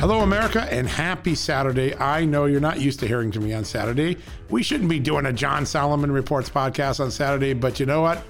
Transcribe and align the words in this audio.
Hello, 0.00 0.20
America, 0.20 0.60
and 0.72 0.88
happy 0.88 1.36
Saturday. 1.36 1.96
I 1.96 2.24
know 2.24 2.46
you're 2.46 2.60
not 2.60 2.80
used 2.80 2.98
to 3.00 3.06
hearing 3.06 3.30
to 3.30 3.40
me 3.40 3.54
on 3.54 3.64
Saturday. 3.64 4.18
We 4.50 4.62
shouldn't 4.62 4.90
be 4.90 4.98
doing 4.98 5.24
a 5.24 5.32
John 5.32 5.64
Solomon 5.64 6.10
Reports 6.10 6.50
podcast 6.50 6.98
on 6.98 7.12
Saturday, 7.12 7.54
but 7.54 7.78
you 7.78 7.86
know 7.86 8.02
what? 8.02 8.22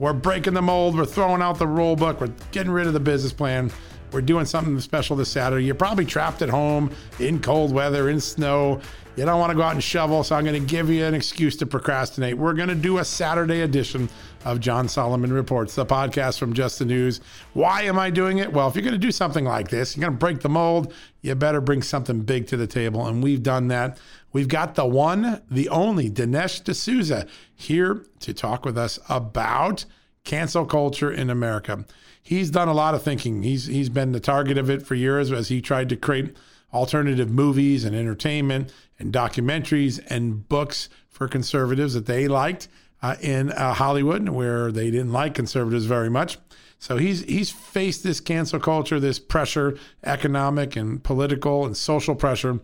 We're 0.00 0.14
breaking 0.14 0.54
the 0.54 0.62
mold. 0.62 0.96
We're 0.96 1.06
throwing 1.06 1.40
out 1.40 1.60
the 1.60 1.66
rule 1.66 1.94
book. 1.94 2.20
We're 2.20 2.32
getting 2.50 2.72
rid 2.72 2.88
of 2.88 2.92
the 2.92 3.00
business 3.00 3.32
plan. 3.32 3.70
We're 4.10 4.20
doing 4.20 4.44
something 4.44 4.78
special 4.80 5.14
this 5.14 5.30
Saturday. 5.30 5.64
You're 5.64 5.76
probably 5.76 6.04
trapped 6.04 6.42
at 6.42 6.48
home 6.48 6.90
in 7.20 7.40
cold 7.40 7.72
weather, 7.72 8.10
in 8.10 8.20
snow. 8.20 8.80
You 9.16 9.24
don't 9.24 9.38
want 9.38 9.50
to 9.50 9.56
go 9.56 9.62
out 9.62 9.74
and 9.74 9.82
shovel, 9.82 10.24
so 10.24 10.34
I'm 10.34 10.44
going 10.44 10.60
to 10.60 10.68
give 10.68 10.90
you 10.90 11.04
an 11.04 11.14
excuse 11.14 11.56
to 11.58 11.66
procrastinate. 11.66 12.36
We're 12.36 12.54
going 12.54 12.68
to 12.68 12.74
do 12.74 12.98
a 12.98 13.04
Saturday 13.04 13.60
edition 13.60 14.08
of 14.44 14.60
John 14.60 14.88
Solomon 14.88 15.32
Reports, 15.32 15.74
the 15.74 15.86
podcast 15.86 16.38
from 16.38 16.52
Just 16.52 16.78
the 16.78 16.84
News. 16.84 17.20
Why 17.52 17.82
am 17.82 17.98
I 17.98 18.10
doing 18.10 18.38
it? 18.38 18.52
Well, 18.52 18.68
if 18.68 18.74
you're 18.74 18.82
going 18.82 18.92
to 18.92 18.98
do 18.98 19.12
something 19.12 19.44
like 19.44 19.68
this, 19.68 19.96
you're 19.96 20.02
going 20.02 20.14
to 20.14 20.18
break 20.18 20.40
the 20.40 20.48
mold, 20.48 20.92
you 21.20 21.34
better 21.34 21.60
bring 21.60 21.82
something 21.82 22.20
big 22.22 22.46
to 22.48 22.56
the 22.56 22.66
table. 22.66 23.06
And 23.06 23.22
we've 23.22 23.42
done 23.42 23.68
that. 23.68 23.98
We've 24.32 24.48
got 24.48 24.74
the 24.74 24.86
one, 24.86 25.42
the 25.50 25.68
only 25.68 26.10
Dinesh 26.10 26.64
D'Souza 26.64 27.26
here 27.54 28.04
to 28.20 28.32
talk 28.34 28.64
with 28.64 28.78
us 28.78 28.98
about 29.08 29.84
cancel 30.24 30.64
culture 30.64 31.10
in 31.10 31.30
America. 31.30 31.84
He's 32.22 32.50
done 32.50 32.68
a 32.68 32.74
lot 32.74 32.94
of 32.94 33.02
thinking. 33.02 33.42
He's 33.42 33.66
he's 33.66 33.88
been 33.88 34.12
the 34.12 34.20
target 34.20 34.56
of 34.56 34.70
it 34.70 34.82
for 34.82 34.94
years 34.94 35.32
as 35.32 35.48
he 35.48 35.60
tried 35.60 35.88
to 35.88 35.96
create 35.96 36.36
alternative 36.72 37.30
movies 37.30 37.84
and 37.84 37.94
entertainment 37.94 38.72
and 38.98 39.12
documentaries 39.12 40.00
and 40.08 40.48
books 40.48 40.88
for 41.08 41.28
conservatives 41.28 41.94
that 41.94 42.06
they 42.06 42.28
liked 42.28 42.68
uh, 43.02 43.16
in 43.20 43.50
uh, 43.52 43.74
Hollywood, 43.74 44.28
where 44.28 44.72
they 44.72 44.90
didn't 44.90 45.12
like 45.12 45.34
conservatives 45.34 45.84
very 45.84 46.08
much. 46.08 46.38
So 46.78 46.96
he's 46.96 47.22
he's 47.24 47.50
faced 47.50 48.02
this 48.02 48.20
cancel 48.20 48.58
culture, 48.58 48.98
this 48.98 49.18
pressure, 49.18 49.76
economic 50.04 50.74
and 50.76 51.02
political 51.02 51.64
and 51.64 51.76
social 51.76 52.14
pressure, 52.14 52.60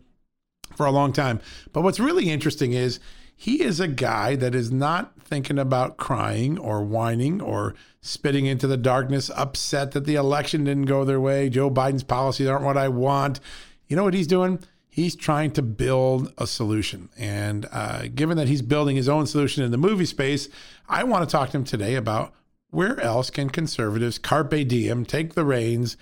for 0.77 0.87
a 0.87 0.91
long 0.91 1.12
time. 1.12 1.41
But 1.72 1.82
what's 1.82 2.00
really 2.00 2.31
interesting 2.31 2.72
is 2.72 3.00
he 3.37 3.62
is 3.62 3.78
a 3.78 3.87
guy 3.87 4.34
that 4.34 4.54
is 4.54 4.72
not 4.72 5.21
thinking 5.21 5.59
about 5.59 5.97
crying 5.97 6.59
or 6.59 6.82
whining 6.82 7.41
or 7.41 7.75
spitting 8.00 8.47
into 8.47 8.66
the 8.66 8.77
darkness, 8.77 9.31
upset 9.37 9.93
that 9.93 10.06
the 10.06 10.16
election 10.16 10.65
didn't 10.65 10.87
go 10.87 11.04
their 11.04 11.21
way. 11.21 11.48
Joe 11.48 11.71
Biden's 11.71 12.03
policies 12.03 12.48
aren't 12.48 12.65
what 12.65 12.77
I 12.77 12.88
want. 12.88 13.38
You 13.87 13.94
know 13.94 14.04
what 14.04 14.15
he's 14.15 14.27
doing? 14.27 14.59
He's 14.98 15.14
trying 15.14 15.53
to 15.53 15.62
build 15.62 16.32
a 16.38 16.47
solution. 16.48 17.09
And 17.16 17.69
uh, 17.70 18.09
given 18.12 18.36
that 18.36 18.48
he's 18.48 18.62
building 18.62 18.97
his 18.97 19.09
own 19.09 19.28
solution 19.28 19.62
in 19.62 19.70
the 19.70 19.76
movie 19.76 20.04
space, 20.04 20.48
I 20.88 21.04
want 21.04 21.22
to 21.22 21.31
talk 21.31 21.50
to 21.50 21.56
him 21.56 21.62
today 21.62 21.94
about 21.94 22.34
where 22.70 22.98
else 22.98 23.31
can 23.31 23.48
conservatives 23.48 24.19
carpe 24.19 24.66
diem 24.66 25.04
take 25.04 25.34
the 25.34 25.44
reins, 25.44 25.97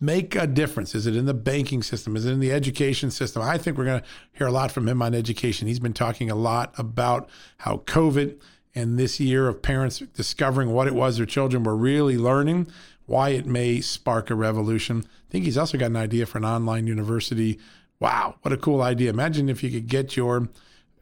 make 0.00 0.34
a 0.34 0.48
difference? 0.48 0.96
Is 0.96 1.06
it 1.06 1.14
in 1.14 1.26
the 1.26 1.32
banking 1.32 1.80
system? 1.80 2.16
Is 2.16 2.26
it 2.26 2.32
in 2.32 2.40
the 2.40 2.50
education 2.50 3.12
system? 3.12 3.40
I 3.40 3.56
think 3.56 3.78
we're 3.78 3.84
going 3.84 4.00
to 4.00 4.06
hear 4.32 4.48
a 4.48 4.52
lot 4.52 4.72
from 4.72 4.88
him 4.88 5.00
on 5.00 5.14
education. 5.14 5.68
He's 5.68 5.78
been 5.78 5.92
talking 5.92 6.28
a 6.28 6.34
lot 6.34 6.74
about 6.76 7.28
how 7.58 7.84
COVID 7.86 8.36
and 8.74 8.98
this 8.98 9.20
year 9.20 9.46
of 9.46 9.62
parents 9.62 10.00
discovering 10.00 10.70
what 10.72 10.88
it 10.88 10.94
was 10.96 11.18
their 11.18 11.26
children 11.26 11.62
were 11.62 11.76
really 11.76 12.18
learning 12.18 12.66
why 13.08 13.30
it 13.30 13.46
may 13.46 13.80
spark 13.80 14.28
a 14.28 14.34
revolution. 14.34 15.02
I 15.06 15.32
think 15.32 15.46
he's 15.46 15.56
also 15.56 15.78
got 15.78 15.86
an 15.86 15.96
idea 15.96 16.26
for 16.26 16.36
an 16.36 16.44
online 16.44 16.86
university. 16.86 17.58
Wow, 18.00 18.36
what 18.42 18.52
a 18.52 18.56
cool 18.56 18.82
idea. 18.82 19.10
Imagine 19.10 19.48
if 19.48 19.62
you 19.62 19.70
could 19.70 19.88
get 19.88 20.16
your 20.16 20.48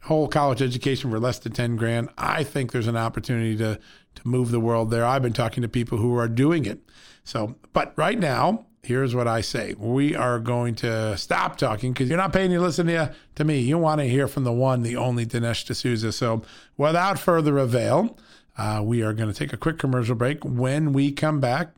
whole 0.03 0.27
college 0.27 0.61
education 0.61 1.11
for 1.11 1.19
less 1.19 1.39
than 1.39 1.51
10 1.51 1.75
grand. 1.75 2.09
I 2.17 2.43
think 2.43 2.71
there's 2.71 2.87
an 2.87 2.97
opportunity 2.97 3.55
to 3.57 3.79
to 4.17 4.27
move 4.27 4.51
the 4.51 4.59
world 4.59 4.91
there. 4.91 5.05
I've 5.05 5.21
been 5.21 5.33
talking 5.33 5.61
to 5.61 5.69
people 5.69 5.97
who 5.97 6.17
are 6.17 6.27
doing 6.27 6.65
it. 6.65 6.79
So, 7.23 7.55
but 7.73 7.93
right 7.95 8.17
now, 8.17 8.65
here's 8.83 9.13
what 9.13 9.27
I 9.27 9.41
say. 9.41 9.75
We 9.77 10.15
are 10.15 10.39
going 10.39 10.75
to 10.75 11.17
stop 11.17 11.57
talking 11.57 11.93
because 11.93 12.09
you're 12.09 12.17
not 12.17 12.33
paying 12.33 12.51
to 12.51 12.59
listen 12.59 12.87
to, 12.87 13.13
to 13.35 13.43
me. 13.43 13.59
You 13.59 13.77
want 13.77 14.01
to 14.01 14.07
hear 14.07 14.27
from 14.27 14.43
the 14.43 14.51
one, 14.51 14.81
the 14.81 14.95
only 14.95 15.25
Dinesh 15.25 15.65
D'Souza. 15.65 16.11
So 16.11 16.41
without 16.77 17.19
further 17.19 17.57
avail, 17.57 18.17
uh, 18.57 18.81
we 18.83 19.03
are 19.03 19.13
going 19.13 19.31
to 19.31 19.37
take 19.37 19.53
a 19.53 19.57
quick 19.57 19.77
commercial 19.77 20.15
break. 20.15 20.43
When 20.43 20.93
we 20.93 21.11
come 21.11 21.39
back, 21.39 21.69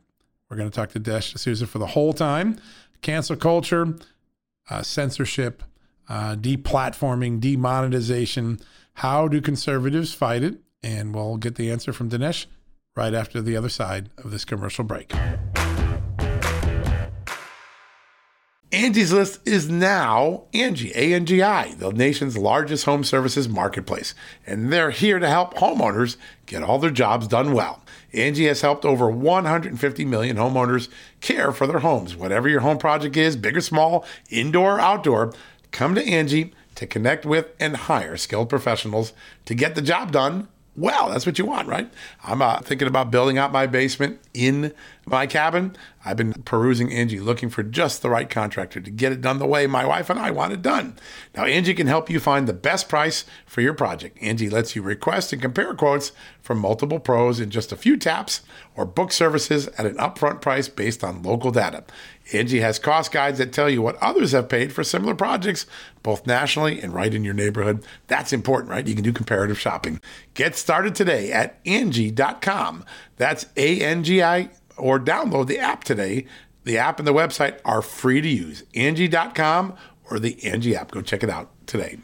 we're 0.48 0.56
going 0.56 0.70
to 0.70 0.74
talk 0.74 0.90
to 0.90 1.00
Dinesh 1.00 1.34
D'Souza 1.34 1.66
for 1.66 1.78
the 1.78 1.88
whole 1.88 2.12
time. 2.12 2.58
Cancel 3.02 3.36
culture, 3.36 3.96
uh, 4.70 4.82
censorship, 4.82 5.62
uh, 6.08 6.36
deplatforming, 6.36 7.40
demonetization. 7.40 8.60
How 8.94 9.28
do 9.28 9.40
conservatives 9.40 10.14
fight 10.14 10.42
it? 10.42 10.58
And 10.82 11.14
we'll 11.14 11.36
get 11.36 11.56
the 11.56 11.70
answer 11.70 11.92
from 11.92 12.08
Dinesh 12.08 12.46
right 12.96 13.12
after 13.12 13.42
the 13.42 13.56
other 13.56 13.68
side 13.68 14.10
of 14.18 14.30
this 14.30 14.44
commercial 14.44 14.84
break. 14.84 15.12
Angie's 18.72 19.12
List 19.12 19.40
is 19.46 19.68
now 19.68 20.44
Angie, 20.54 20.92
A-N-G-I, 20.94 21.74
the 21.74 21.90
nation's 21.92 22.38
largest 22.38 22.84
home 22.84 23.02
services 23.02 23.48
marketplace. 23.48 24.14
And 24.46 24.72
they're 24.72 24.92
here 24.92 25.18
to 25.18 25.28
help 25.28 25.54
homeowners 25.54 26.16
get 26.46 26.62
all 26.62 26.78
their 26.78 26.90
jobs 26.90 27.26
done 27.26 27.52
well. 27.52 27.82
Angie 28.12 28.46
has 28.46 28.60
helped 28.60 28.84
over 28.84 29.10
150 29.10 30.04
million 30.04 30.36
homeowners 30.36 30.88
care 31.20 31.52
for 31.52 31.66
their 31.66 31.80
homes. 31.80 32.16
Whatever 32.16 32.48
your 32.48 32.60
home 32.60 32.78
project 32.78 33.16
is, 33.16 33.36
big 33.36 33.56
or 33.56 33.60
small, 33.60 34.04
indoor 34.30 34.76
or 34.76 34.80
outdoor, 34.80 35.32
come 35.70 35.94
to 35.94 36.04
Angie 36.04 36.52
to 36.74 36.86
connect 36.86 37.24
with 37.24 37.46
and 37.60 37.76
hire 37.76 38.16
skilled 38.16 38.48
professionals 38.48 39.12
to 39.44 39.54
get 39.54 39.74
the 39.74 39.82
job 39.82 40.12
done 40.12 40.48
well. 40.76 41.10
That's 41.10 41.26
what 41.26 41.38
you 41.38 41.44
want, 41.44 41.68
right? 41.68 41.90
I'm 42.24 42.42
uh, 42.42 42.60
thinking 42.60 42.88
about 42.88 43.10
building 43.10 43.38
out 43.38 43.52
my 43.52 43.66
basement 43.66 44.18
in 44.32 44.72
my 45.06 45.26
cabin. 45.26 45.76
I've 46.04 46.16
been 46.16 46.32
perusing 46.32 46.92
Angie, 46.92 47.20
looking 47.20 47.50
for 47.50 47.62
just 47.62 48.00
the 48.00 48.08
right 48.08 48.30
contractor 48.30 48.80
to 48.80 48.90
get 48.90 49.12
it 49.12 49.20
done 49.20 49.38
the 49.38 49.46
way 49.46 49.66
my 49.66 49.84
wife 49.84 50.08
and 50.08 50.18
I 50.18 50.30
want 50.30 50.52
it 50.52 50.62
done. 50.62 50.96
Now, 51.36 51.44
Angie 51.44 51.74
can 51.74 51.86
help 51.86 52.08
you 52.08 52.20
find 52.20 52.46
the 52.46 52.54
best 52.54 52.88
price 52.88 53.24
for 53.44 53.60
your 53.60 53.74
project. 53.74 54.16
Angie 54.22 54.48
lets 54.48 54.74
you 54.74 54.82
request 54.82 55.32
and 55.32 55.42
compare 55.42 55.74
quotes 55.74 56.12
from 56.40 56.58
multiple 56.58 57.00
pros 57.00 57.38
in 57.38 57.50
just 57.50 57.72
a 57.72 57.76
few 57.76 57.96
taps 57.96 58.40
or 58.74 58.86
book 58.86 59.12
services 59.12 59.68
at 59.76 59.86
an 59.86 59.96
upfront 59.96 60.40
price 60.40 60.68
based 60.68 61.04
on 61.04 61.22
local 61.22 61.50
data. 61.50 61.84
Angie 62.32 62.60
has 62.60 62.78
cost 62.78 63.12
guides 63.12 63.38
that 63.38 63.52
tell 63.52 63.68
you 63.68 63.82
what 63.82 63.96
others 63.96 64.32
have 64.32 64.48
paid 64.48 64.72
for 64.72 64.84
similar 64.84 65.14
projects, 65.14 65.66
both 66.02 66.26
nationally 66.26 66.80
and 66.80 66.94
right 66.94 67.12
in 67.12 67.24
your 67.24 67.34
neighborhood. 67.34 67.84
That's 68.06 68.32
important, 68.32 68.70
right? 68.70 68.86
You 68.86 68.94
can 68.94 69.04
do 69.04 69.12
comparative 69.12 69.58
shopping. 69.58 70.00
Get 70.34 70.56
started 70.56 70.94
today 70.94 71.32
at 71.32 71.58
Angie.com. 71.66 72.84
That's 73.20 73.44
A 73.58 73.82
N 73.82 74.02
G 74.02 74.22
I, 74.22 74.48
or 74.78 74.98
download 74.98 75.46
the 75.46 75.58
app 75.58 75.84
today. 75.84 76.24
The 76.64 76.78
app 76.78 76.98
and 76.98 77.06
the 77.06 77.12
website 77.12 77.58
are 77.66 77.82
free 77.82 78.22
to 78.22 78.28
use. 78.28 78.64
Angie.com 78.74 79.76
or 80.10 80.18
the 80.18 80.42
Angie 80.42 80.74
app. 80.74 80.90
Go 80.90 81.02
check 81.02 81.22
it 81.22 81.28
out 81.28 81.50
today. 81.66 81.98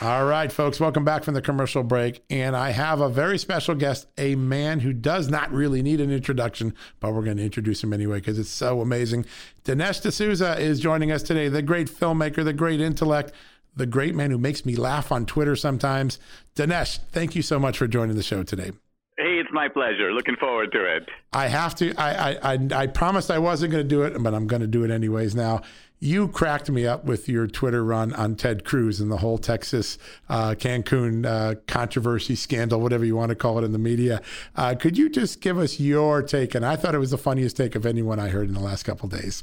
All 0.00 0.26
right, 0.26 0.52
folks, 0.52 0.78
welcome 0.78 1.04
back 1.04 1.24
from 1.24 1.34
the 1.34 1.42
commercial 1.42 1.82
break. 1.82 2.22
And 2.30 2.54
I 2.54 2.70
have 2.70 3.00
a 3.00 3.08
very 3.08 3.36
special 3.36 3.74
guest, 3.74 4.06
a 4.16 4.36
man 4.36 4.78
who 4.78 4.92
does 4.92 5.28
not 5.28 5.50
really 5.50 5.82
need 5.82 6.00
an 6.00 6.12
introduction, 6.12 6.72
but 7.00 7.12
we're 7.12 7.24
going 7.24 7.38
to 7.38 7.42
introduce 7.42 7.82
him 7.82 7.92
anyway 7.92 8.20
because 8.20 8.38
it's 8.38 8.48
so 8.48 8.80
amazing. 8.80 9.26
Dinesh 9.64 10.08
D'Souza 10.08 10.56
is 10.60 10.78
joining 10.78 11.10
us 11.10 11.24
today, 11.24 11.48
the 11.48 11.62
great 11.62 11.88
filmmaker, 11.88 12.44
the 12.44 12.52
great 12.52 12.80
intellect, 12.80 13.32
the 13.76 13.86
great 13.86 14.14
man 14.14 14.30
who 14.30 14.38
makes 14.38 14.64
me 14.64 14.74
laugh 14.74 15.12
on 15.12 15.26
Twitter 15.26 15.54
sometimes. 15.54 16.18
Dinesh, 16.54 16.98
thank 17.12 17.36
you 17.36 17.42
so 17.42 17.58
much 17.58 17.78
for 17.78 17.86
joining 17.86 18.16
the 18.16 18.22
show 18.22 18.42
today. 18.42 18.72
Hey, 19.18 19.38
it's 19.38 19.50
my 19.52 19.68
pleasure. 19.68 20.12
Looking 20.12 20.36
forward 20.36 20.72
to 20.72 20.96
it. 20.96 21.08
I 21.32 21.46
have 21.48 21.74
to. 21.76 21.94
I 21.96 22.32
I 22.32 22.54
I, 22.54 22.68
I 22.74 22.86
promised 22.86 23.30
I 23.30 23.38
wasn't 23.38 23.72
going 23.72 23.84
to 23.84 23.88
do 23.88 24.02
it, 24.02 24.22
but 24.22 24.34
I'm 24.34 24.46
going 24.46 24.60
to 24.60 24.68
do 24.68 24.84
it 24.84 24.90
anyways 24.90 25.34
now 25.34 25.62
you 25.98 26.28
cracked 26.28 26.70
me 26.70 26.86
up 26.86 27.04
with 27.04 27.28
your 27.28 27.46
Twitter 27.46 27.82
run 27.82 28.12
on 28.12 28.36
Ted 28.36 28.64
Cruz 28.64 29.00
and 29.00 29.10
the 29.10 29.18
whole 29.18 29.38
Texas 29.38 29.98
uh, 30.28 30.50
Cancun 30.50 31.24
uh, 31.24 31.54
controversy, 31.66 32.34
scandal, 32.34 32.80
whatever 32.80 33.04
you 33.04 33.16
want 33.16 33.30
to 33.30 33.34
call 33.34 33.58
it 33.58 33.64
in 33.64 33.72
the 33.72 33.78
media. 33.78 34.20
Uh, 34.54 34.74
could 34.74 34.98
you 34.98 35.08
just 35.08 35.40
give 35.40 35.58
us 35.58 35.80
your 35.80 36.22
take? 36.22 36.54
And 36.54 36.66
I 36.66 36.76
thought 36.76 36.94
it 36.94 36.98
was 36.98 37.10
the 37.10 37.18
funniest 37.18 37.56
take 37.56 37.74
of 37.74 37.86
anyone 37.86 38.20
I 38.20 38.28
heard 38.28 38.48
in 38.48 38.54
the 38.54 38.60
last 38.60 38.82
couple 38.82 39.08
days. 39.08 39.42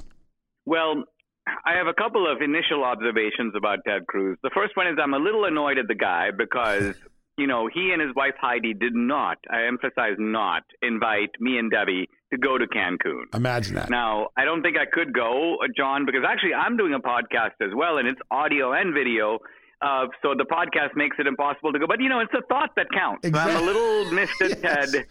Well, 0.66 1.04
I 1.48 1.76
have 1.78 1.88
a 1.88 1.94
couple 1.94 2.32
of 2.32 2.42
initial 2.42 2.84
observations 2.84 3.54
about 3.56 3.80
Ted 3.86 4.08
Cruz. 4.08 4.38
The 4.44 4.52
first 4.54 4.78
one 4.78 4.88
is 4.88 4.98
I'm 5.02 5.14
a 5.14 5.20
little 5.20 5.46
annoyed 5.46 5.78
at 5.78 5.88
the 5.88 5.96
guy 5.96 6.30
because 6.32 6.96
you 7.38 7.48
know, 7.48 7.68
he 7.74 7.92
and 7.92 8.02
his 8.02 8.14
wife 8.16 8.36
Heidi 8.40 8.74
did 8.74 8.94
not, 8.94 9.38
I 9.50 9.66
emphasize 9.66 10.16
not, 10.20 10.64
invite 10.82 11.32
me 11.40 11.58
and 11.58 11.72
Debbie 11.72 12.08
to 12.32 12.38
go 12.38 12.58
to 12.58 12.66
Cancun. 12.68 13.34
Imagine 13.34 13.76
that. 13.76 13.90
Now, 13.90 14.30
I 14.38 14.46
don't 14.46 14.62
think 14.62 14.78
I 14.78 14.86
could 14.92 15.14
go, 15.14 15.56
uh, 15.56 15.68
John, 15.76 16.06
because 16.06 16.22
actually 16.28 16.54
I'm 16.54 16.78
doing 16.78 16.94
a 16.94 17.00
podcast 17.00 17.58
as 17.62 17.74
well, 17.76 17.98
and 17.98 18.08
it's 18.08 18.22
audio 18.30 18.74
and 18.74 18.94
video. 18.94 19.40
Uh, 19.82 20.08
so 20.22 20.34
the 20.38 20.46
podcast 20.46 20.96
makes 20.96 21.18
it 21.20 21.28
impossible 21.28 21.74
to 21.74 21.80
go. 21.80 21.88
But, 21.88 22.00
you 22.00 22.10
know, 22.10 22.20
it's 22.20 22.34
a 22.34 22.46
thought 22.48 22.70
that 22.76 22.88
counts. 22.94 23.28
Exactly. 23.28 23.56
I'm 23.56 23.64
a 23.64 23.66
little 23.66 24.12
missed 24.12 24.42
at 24.42 24.62
yes. 24.62 24.92
Ted, 24.92 25.06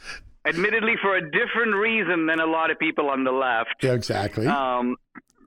admittedly 0.47 0.95
for 1.03 1.17
a 1.17 1.21
different 1.21 1.75
reason 1.75 2.27
than 2.27 2.41
a 2.41 2.47
lot 2.47 2.71
of 2.71 2.79
people 2.79 3.11
on 3.11 3.25
the 3.25 3.33
left. 3.33 3.75
Yeah, 3.83 3.93
exactly. 3.93 4.47
Um, 4.47 4.97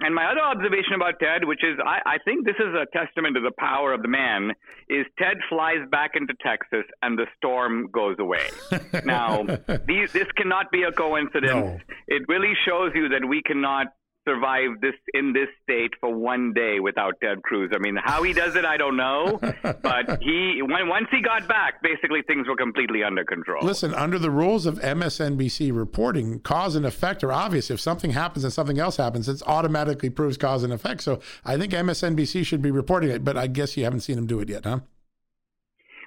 and 0.02 0.14
my 0.14 0.26
other 0.26 0.42
observation 0.42 0.94
about 0.96 1.20
Ted, 1.20 1.46
which 1.46 1.64
is 1.64 1.78
I, 1.84 2.00
I 2.06 2.18
think 2.26 2.46
this 2.46 2.56
is 2.60 2.74
a 2.74 2.86
testament 2.98 3.36
to 3.36 3.42
the 3.42 3.52
power 3.58 3.94
of 3.94 4.02
the 4.02 4.08
man, 4.08 4.52
is 4.90 5.06
Ted 5.18 5.38
flies 5.50 5.88
back 5.90 6.12
into 6.16 6.34
Texas 6.42 6.86
and 7.02 7.18
the 7.18 7.26
storm 7.38 7.90
goes 7.92 8.18
away. 8.20 8.48
now, 9.06 9.44
these, 9.88 10.12
this 10.12 10.32
cannot 10.36 10.72
be 10.72 10.84
a 10.84 10.92
coincidence. 10.92 11.54
No. 11.54 11.80
It 12.08 12.24
really 12.28 12.54
shows 12.66 12.92
you 12.94 13.10
that 13.10 13.26
we 13.28 13.42
cannot 13.42 13.88
survive 14.28 14.82
this 14.82 14.96
in 15.14 15.34
this 15.34 15.48
state 15.64 15.92
for 16.00 16.14
one 16.14 16.54
day 16.54 16.80
without 16.80 17.14
Ted 17.22 17.42
Cruz. 17.44 17.72
I 17.74 17.80
mean, 17.80 17.98
how 18.02 18.24
he 18.24 18.34
does 18.34 18.56
it, 18.56 18.66
I 18.66 18.78
don't 18.78 18.98
know. 18.98 19.40
but 19.62 20.22
he, 20.22 20.62
when, 20.62 20.88
once 20.88 21.08
he 21.12 21.22
got 21.22 21.48
back, 21.48 21.82
basically 21.82 22.22
things 22.24 22.48
were 22.48 22.56
completely 22.56 23.04
under 23.04 23.24
control. 23.24 23.64
Listen, 23.64 23.94
under 23.94 24.20
the 24.20 24.32
rules 24.32 24.66
of 24.66 24.80
MSNBC 24.80 25.76
reporting, 25.76 26.40
cause 26.40 26.76
and 26.76 26.86
effect 26.86 27.24
are 27.24 27.32
obvious. 27.32 27.70
If 27.70 27.80
something 27.80 28.12
happens 28.12 28.44
and 28.44 28.52
something 28.52 28.80
else 28.80 28.98
happens, 28.98 29.30
it 29.30 29.42
automatically 29.46 30.10
proves 30.10 30.38
cause 30.38 30.64
and 30.64 30.74
effect. 30.74 31.02
So 31.02 31.20
I 31.44 31.58
think 31.58 31.74
MSNBC 31.74 32.46
should 32.46 32.62
be 32.62 32.72
reporting 32.72 33.10
it, 33.10 33.24
but 33.24 33.38
I 33.38 33.48
guess 33.48 33.78
you 33.78 33.84
haven't 33.84 34.02
seen 34.02 34.18
him 34.18 34.28
do 34.28 34.40
it 34.40 34.50
yet, 34.50 34.66
huh? 34.66 34.80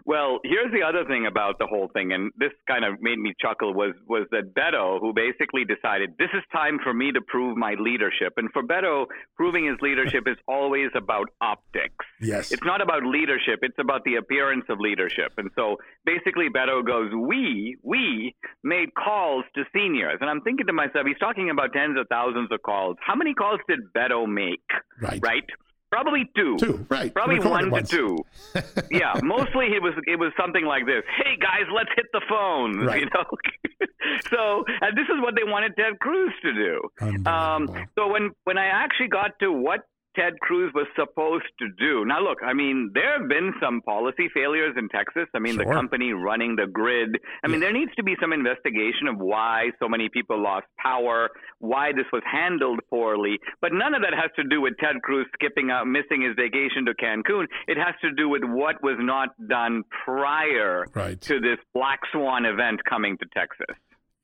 Well, 0.08 0.40
here's 0.43 0.72
the 0.72 0.81
other 0.88 1.05
thing 1.05 1.26
about 1.26 1.58
the 1.58 1.66
whole 1.66 1.90
thing, 1.93 2.12
and 2.12 2.32
this 2.38 2.52
kind 2.66 2.82
of 2.82 2.94
made 3.02 3.19
me 3.19 3.34
chuckle 3.38 3.75
was 3.75 3.93
was 4.06 4.26
that 4.31 4.55
Beto, 4.55 4.99
who 5.00 5.12
basically 5.12 5.66
decided 5.66 6.14
this 6.19 6.31
is 6.32 6.43
time 6.50 6.78
for 6.82 6.94
me 6.94 7.12
to 7.12 7.20
prove 7.20 7.58
my 7.58 7.75
leadership, 7.78 8.32
and 8.38 8.49
for 8.50 8.62
Beto, 8.62 9.05
proving 9.37 9.66
his 9.66 9.76
leadership 9.82 10.25
is 10.26 10.38
always 10.49 10.88
about 10.96 11.28
optics. 11.43 12.06
Yes, 12.22 12.52
it's 12.52 12.64
not 12.64 12.81
about 12.81 13.05
leadership; 13.05 13.58
it's 13.60 13.78
about 13.78 14.02
the 14.05 14.14
appearance 14.14 14.64
of 14.70 14.81
leadership. 14.81 15.32
And 15.37 15.50
so 15.55 15.76
basically, 16.06 16.49
Beto 16.49 16.82
goes, 16.82 17.12
"We 17.12 17.76
we 17.82 18.34
made 18.64 18.94
calls 18.94 19.44
to 19.56 19.64
seniors," 19.75 20.16
and 20.22 20.31
I'm 20.31 20.40
thinking 20.40 20.69
to 20.69 20.72
myself, 20.72 21.05
he's 21.06 21.19
talking 21.19 21.50
about 21.50 21.75
tens 21.75 21.99
of 21.99 22.06
thousands 22.08 22.50
of 22.50 22.62
calls. 22.62 22.96
How 23.06 23.14
many 23.14 23.34
calls 23.34 23.60
did 23.69 23.81
Beto 23.94 24.26
make? 24.26 24.64
Right. 25.02 25.20
Right 25.22 25.44
Probably 25.90 26.31
two. 26.37 26.56
Two, 26.58 26.87
right. 26.90 27.12
Probably 27.14 27.40
one 27.40 27.70
to 27.70 27.82
two. 27.82 28.19
yeah, 28.90 29.14
mostly 29.23 29.67
it 29.67 29.82
was 29.82 29.94
it 30.06 30.19
was 30.19 30.32
something 30.38 30.64
like 30.64 30.85
this. 30.85 31.02
Hey 31.17 31.37
guys, 31.40 31.64
let's 31.75 31.90
hit 31.96 32.06
the 32.12 32.20
phone. 32.29 32.81
Right. 32.81 33.00
You 33.00 33.06
know. 33.06 33.25
so 34.31 34.64
and 34.82 34.96
this 34.96 35.05
is 35.05 35.20
what 35.23 35.35
they 35.35 35.44
wanted 35.44 35.75
Ted 35.76 35.99
Cruz 35.99 36.32
to 36.43 36.52
do. 36.52 37.26
Um, 37.26 37.69
so 37.94 38.08
when 38.08 38.31
when 38.44 38.58
I 38.58 38.67
actually 38.67 39.08
got 39.08 39.38
to 39.40 39.50
what 39.50 39.81
Ted 40.19 40.41
Cruz 40.41 40.73
was 40.75 40.87
supposed 40.97 41.47
to 41.61 41.69
do. 41.79 42.05
Now, 42.05 42.20
look, 42.20 42.38
I 42.44 42.53
mean, 42.53 42.91
there 42.93 43.19
have 43.19 43.29
been 43.29 43.53
some 43.62 43.81
policy 43.82 44.29
failures 44.35 44.75
in 44.76 44.88
Texas. 44.88 45.29
I 45.35 45.38
mean, 45.38 45.55
sure. 45.55 45.65
the 45.65 45.70
company 45.70 46.12
running 46.12 46.56
the 46.56 46.67
grid. 46.67 47.19
I 47.44 47.49
mean, 47.49 47.61
there 47.61 47.73
needs 47.73 47.93
to 47.97 48.03
be 48.03 48.17
some 48.20 48.32
investigation 48.32 49.06
of 49.06 49.19
why 49.19 49.70
so 49.79 49.88
many 49.88 50.09
people 50.09 50.43
lost 50.43 50.67
power, 50.76 51.29
why 51.61 51.93
this 51.93 52.06
was 52.12 52.23
handled 52.31 52.81
poorly. 52.91 53.38
But 53.61 53.73
none 53.73 53.94
of 53.94 54.03
that 54.03 54.12
has 54.12 54.31
to 54.37 54.44
do 54.44 54.61
with 54.61 54.75
Ted 54.81 55.00
Cruz 55.03 55.26
skipping 55.35 55.70
out, 55.70 55.87
missing 55.87 56.23
his 56.23 56.35
vacation 56.35 56.85
to 56.87 56.94
Cancun. 56.94 57.47
It 57.69 57.76
has 57.76 57.94
to 58.03 58.11
do 58.12 58.29
with 58.29 58.43
what 58.43 58.82
was 58.82 58.97
not 58.99 59.29
done 59.49 59.85
prior 60.05 60.85
right. 60.94 61.20
to 61.20 61.38
this 61.38 61.59
black 61.75 62.00
swan 62.11 62.44
event 62.44 62.81
coming 62.88 63.17
to 63.19 63.26
Texas. 63.32 63.76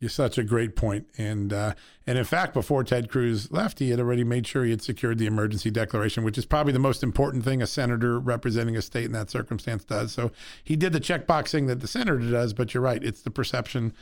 You're 0.05 0.11
such 0.11 0.37
a 0.37 0.45
great 0.45 0.77
point. 0.77 1.07
And 1.17 1.51
uh, 1.51 1.73
and 2.07 2.19
in 2.19 2.25
fact, 2.25 2.53
before 2.53 2.85
Ted 2.85 3.09
Cruz 3.09 3.51
left, 3.51 3.79
he 3.79 3.89
had 3.89 3.99
already 3.99 4.23
made 4.23 4.47
sure 4.47 4.63
he 4.63 4.71
had 4.71 4.83
secured 4.83 5.17
the 5.17 5.25
emergency 5.25 5.71
declaration, 5.71 6.25
which 6.25 6.37
is 6.37 6.45
probably 6.45 6.75
the 6.75 6.79
most 6.79 7.03
important 7.03 7.43
thing 7.43 7.63
a 7.63 7.67
senator 7.67 8.21
representing 8.21 8.77
a 8.77 8.83
state 8.83 9.07
in 9.07 9.13
that 9.13 9.31
circumstance 9.31 9.83
does. 9.83 10.13
So 10.13 10.31
he 10.63 10.77
did 10.77 10.93
the 10.93 11.01
checkboxing 11.01 11.69
that 11.69 11.81
the 11.81 11.87
senator 11.87 12.19
does. 12.19 12.53
But 12.53 12.75
you're 12.75 12.83
right; 12.83 13.03
it's 13.03 13.23
the 13.23 13.31
perception, 13.31 13.95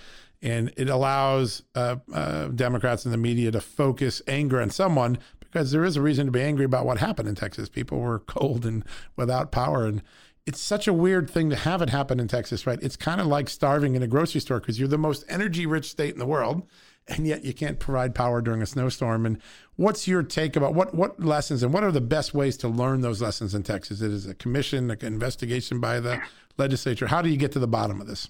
and 0.43 0.73
it 0.77 0.91
allows 0.91 1.63
uh, 1.77 1.99
uh, 2.13 2.49
Democrats 2.49 3.05
and 3.05 3.15
the 3.15 3.19
media 3.19 3.53
to 3.53 3.61
focus 3.61 4.21
anger 4.27 4.61
on 4.61 4.71
someone 4.71 5.19
because 5.39 5.71
there 5.71 5.85
is 5.85 5.97
a 5.97 6.03
reason 6.03 6.27
to 6.27 6.33
be 6.33 6.43
angry 6.43 6.65
about 6.65 6.85
what 6.85 6.99
happened 6.99 7.29
in 7.29 7.37
Texas. 7.37 7.69
People 7.69 8.01
were 8.01 8.19
cold 8.27 8.67
and 8.67 8.85
without 9.15 9.53
power, 9.53 9.87
and 9.87 10.03
it's 10.47 10.61
such 10.61 10.89
a 10.89 10.93
weird 10.93 11.31
thing 11.31 11.51
to 11.51 11.57
have 11.57 11.83
it 11.83 11.91
happen 11.91 12.19
in 12.19 12.29
Texas, 12.29 12.67
right? 12.67 12.79
It's 12.83 12.97
kind 12.97 13.21
of 13.21 13.27
like 13.27 13.49
starving 13.49 13.95
in 13.95 14.03
a 14.03 14.09
grocery 14.09 14.41
store 14.41 14.61
because 14.61 14.79
you're 14.79 14.89
the 14.89 14.99
most 14.99 15.25
energy 15.29 15.67
rich 15.67 15.89
state 15.89 16.13
in 16.13 16.19
the 16.19 16.27
world, 16.27 16.67
and 17.07 17.27
yet 17.27 17.45
you 17.45 17.55
can't 17.55 17.79
provide 17.79 18.15
power 18.15 18.41
during 18.41 18.61
a 18.61 18.67
snowstorm. 18.67 19.25
And 19.25 19.41
what's 19.77 20.09
your 20.09 20.23
take 20.23 20.57
about 20.57 20.75
what 20.75 20.95
what 20.95 21.23
lessons 21.23 21.63
and 21.63 21.73
what 21.73 21.85
are 21.85 21.93
the 21.93 22.01
best 22.01 22.35
ways 22.35 22.57
to 22.59 22.69
learn 22.69 23.03
those 23.03 23.23
lessons 23.23 23.55
in 23.55 23.63
Texas? 23.63 24.01
It 24.01 24.11
is 24.11 24.27
a 24.27 24.35
commission, 24.35 24.91
an 24.91 24.99
investigation 25.03 25.81
by 25.81 26.01
the 26.01 26.21
legislature. 26.59 27.07
How 27.07 27.23
do 27.23 27.29
you 27.29 27.37
get 27.37 27.53
to 27.53 27.59
the 27.61 27.69
bottom 27.69 28.01
of 28.01 28.09
this? 28.09 28.29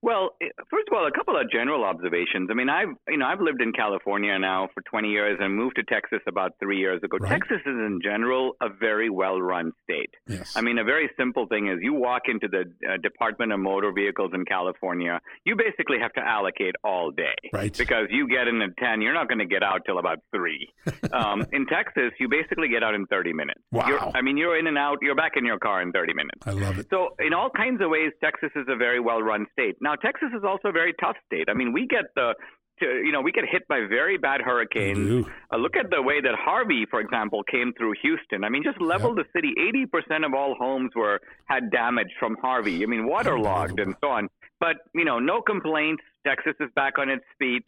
Well, 0.00 0.30
first 0.70 0.88
of 0.90 0.96
all, 0.96 1.06
a 1.06 1.12
couple 1.12 1.36
of 1.36 1.50
general 1.50 1.84
observations. 1.84 2.48
I 2.50 2.54
mean, 2.54 2.68
I've 2.68 2.94
you 3.08 3.18
know 3.18 3.26
I've 3.26 3.40
lived 3.40 3.60
in 3.60 3.72
California 3.72 4.38
now 4.38 4.68
for 4.72 4.82
20 4.82 5.08
years 5.08 5.38
and 5.40 5.54
moved 5.54 5.76
to 5.76 5.82
Texas 5.82 6.20
about 6.28 6.52
three 6.60 6.78
years 6.78 7.02
ago. 7.02 7.16
Right. 7.20 7.30
Texas 7.30 7.58
is 7.66 7.74
in 7.74 8.00
general 8.02 8.52
a 8.60 8.68
very 8.68 9.10
well-run 9.10 9.72
state. 9.82 10.14
Yes. 10.28 10.56
I 10.56 10.60
mean, 10.60 10.78
a 10.78 10.84
very 10.84 11.10
simple 11.16 11.46
thing 11.46 11.68
is 11.68 11.78
you 11.82 11.94
walk 11.94 12.22
into 12.28 12.46
the 12.48 12.64
uh, 12.88 12.96
Department 13.02 13.52
of 13.52 13.60
Motor 13.60 13.92
Vehicles 13.92 14.30
in 14.34 14.44
California, 14.44 15.20
you 15.44 15.56
basically 15.56 15.98
have 16.00 16.12
to 16.12 16.20
allocate 16.20 16.74
all 16.84 17.10
day, 17.10 17.34
right? 17.52 17.76
Because 17.76 18.06
you 18.10 18.28
get 18.28 18.46
in 18.46 18.62
at 18.62 18.76
10, 18.76 19.02
you're 19.02 19.14
not 19.14 19.28
going 19.28 19.40
to 19.40 19.46
get 19.46 19.62
out 19.62 19.82
till 19.84 19.98
about 19.98 20.18
three. 20.34 20.68
um, 21.12 21.44
in 21.52 21.66
Texas, 21.66 22.12
you 22.20 22.28
basically 22.28 22.68
get 22.68 22.82
out 22.82 22.94
in 22.94 23.06
30 23.06 23.32
minutes. 23.32 23.60
Wow. 23.72 23.88
You're, 23.88 24.00
I 24.16 24.22
mean, 24.22 24.36
you're 24.36 24.58
in 24.58 24.66
and 24.66 24.78
out. 24.78 24.98
You're 25.02 25.16
back 25.16 25.32
in 25.36 25.44
your 25.44 25.58
car 25.58 25.82
in 25.82 25.92
30 25.92 26.14
minutes. 26.14 26.46
I 26.46 26.52
love 26.52 26.78
it. 26.78 26.86
So, 26.90 27.14
in 27.18 27.34
all 27.34 27.50
kinds 27.50 27.80
of 27.82 27.90
ways, 27.90 28.12
Texas 28.22 28.50
is 28.54 28.66
a 28.68 28.76
very 28.76 29.00
well-run 29.00 29.46
state. 29.52 29.76
Now, 29.80 29.87
Texas 29.96 30.28
is 30.36 30.44
also 30.44 30.68
a 30.68 30.72
very 30.72 30.94
tough 31.00 31.16
state. 31.26 31.48
I 31.48 31.54
mean, 31.54 31.72
we 31.72 31.86
get 31.86 32.04
the 32.14 32.34
to, 32.80 32.86
you 32.86 33.12
know, 33.12 33.20
we 33.20 33.32
get 33.32 33.44
hit 33.50 33.66
by 33.68 33.80
very 33.88 34.18
bad 34.18 34.40
hurricanes. 34.40 35.26
Uh, 35.52 35.56
look 35.56 35.76
at 35.76 35.90
the 35.90 36.00
way 36.00 36.20
that 36.20 36.34
Harvey, 36.38 36.86
for 36.88 37.00
example, 37.00 37.42
came 37.42 37.72
through 37.76 37.94
Houston. 38.02 38.44
I 38.44 38.48
mean, 38.48 38.62
just 38.62 38.80
leveled 38.80 39.18
yep. 39.18 39.26
the 39.32 39.38
city. 39.38 39.52
80% 39.92 40.24
of 40.24 40.34
all 40.34 40.54
homes 40.58 40.92
were 40.94 41.20
had 41.46 41.70
damage 41.70 42.10
from 42.18 42.36
Harvey. 42.40 42.82
I 42.82 42.86
mean, 42.86 43.06
waterlogged 43.06 43.80
and 43.80 43.94
so 44.00 44.08
on. 44.10 44.28
but 44.60 44.76
you 44.94 45.04
know, 45.04 45.18
no 45.18 45.40
complaints. 45.40 46.02
Texas 46.28 46.54
is 46.60 46.68
back 46.74 46.98
on 46.98 47.08
its 47.08 47.24
feet. 47.38 47.64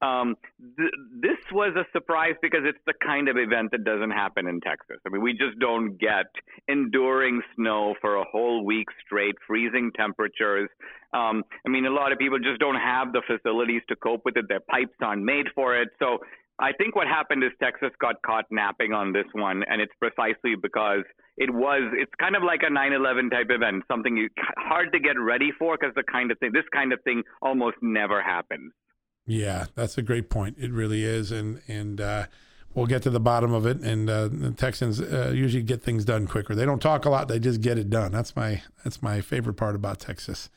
Um, 0.00 0.36
th- 0.78 0.92
this 1.20 1.38
was 1.50 1.74
a 1.76 1.84
surprise 1.92 2.34
because 2.40 2.60
it's 2.64 2.78
the 2.86 2.94
kind 3.04 3.28
of 3.28 3.36
event 3.36 3.72
that 3.72 3.84
doesn't 3.84 4.12
happen 4.12 4.46
in 4.46 4.60
Texas. 4.60 4.98
I 5.04 5.10
mean, 5.10 5.22
we 5.22 5.32
just 5.32 5.58
don't 5.58 5.98
get 5.98 6.26
enduring 6.68 7.42
snow 7.56 7.94
for 8.00 8.16
a 8.16 8.24
whole 8.30 8.64
week 8.64 8.86
straight, 9.04 9.34
freezing 9.46 9.90
temperatures. 9.96 10.70
Um, 11.12 11.42
I 11.66 11.70
mean, 11.70 11.86
a 11.86 11.90
lot 11.90 12.12
of 12.12 12.18
people 12.18 12.38
just 12.38 12.60
don't 12.60 12.76
have 12.76 13.12
the 13.12 13.22
facilities 13.26 13.82
to 13.88 13.96
cope 13.96 14.22
with 14.24 14.36
it. 14.36 14.46
Their 14.48 14.60
pipes 14.60 14.94
aren't 15.00 15.24
made 15.24 15.46
for 15.54 15.76
it. 15.76 15.88
So 15.98 16.18
I 16.58 16.72
think 16.72 16.94
what 16.94 17.08
happened 17.08 17.42
is 17.42 17.50
Texas 17.60 17.90
got 18.00 18.22
caught 18.22 18.44
napping 18.50 18.92
on 18.92 19.12
this 19.12 19.26
one, 19.32 19.64
and 19.68 19.80
it's 19.80 19.92
precisely 19.98 20.54
because 20.60 21.02
it 21.36 21.52
was. 21.52 21.92
It's 21.94 22.12
kind 22.20 22.36
of 22.36 22.42
like 22.42 22.60
a 22.62 22.70
9/11 22.70 23.30
type 23.30 23.48
event, 23.50 23.82
something 23.90 24.16
you 24.16 24.28
hard 24.56 24.92
to 24.92 25.00
get 25.00 25.18
ready 25.18 25.50
for 25.58 25.76
because 25.78 25.94
the 25.94 26.04
kind 26.04 26.30
of 26.30 26.38
thing, 26.38 26.52
this 26.52 26.64
kind 26.72 26.92
of 26.92 27.02
thing, 27.02 27.22
almost 27.42 27.76
never 27.82 28.22
happens. 28.22 28.72
Yeah, 29.26 29.66
that's 29.74 29.98
a 29.98 30.02
great 30.02 30.30
point. 30.30 30.56
It 30.58 30.70
really 30.70 31.02
is, 31.04 31.32
and 31.32 31.60
and 31.66 32.00
uh, 32.00 32.26
we'll 32.74 32.86
get 32.86 33.02
to 33.02 33.10
the 33.10 33.20
bottom 33.20 33.52
of 33.52 33.66
it. 33.66 33.80
And 33.80 34.08
uh, 34.08 34.28
the 34.28 34.52
Texans 34.52 35.00
uh, 35.00 35.32
usually 35.34 35.62
get 35.62 35.82
things 35.82 36.04
done 36.04 36.26
quicker. 36.28 36.54
They 36.54 36.66
don't 36.66 36.80
talk 36.80 37.04
a 37.04 37.10
lot; 37.10 37.26
they 37.26 37.40
just 37.40 37.62
get 37.62 37.78
it 37.78 37.90
done. 37.90 38.12
That's 38.12 38.36
my 38.36 38.62
that's 38.84 39.02
my 39.02 39.20
favorite 39.20 39.54
part 39.54 39.74
about 39.74 39.98
Texas. 39.98 40.50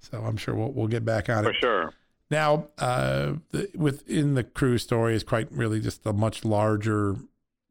So 0.00 0.18
I'm 0.18 0.36
sure 0.36 0.54
we'll 0.54 0.72
we'll 0.72 0.88
get 0.88 1.06
back 1.06 1.30
on 1.30 1.44
for 1.44 1.50
it 1.50 1.54
for 1.54 1.60
sure. 1.60 1.94
Now, 2.30 2.68
uh, 2.78 3.34
the, 3.50 3.70
within 3.74 4.34
the 4.34 4.44
Cruz 4.44 4.82
story 4.82 5.14
is 5.14 5.24
quite 5.24 5.50
really 5.50 5.80
just 5.80 6.04
a 6.04 6.12
much 6.12 6.44
larger 6.44 7.16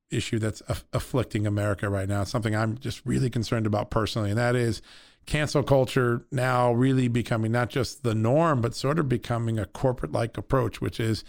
issue 0.09 0.39
that's 0.39 0.61
aff- 0.67 0.85
afflicting 0.93 1.45
America 1.45 1.89
right 1.89 2.07
now. 2.07 2.23
It's 2.23 2.31
something 2.31 2.55
I'm 2.55 2.77
just 2.77 3.05
really 3.05 3.29
concerned 3.29 3.67
about 3.67 3.91
personally, 3.91 4.29
and 4.29 4.39
that 4.39 4.55
is 4.55 4.81
cancel 5.25 5.61
culture 5.61 6.25
now 6.31 6.71
really 6.71 7.07
becoming 7.07 7.51
not 7.51 7.69
just 7.69 8.03
the 8.03 8.15
norm, 8.15 8.61
but 8.61 8.73
sort 8.73 8.97
of 8.97 9.09
becoming 9.09 9.59
a 9.59 9.65
corporate 9.65 10.11
like 10.11 10.37
approach, 10.37 10.81
which 10.81 10.99
is 10.99 11.23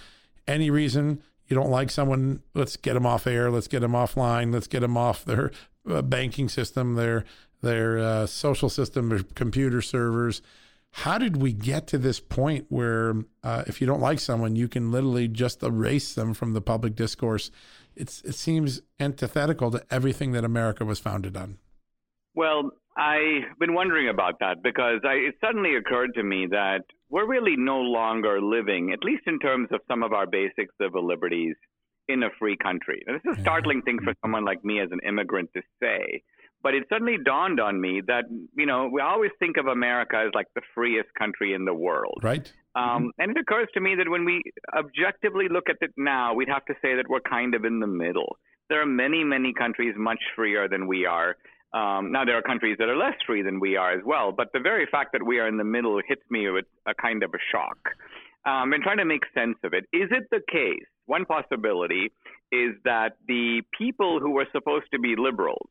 any 0.47 0.71
reason 0.71 1.23
you 1.49 1.55
don't 1.55 1.71
like 1.71 1.91
someone, 1.91 2.43
let's 2.55 2.77
get 2.77 2.95
them 2.95 3.07
off 3.07 3.27
air, 3.27 3.51
let's 3.51 3.69
get 3.69 3.81
them 3.81 3.93
offline, 3.93 4.53
let's 4.53 4.67
get 4.67 4.81
them 4.81 4.97
off 4.97 5.25
their 5.25 5.51
uh, 5.91 6.03
banking 6.03 6.49
system, 6.49 6.95
their 6.95 7.25
their 7.61 7.99
uh, 7.99 8.27
social 8.27 8.69
system, 8.69 9.09
their 9.09 9.23
computer 9.35 9.83
servers 9.83 10.41
how 10.99 11.17
did 11.17 11.37
we 11.37 11.53
get 11.53 11.87
to 11.87 11.99
this 11.99 12.19
point 12.19 12.67
where 12.71 13.15
uh, 13.45 13.63
if 13.69 13.81
you 13.81 13.87
don't 13.87 14.01
like 14.01 14.19
someone, 14.19 14.57
you 14.57 14.67
can 14.67 14.91
literally 14.91 15.29
just 15.29 15.63
erase 15.63 16.15
them 16.15 16.35
from 16.35 16.55
the 16.55 16.61
public 16.61 16.97
discourse? 16.97 17.53
It's, 17.95 18.21
it 18.23 18.35
seems 18.35 18.83
antithetical 18.99 19.71
to 19.71 19.83
everything 19.93 20.33
that 20.33 20.45
America 20.45 20.85
was 20.85 20.99
founded 20.99 21.37
on. 21.37 21.59
Well, 22.35 22.73
I've 22.97 23.57
been 23.61 23.75
wondering 23.75 24.09
about 24.09 24.41
that 24.41 24.61
because 24.61 25.01
I, 25.05 25.15
it 25.15 25.37
suddenly 25.41 25.77
occurred 25.77 26.15
to 26.15 26.25
me 26.25 26.49
that 26.51 26.83
we're 27.09 27.29
really 27.29 27.55
no 27.57 27.79
longer 27.79 28.43
living, 28.43 28.91
at 28.93 29.05
least 29.05 29.23
in 29.27 29.39
terms 29.39 29.69
of 29.73 29.81
some 29.87 30.03
of 30.03 30.13
our 30.13 30.27
basic 30.27 30.69
civil 30.83 31.07
liberties, 31.07 31.55
in 32.09 32.23
a 32.23 32.31
free 32.39 32.57
country. 32.57 33.03
Now, 33.07 33.13
this 33.13 33.33
is 33.33 33.39
a 33.39 33.43
startling 33.43 33.83
thing 33.83 33.99
for 34.03 34.15
someone 34.23 34.45
like 34.45 34.65
me 34.65 34.81
as 34.81 34.89
an 34.91 35.01
immigrant 35.07 35.51
to 35.55 35.63
say. 35.81 36.23
But 36.63 36.75
it 36.75 36.85
suddenly 36.89 37.17
dawned 37.25 37.61
on 37.61 37.81
me 37.81 38.03
that, 38.07 38.25
you 38.57 38.67
know, 38.67 38.89
we 38.93 39.01
always 39.01 39.31
think 39.39 39.57
of 39.59 39.67
America 39.67 40.17
as 40.27 40.33
like 40.35 40.47
the 40.55 40.63
freest 40.75 41.09
country 41.17 41.55
in 41.55 41.65
the 41.65 41.75
world. 41.75 42.19
Right. 42.23 42.53
Um, 42.75 42.85
mm-hmm. 42.85 43.07
and 43.19 43.31
it 43.31 43.41
occurs 43.41 43.69
to 43.75 43.81
me 43.81 43.95
that 43.97 44.09
when 44.09 44.25
we 44.25 44.43
objectively 44.77 45.47
look 45.51 45.69
at 45.69 45.77
it 45.81 45.93
now, 45.97 46.35
we'd 46.35 46.49
have 46.49 46.65
to 46.67 46.75
say 46.83 46.97
that 46.97 47.09
we're 47.09 47.21
kind 47.21 47.55
of 47.55 47.65
in 47.65 47.79
the 47.79 47.87
middle. 47.87 48.37
There 48.69 48.83
are 48.83 48.87
many, 48.87 49.25
many 49.25 49.53
countries 49.53 49.95
much 49.97 50.19
freer 50.37 50.69
than 50.69 50.87
we 50.89 51.07
are. 51.07 51.37
Um, 51.73 52.13
now, 52.13 52.25
there 52.25 52.37
are 52.37 52.43
countries 52.43 52.77
that 52.79 52.89
are 52.89 52.97
less 52.97 53.15
free 53.27 53.43
than 53.43 53.61
we 53.61 53.77
are 53.77 53.93
as 53.93 54.01
well, 54.05 54.33
but 54.33 54.49
the 54.53 54.61
very 54.61 54.87
fact 54.91 55.13
that 55.13 55.23
we 55.23 55.39
are 55.39 55.47
in 55.47 55.59
the 55.59 55.65
middle 55.65 56.01
hits 56.07 56.23
me 56.31 56.49
with 56.51 56.65
a 56.87 56.95
kind 56.95 57.23
of 57.23 57.31
a 57.35 57.39
shock. 57.53 57.79
Um, 58.47 58.73
and 58.73 58.83
trying 58.83 58.99
to 58.99 59.05
make 59.05 59.23
sense 59.35 59.59
of 59.65 59.75
it. 59.75 59.85
Is 59.93 60.09
it 60.11 60.25
the 60.31 60.41
case? 60.51 60.87
One 61.07 61.27
possibility 61.27 62.11
is 62.51 62.75
that 62.85 63.17
the 63.27 63.63
people 63.77 64.21
who 64.21 64.31
were 64.31 64.47
supposed 64.53 64.87
to 64.93 64.99
be 64.99 65.15
liberals, 65.19 65.69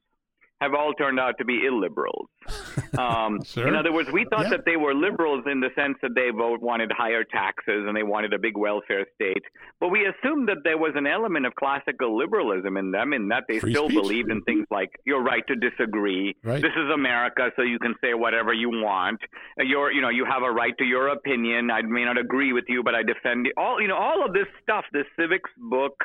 have 0.59 0.73
all 0.73 0.93
turned 0.93 1.19
out 1.19 1.35
to 1.37 1.45
be 1.45 1.61
illiberals. 1.69 2.27
Um, 2.97 3.43
sure. 3.43 3.67
In 3.67 3.75
other 3.75 3.91
words, 3.91 4.09
we 4.11 4.25
thought 4.29 4.45
yeah. 4.45 4.51
that 4.51 4.65
they 4.65 4.77
were 4.77 4.93
liberals 4.93 5.43
in 5.51 5.59
the 5.59 5.69
sense 5.75 5.97
that 6.01 6.15
they 6.15 6.31
both 6.31 6.61
wanted 6.61 6.91
higher 6.91 7.23
taxes 7.23 7.85
and 7.85 7.95
they 7.95 8.01
wanted 8.01 8.33
a 8.33 8.39
big 8.39 8.57
welfare 8.57 9.05
state. 9.13 9.43
But 9.79 9.89
we 9.89 10.05
assumed 10.05 10.47
that 10.47 10.57
there 10.63 10.77
was 10.77 10.93
an 10.95 11.05
element 11.05 11.45
of 11.45 11.53
classical 11.55 12.17
liberalism 12.17 12.77
in 12.77 12.91
them, 12.91 13.13
in 13.13 13.27
that 13.27 13.43
they 13.47 13.59
Free 13.59 13.73
still 13.73 13.89
speech. 13.89 14.01
believed 14.01 14.31
in 14.31 14.41
things 14.43 14.65
like 14.71 14.89
your 15.05 15.21
right 15.21 15.43
to 15.47 15.55
disagree. 15.55 16.35
Right. 16.43 16.61
This 16.61 16.71
is 16.71 16.89
America, 16.93 17.49
so 17.55 17.61
you 17.61 17.77
can 17.77 17.93
say 18.01 18.13
whatever 18.13 18.53
you 18.53 18.69
want. 18.69 19.19
Your, 19.59 19.91
you 19.91 20.01
know, 20.01 20.09
you 20.09 20.25
have 20.25 20.43
a 20.43 20.51
right 20.51 20.75
to 20.77 20.85
your 20.85 21.09
opinion. 21.09 21.69
I 21.69 21.81
may 21.81 22.05
not 22.05 22.17
agree 22.17 22.53
with 22.53 22.65
you, 22.67 22.83
but 22.83 22.95
I 22.95 23.03
defend 23.03 23.47
all. 23.57 23.81
You 23.81 23.89
know, 23.89 23.97
all 23.97 24.25
of 24.25 24.33
this 24.33 24.47
stuff. 24.63 24.85
This 24.93 25.05
civics 25.19 25.51
book, 25.57 25.95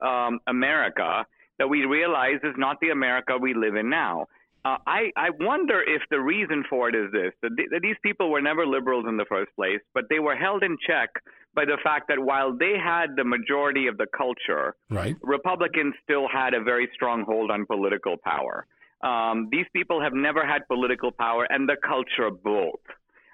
um, 0.00 0.38
America 0.46 1.24
that 1.58 1.68
we 1.68 1.84
realize 1.84 2.40
is 2.42 2.54
not 2.56 2.78
the 2.80 2.90
America 2.90 3.36
we 3.40 3.54
live 3.54 3.76
in 3.76 3.90
now. 3.90 4.26
Uh, 4.64 4.78
I, 4.84 5.12
I 5.16 5.30
wonder 5.30 5.80
if 5.80 6.02
the 6.10 6.20
reason 6.20 6.64
for 6.68 6.88
it 6.88 6.96
is 6.96 7.12
this 7.12 7.32
that, 7.42 7.50
th- 7.56 7.68
that 7.70 7.82
these 7.82 7.96
people 8.02 8.30
were 8.30 8.42
never 8.42 8.66
liberals 8.66 9.06
in 9.08 9.16
the 9.16 9.24
first 9.28 9.54
place, 9.54 9.80
but 9.94 10.04
they 10.10 10.18
were 10.18 10.34
held 10.34 10.64
in 10.64 10.76
check 10.84 11.10
by 11.54 11.64
the 11.64 11.78
fact 11.84 12.08
that 12.08 12.18
while 12.18 12.52
they 12.52 12.74
had 12.76 13.14
the 13.16 13.22
majority 13.22 13.86
of 13.86 13.96
the 13.96 14.06
culture, 14.16 14.74
right. 14.90 15.16
Republicans 15.22 15.94
still 16.02 16.26
had 16.28 16.52
a 16.52 16.62
very 16.62 16.88
strong 16.94 17.22
hold 17.24 17.50
on 17.50 17.64
political 17.64 18.16
power. 18.16 18.66
Um, 19.02 19.48
these 19.52 19.66
people 19.72 20.02
have 20.02 20.14
never 20.14 20.44
had 20.44 20.66
political 20.66 21.12
power 21.12 21.46
and 21.48 21.68
the 21.68 21.76
culture 21.76 22.30
both. 22.30 22.80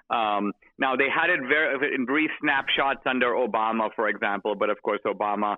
Um, 0.09 0.53
now, 0.77 0.95
they 0.95 1.09
had 1.09 1.29
it 1.29 1.39
very, 1.41 1.95
in 1.95 2.05
brief 2.05 2.29
snapshots 2.41 3.01
under 3.05 3.31
Obama, 3.31 3.89
for 3.95 4.07
example, 4.07 4.53
but 4.55 4.69
of 4.69 4.81
course, 4.83 4.99
Obama 5.05 5.55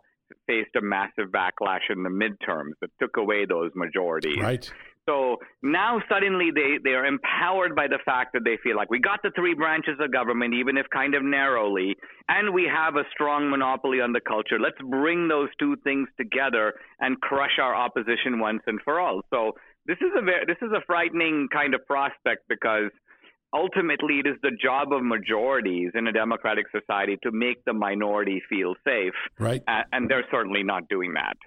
faced 0.47 0.75
a 0.75 0.81
massive 0.81 1.31
backlash 1.31 1.89
in 1.89 2.03
the 2.03 2.09
midterms 2.09 2.71
that 2.81 2.89
took 2.99 3.17
away 3.17 3.45
those 3.45 3.71
majorities. 3.75 4.41
Right. 4.41 4.71
So 5.07 5.37
now 5.61 6.01
suddenly 6.09 6.49
they, 6.53 6.79
they 6.83 6.95
are 6.95 7.05
empowered 7.05 7.75
by 7.75 7.87
the 7.87 7.99
fact 8.03 8.33
that 8.33 8.43
they 8.43 8.57
feel 8.63 8.75
like 8.75 8.89
we 8.89 8.99
got 8.99 9.21
the 9.21 9.31
three 9.35 9.53
branches 9.53 9.99
of 9.99 10.11
government, 10.11 10.55
even 10.55 10.77
if 10.77 10.87
kind 10.91 11.13
of 11.13 11.21
narrowly, 11.21 11.95
and 12.27 12.53
we 12.53 12.67
have 12.73 12.95
a 12.95 13.03
strong 13.11 13.49
monopoly 13.49 14.01
on 14.01 14.13
the 14.13 14.21
culture. 14.21 14.59
Let's 14.59 14.81
bring 14.89 15.27
those 15.27 15.49
two 15.59 15.75
things 15.83 16.07
together 16.17 16.73
and 16.99 17.21
crush 17.21 17.59
our 17.61 17.75
opposition 17.75 18.39
once 18.39 18.61
and 18.65 18.79
for 18.83 18.99
all. 18.99 19.21
So 19.29 19.51
this 19.85 19.97
is 20.01 20.09
a 20.17 20.23
very, 20.23 20.45
this 20.47 20.57
is 20.63 20.71
a 20.71 20.81
frightening 20.87 21.49
kind 21.53 21.75
of 21.75 21.85
prospect 21.85 22.47
because 22.49 22.89
ultimately 23.55 24.19
it 24.19 24.27
is 24.27 24.35
the 24.43 24.51
job 24.51 24.91
of 24.91 25.03
majorities 25.03 25.91
in 25.95 26.07
a 26.07 26.11
democratic 26.11 26.65
society 26.71 27.17
to 27.23 27.31
make 27.31 27.63
the 27.65 27.73
minority 27.73 28.41
feel 28.49 28.75
safe. 28.83 29.13
Right. 29.39 29.63
And 29.67 30.09
they're 30.09 30.27
certainly 30.29 30.63
not 30.63 30.89
doing 30.89 31.13
that. 31.13 31.37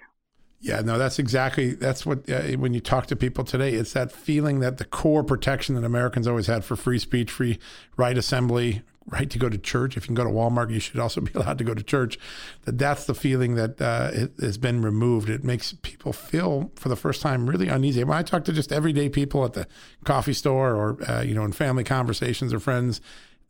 Yeah, 0.60 0.80
no, 0.80 0.98
that's 0.98 1.20
exactly 1.20 1.74
that's 1.74 2.04
what 2.04 2.28
uh, 2.28 2.42
when 2.56 2.74
you 2.74 2.80
talk 2.80 3.06
to 3.06 3.16
people 3.16 3.44
today, 3.44 3.74
it's 3.74 3.92
that 3.92 4.10
feeling 4.10 4.58
that 4.58 4.78
the 4.78 4.84
core 4.84 5.22
protection 5.22 5.76
that 5.76 5.84
Americans 5.84 6.26
always 6.26 6.48
had 6.48 6.64
for 6.64 6.74
free 6.74 6.98
speech, 6.98 7.30
free 7.30 7.60
right 7.96 8.18
assembly, 8.18 8.82
right 9.08 9.28
to 9.30 9.38
go 9.38 9.48
to 9.48 9.58
church. 9.58 9.96
If 9.96 10.04
you 10.04 10.08
can 10.08 10.14
go 10.14 10.24
to 10.24 10.30
Walmart, 10.30 10.70
you 10.70 10.80
should 10.80 11.00
also 11.00 11.20
be 11.20 11.32
allowed 11.34 11.58
to 11.58 11.64
go 11.64 11.74
to 11.74 11.82
church. 11.82 12.18
That 12.64 12.78
that's 12.78 13.06
the 13.06 13.14
feeling 13.14 13.54
that 13.56 13.80
uh, 13.80 14.10
has 14.40 14.58
been 14.58 14.82
removed. 14.82 15.28
It 15.28 15.44
makes 15.44 15.72
people 15.72 16.12
feel 16.12 16.70
for 16.76 16.88
the 16.88 16.96
first 16.96 17.22
time 17.22 17.48
really 17.48 17.68
uneasy. 17.68 18.04
When 18.04 18.16
I 18.16 18.22
talk 18.22 18.44
to 18.44 18.52
just 18.52 18.72
everyday 18.72 19.08
people 19.08 19.44
at 19.44 19.54
the 19.54 19.66
coffee 20.04 20.32
store 20.32 20.74
or 20.74 21.10
uh, 21.10 21.22
you 21.22 21.34
know 21.34 21.44
in 21.44 21.52
family 21.52 21.84
conversations 21.84 22.52
or 22.52 22.60
friends, 22.60 23.00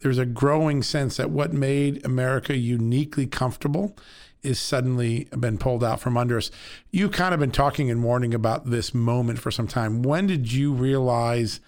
there's 0.01 0.19
a 0.19 0.27
growing 0.27 0.83
sense 0.83 1.17
that 1.17 1.31
what 1.31 1.53
made 1.53 2.05
America 2.05 2.57
uniquely 2.57 3.27
comfortable 3.27 3.97
is 4.43 4.61
suddenly 4.61 5.27
been 5.39 5.59
pulled 5.59 5.83
out 5.83 6.01
from 6.01 6.17
under 6.17 6.37
us. 6.37 6.51
You 6.93 7.09
kind 7.09 7.35
of 7.35 7.41
been 7.41 7.51
talking 7.51 7.91
and 7.91 8.05
warning 8.05 8.33
about 8.33 8.71
this 8.71 8.95
moment 8.95 9.41
for 9.41 9.51
some 9.51 9.67
time. 9.67 10.03
When 10.03 10.27
did 10.27 10.53
you 10.53 10.73
realize? 10.73 11.61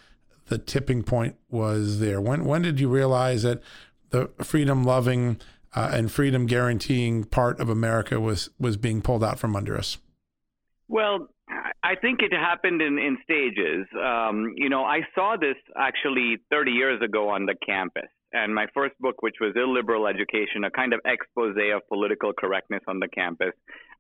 The 0.51 0.59
tipping 0.59 1.03
point 1.03 1.37
was 1.49 2.01
there? 2.01 2.21
When 2.21 2.45
when 2.45 2.63
did 2.63 2.79
you 2.79 2.89
realize 2.89 3.43
that 3.45 3.63
the 4.11 4.31
freedom 4.43 4.85
loving 4.85 5.41
uh, 5.75 5.91
and 5.93 6.13
freedom 6.13 6.47
guaranteeing 6.47 7.25
part 7.25 7.59
of 7.61 7.71
America 7.71 8.21
was 8.21 8.51
was 8.59 8.77
being 8.77 9.01
pulled 9.01 9.25
out 9.25 9.39
from 9.39 9.57
under 9.57 9.79
us? 9.79 9.97
Well, 10.89 11.29
I 11.83 11.95
think 11.95 12.21
it 12.21 12.33
happened 12.33 12.83
in, 12.83 12.99
in 12.99 13.17
stages. 13.23 13.87
Um, 13.97 14.55
you 14.57 14.69
know, 14.69 14.85
I 14.85 15.01
saw 15.15 15.37
this 15.41 15.57
actually 15.77 16.39
30 16.51 16.73
years 16.73 17.01
ago 17.03 17.29
on 17.29 17.47
the 17.47 17.55
campus. 17.65 18.11
And 18.33 18.55
my 18.55 18.67
first 18.75 18.95
book, 19.01 19.23
which 19.23 19.37
was 19.41 19.55
Illiberal 19.57 20.07
Education, 20.07 20.63
a 20.65 20.71
kind 20.71 20.93
of 20.93 21.01
expose 21.05 21.57
of 21.57 21.89
political 21.89 22.33
correctness 22.33 22.83
on 22.87 23.01
the 23.01 23.09
campus, 23.09 23.53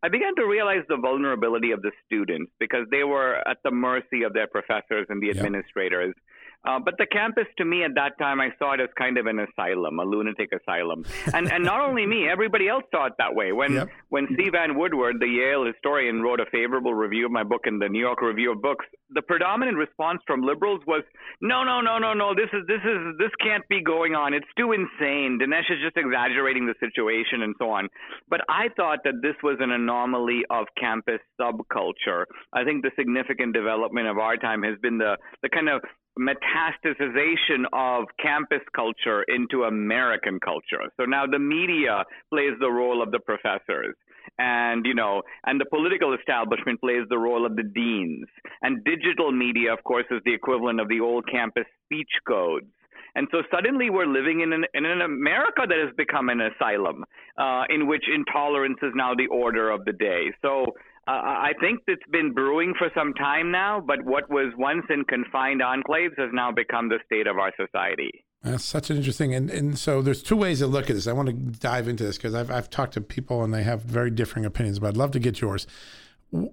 I 0.02 0.09
began 0.09 0.35
to 0.37 0.47
realize 0.47 0.85
the 0.88 0.97
vulnerability 0.97 1.73
of 1.73 1.83
the 1.83 1.90
students 2.07 2.52
because 2.61 2.87
they 2.90 3.02
were 3.02 3.37
at 3.49 3.59
the 3.64 3.71
mercy 3.71 4.23
of 4.25 4.33
their 4.33 4.47
professors 4.47 5.07
and 5.09 5.21
the 5.23 5.30
administrators. 5.30 6.14
Uh, 6.62 6.79
but 6.79 6.95
the 6.99 7.07
campus, 7.07 7.47
to 7.57 7.64
me, 7.64 7.85
at 7.85 7.95
that 7.95 8.19
time, 8.19 8.40
I 8.40 8.49
saw 8.59 8.75
it 8.75 8.81
as 8.81 8.88
kind 8.99 9.17
of 9.17 9.26
an 9.26 9.40
asylum, 9.40 9.99
a 9.99 10.05
lunatic 10.05 10.50
asylum. 10.52 11.05
And 11.33 11.50
and 11.50 11.64
not 11.64 11.81
only 11.81 12.07
me, 12.07 12.29
everybody 12.29 12.69
else 12.69 12.85
saw 12.90 13.07
it 13.07 13.14
that 13.19 13.35
way. 13.35 13.52
When 13.52 13.73
yep. 13.73 13.88
when 14.11 14.29
C. 14.37 14.50
Vann 14.50 14.79
Woodward, 14.79 15.17
the 15.21 15.26
Yale 15.26 15.64
historian, 15.64 16.23
wrote 16.23 16.40
a 16.40 16.47
favorable 16.52 16.93
review 16.93 17.26
of 17.26 17.33
my 17.33 17.45
book 17.45 17.62
in 17.64 17.79
the 17.79 17.88
New 17.88 18.00
York 18.00 18.21
Review 18.21 18.52
of 18.52 18.61
Books, 18.61 18.85
the 19.11 19.23
predominant 19.23 19.79
response 19.79 20.21
from 20.26 20.43
liberals 20.43 20.81
was, 20.87 21.02
"No, 21.40 21.64
no, 21.64 21.81
no, 21.81 21.99
no, 21.99 22.12
no. 22.12 22.35
This 22.35 22.50
is 22.52 22.67
this 22.67 22.83
is 22.85 23.17
this 23.19 23.31
can't 23.40 23.67
be 23.69 23.83
going 23.83 24.14
on. 24.14 24.35
It's 24.35 24.52
too 24.59 24.73
insane. 24.73 25.38
Dinesh 25.40 25.71
is 25.71 25.81
just 25.83 25.97
exaggerating 25.97 26.67
the 26.67 26.75
situation 26.79 27.43
and 27.43 27.55
so 27.59 27.71
on." 27.71 27.88
But 28.29 28.43
I 28.49 28.69
thought 28.76 28.99
that 29.05 29.23
this 29.23 29.37
was 29.43 29.57
an 29.61 29.71
anomaly 29.71 30.43
of 30.50 30.67
campus 30.79 31.21
subculture. 31.40 32.25
I 32.52 32.64
think 32.64 32.83
the 32.83 32.90
significant 32.99 33.55
development 33.55 34.09
of 34.09 34.19
our 34.19 34.37
time 34.37 34.62
has 34.62 34.79
been 34.83 34.99
the 34.99 35.17
the 35.43 35.49
kind 35.49 35.69
of 35.69 35.81
metastasization 36.19 37.64
of 37.73 38.05
campus 38.23 38.62
culture 38.75 39.23
into 39.29 39.64
American 39.64 40.38
culture. 40.40 40.83
So 40.97 41.05
now 41.05 41.26
the 41.26 41.38
media 41.38 42.05
plays 42.31 42.52
the 42.61 42.71
role 42.71 43.02
of 43.02 43.11
the 43.11 43.21
professors 43.21 43.97
and 44.38 44.87
you 44.87 44.95
know 44.95 45.23
and 45.47 45.61
the 45.61 45.64
political 45.64 46.14
establishment 46.14 46.81
plays 46.81 47.02
the 47.09 47.19
role 47.19 47.47
of 47.47 47.57
the 47.57 47.62
deans 47.62 48.26
and 48.62 48.85
digital 48.85 49.33
media 49.33 49.73
of 49.73 49.83
course 49.83 50.05
is 50.11 50.21
the 50.25 50.33
equivalent 50.33 50.79
of 50.79 50.88
the 50.88 51.00
old 51.00 51.25
campus 51.26 51.64
speech 51.87 52.11
codes 52.29 52.67
and 53.14 53.26
so 53.31 53.43
suddenly 53.50 53.90
we're 53.90 54.07
living 54.07 54.40
in 54.40 54.52
an, 54.52 54.64
in 54.75 54.85
an 54.85 55.00
America 55.00 55.62
that 55.69 55.79
has 55.79 55.95
become 55.97 56.29
an 56.29 56.40
asylum 56.40 57.05
uh, 57.38 57.64
in 57.69 57.87
which 57.87 58.05
intolerance 58.12 58.79
is 58.83 58.93
now 58.95 59.14
the 59.14 59.26
order 59.26 59.71
of 59.71 59.85
the 59.85 59.93
day. 59.93 60.31
So 60.43 60.75
uh, 61.09 61.12
I 61.12 61.52
think 61.61 61.80
it's 61.87 62.02
been 62.12 62.33
brewing 62.33 62.75
for 62.78 62.90
some 62.95 63.14
time 63.14 63.50
now, 63.50 63.80
but 63.80 64.04
what 64.04 64.30
was 64.30 64.52
once 64.57 64.85
in 64.90 65.04
confined 65.04 65.61
enclaves 65.61 66.19
has 66.19 66.30
now 66.33 66.52
become 66.52 66.88
the 66.88 66.99
state 67.07 67.26
of 67.26 67.38
our 67.38 67.52
society. 67.57 68.25
That's 68.42 68.64
such 68.64 68.90
an 68.90 68.97
interesting, 68.97 69.35
and, 69.35 69.50
and 69.50 69.78
so 69.78 70.02
there's 70.02 70.23
two 70.23 70.37
ways 70.37 70.61
to 70.61 70.66
look 70.66 70.88
at 70.88 70.97
this. 70.97 71.07
I 71.07 71.12
want 71.12 71.28
to 71.28 71.35
dive 71.35 71.88
into 71.88 72.04
this 72.04 72.16
because 72.16 72.35
I've, 72.35 72.50
I've 72.50 72.71
talked 72.71 72.95
to 72.95 73.00
people 73.00 73.45
and 73.45 73.52
they 73.52 73.62
have 73.64 73.83
very 73.83 74.11
differing 74.11 74.45
opinions, 74.45 74.78
but 74.78 74.88
I'd 74.88 74.97
love 74.97 75.11
to 75.12 75.19
get 75.19 75.40
yours 75.40 75.66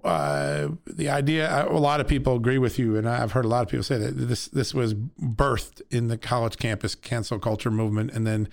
uh, 0.02 0.68
the 0.86 1.08
idea 1.08 1.48
uh, 1.48 1.68
a 1.70 1.78
lot 1.78 2.00
of 2.00 2.08
people 2.08 2.34
agree 2.34 2.58
with 2.58 2.80
you 2.80 2.96
and 2.96 3.08
I've 3.08 3.32
heard 3.32 3.44
a 3.44 3.48
lot 3.48 3.62
of 3.62 3.68
people 3.68 3.84
say 3.84 3.96
that 3.96 4.10
this 4.10 4.48
this 4.48 4.74
was 4.74 4.94
birthed 4.94 5.82
in 5.90 6.08
the 6.08 6.18
college 6.18 6.56
campus 6.56 6.96
cancel 6.96 7.38
culture 7.38 7.70
movement 7.70 8.10
and 8.10 8.26
then 8.26 8.48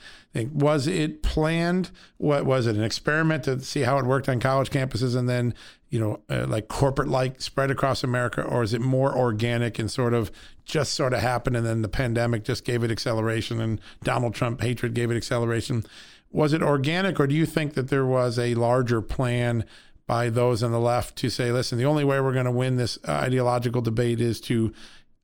was 0.54 0.86
it 0.86 1.24
planned 1.24 1.90
what 2.18 2.46
was 2.46 2.68
it 2.68 2.76
an 2.76 2.84
experiment 2.84 3.44
to 3.46 3.60
see 3.60 3.82
how 3.82 3.98
it 3.98 4.06
worked 4.06 4.30
on 4.30 4.40
college 4.40 4.70
campuses 4.70 5.16
and 5.16 5.28
then 5.28 5.56
you 5.96 6.02
know 6.02 6.20
uh, 6.30 6.46
like 6.48 6.68
corporate 6.68 7.08
like 7.08 7.42
spread 7.42 7.72
across 7.72 8.04
America 8.04 8.44
or 8.44 8.62
is 8.62 8.74
it 8.74 8.82
more 8.82 9.16
organic 9.16 9.80
and 9.80 9.90
sort 9.90 10.14
of 10.14 10.32
just 10.66 10.94
sort 10.94 11.14
of 11.14 11.22
happened 11.22 11.56
and 11.56 11.66
then 11.66 11.82
the 11.82 11.88
pandemic 11.88 12.44
just 12.44 12.66
gave 12.66 12.84
it 12.84 12.92
acceleration 12.92 13.62
and 13.62 13.80
Donald 14.04 14.36
Trump 14.36 14.62
hatred 14.62 14.94
gave 14.94 15.10
it 15.10 15.18
acceleration 15.18 15.84
was 16.32 16.54
it 16.54 16.62
organic 16.62 17.20
or 17.20 17.28
do 17.28 17.36
you 17.36 17.46
think 17.46 17.76
that 17.76 17.88
there 17.90 18.06
was 18.06 18.38
a 18.38 18.56
larger 18.56 19.02
plan 19.02 19.64
by 20.08 20.30
those 20.30 20.62
on 20.62 20.72
the 20.72 20.80
left 20.80 21.16
to 21.18 21.30
say, 21.30 21.52
listen, 21.52 21.78
the 21.78 21.86
only 21.86 22.04
way 22.04 22.20
we're 22.20 22.34
going 22.34 22.46
to 22.46 22.52
win 22.52 22.76
this 22.76 22.98
uh, 23.08 23.12
ideological 23.12 23.82
debate 23.82 24.22
is 24.22 24.40
to 24.42 24.74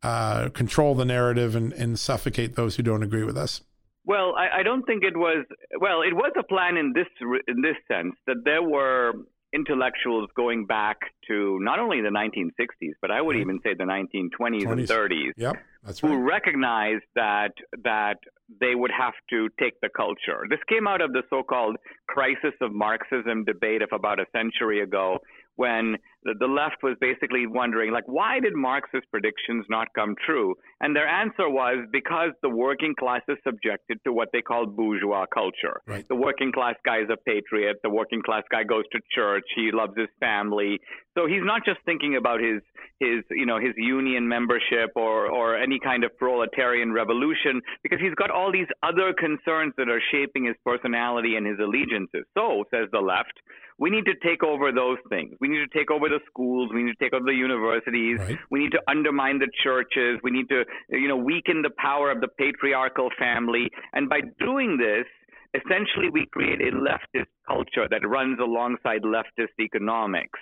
uh, 0.03 0.49
control 0.49 0.95
the 0.95 1.05
narrative 1.05 1.55
and, 1.55 1.73
and, 1.73 1.99
suffocate 1.99 2.55
those 2.55 2.75
who 2.75 2.81
don't 2.81 3.03
agree 3.03 3.23
with 3.23 3.37
us? 3.37 3.61
Well, 4.03 4.33
I, 4.35 4.61
I, 4.61 4.63
don't 4.63 4.81
think 4.83 5.03
it 5.03 5.15
was. 5.15 5.45
Well, 5.79 6.01
it 6.01 6.15
was 6.15 6.31
a 6.39 6.41
plan 6.41 6.75
in 6.75 6.93
this 6.93 7.05
in 7.47 7.61
this 7.61 7.75
sense 7.87 8.15
that 8.25 8.43
there 8.43 8.63
were 8.63 9.13
intellectuals 9.53 10.29
going 10.35 10.65
back 10.65 10.97
to 11.27 11.59
not 11.61 11.79
only 11.79 12.01
the 12.01 12.09
1960s, 12.09 12.93
but 13.01 13.11
I 13.11 13.21
would 13.21 13.35
even 13.35 13.59
say 13.63 13.73
the 13.73 13.83
1920s 13.83 14.63
20s. 14.63 14.71
and 14.71 14.87
30s, 14.87 15.31
yep, 15.37 15.57
that's 15.83 16.01
right. 16.01 16.09
who 16.09 16.17
recognized 16.17 17.03
that 17.15 17.51
that 17.83 18.17
they 18.59 18.75
would 18.75 18.91
have 18.91 19.13
to 19.29 19.49
take 19.59 19.79
the 19.81 19.89
culture. 19.95 20.45
This 20.49 20.59
came 20.67 20.87
out 20.87 21.01
of 21.01 21.13
the 21.13 21.23
so-called 21.29 21.77
crisis 22.07 22.53
of 22.61 22.73
Marxism 22.73 23.43
debate 23.45 23.81
of 23.81 23.89
about 23.93 24.19
a 24.19 24.25
century 24.33 24.81
ago, 24.81 25.19
when 25.55 25.97
the, 26.23 26.33
the 26.39 26.47
left 26.47 26.83
was 26.83 26.95
basically 27.01 27.47
wondering, 27.47 27.91
like, 27.91 28.07
why 28.07 28.39
did 28.39 28.55
Marx's 28.55 29.01
predictions 29.09 29.65
not 29.69 29.87
come 29.95 30.15
true? 30.25 30.55
And 30.79 30.95
their 30.95 31.07
answer 31.07 31.49
was 31.49 31.87
because 31.91 32.31
the 32.41 32.49
working 32.49 32.93
class 32.97 33.21
is 33.27 33.37
subjected 33.43 33.99
to 34.05 34.13
what 34.13 34.29
they 34.31 34.41
call 34.41 34.65
bourgeois 34.65 35.25
culture. 35.33 35.81
Right. 35.87 36.07
The 36.07 36.15
working 36.15 36.51
class 36.51 36.75
guy 36.85 36.99
is 36.99 37.09
a 37.11 37.17
patriot. 37.17 37.77
The 37.83 37.89
working 37.89 38.21
class 38.21 38.43
guy 38.51 38.63
goes 38.63 38.83
to 38.91 38.99
church. 39.13 39.45
He 39.55 39.71
loves 39.71 39.93
his 39.97 40.09
family. 40.19 40.79
So 41.17 41.27
he's 41.27 41.43
not 41.43 41.65
just 41.65 41.79
thinking 41.85 42.15
about 42.15 42.39
his 42.39 42.61
his 42.99 43.23
you 43.31 43.45
know 43.45 43.59
his 43.59 43.73
union 43.75 44.27
membership 44.27 44.91
or 44.95 45.27
or 45.27 45.57
any 45.57 45.79
kind 45.79 46.03
of 46.03 46.17
proletarian 46.17 46.93
revolution 46.93 47.61
because 47.83 47.99
he's 47.99 48.15
got 48.15 48.29
all 48.31 48.51
these 48.51 48.67
other 48.81 49.13
concerns 49.13 49.73
that 49.77 49.89
are 49.89 50.01
shaping 50.11 50.45
his 50.45 50.55
personality 50.63 51.35
and 51.35 51.45
his 51.45 51.57
allegiances. 51.59 52.23
So 52.37 52.63
says 52.71 52.87
the 52.93 53.01
left, 53.01 53.33
we 53.77 53.89
need 53.89 54.05
to 54.05 54.15
take 54.23 54.43
over 54.43 54.71
those 54.71 54.99
things. 55.09 55.35
We 55.41 55.47
need 55.47 55.65
to 55.65 55.77
take 55.77 55.89
over 55.89 56.07
the 56.11 56.19
schools. 56.27 56.69
We 56.73 56.83
need 56.83 56.95
to 56.99 57.03
take 57.03 57.13
over 57.13 57.25
the 57.25 57.33
universities. 57.33 58.19
Right. 58.19 58.37
We 58.51 58.59
need 58.59 58.71
to 58.71 58.81
undermine 58.87 59.39
the 59.39 59.49
churches. 59.63 60.19
We 60.23 60.31
need 60.31 60.49
to, 60.49 60.63
you 60.89 61.07
know, 61.07 61.17
weaken 61.17 61.61
the 61.63 61.71
power 61.77 62.11
of 62.11 62.21
the 62.21 62.27
patriarchal 62.27 63.09
family. 63.17 63.71
And 63.93 64.07
by 64.07 64.21
doing 64.39 64.77
this, 64.77 65.07
essentially 65.53 66.09
we 66.11 66.27
create 66.31 66.61
a 66.61 66.71
leftist 66.71 67.31
culture 67.47 67.87
that 67.89 68.07
runs 68.07 68.39
alongside 68.39 69.01
leftist 69.03 69.55
economics. 69.59 70.39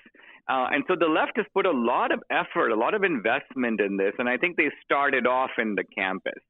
Uh, 0.49 0.67
and 0.71 0.83
so 0.87 0.95
the 0.99 1.05
left 1.05 1.33
has 1.35 1.45
put 1.53 1.65
a 1.65 1.71
lot 1.71 2.11
of 2.11 2.19
effort, 2.31 2.71
a 2.71 2.75
lot 2.75 2.93
of 2.93 3.03
investment 3.03 3.79
in 3.79 3.97
this, 3.97 4.13
and 4.17 4.27
I 4.27 4.37
think 4.37 4.57
they 4.57 4.71
started 4.83 5.27
off 5.27 5.51
in 5.59 5.75
the 5.75 5.83
campus. 5.95 6.41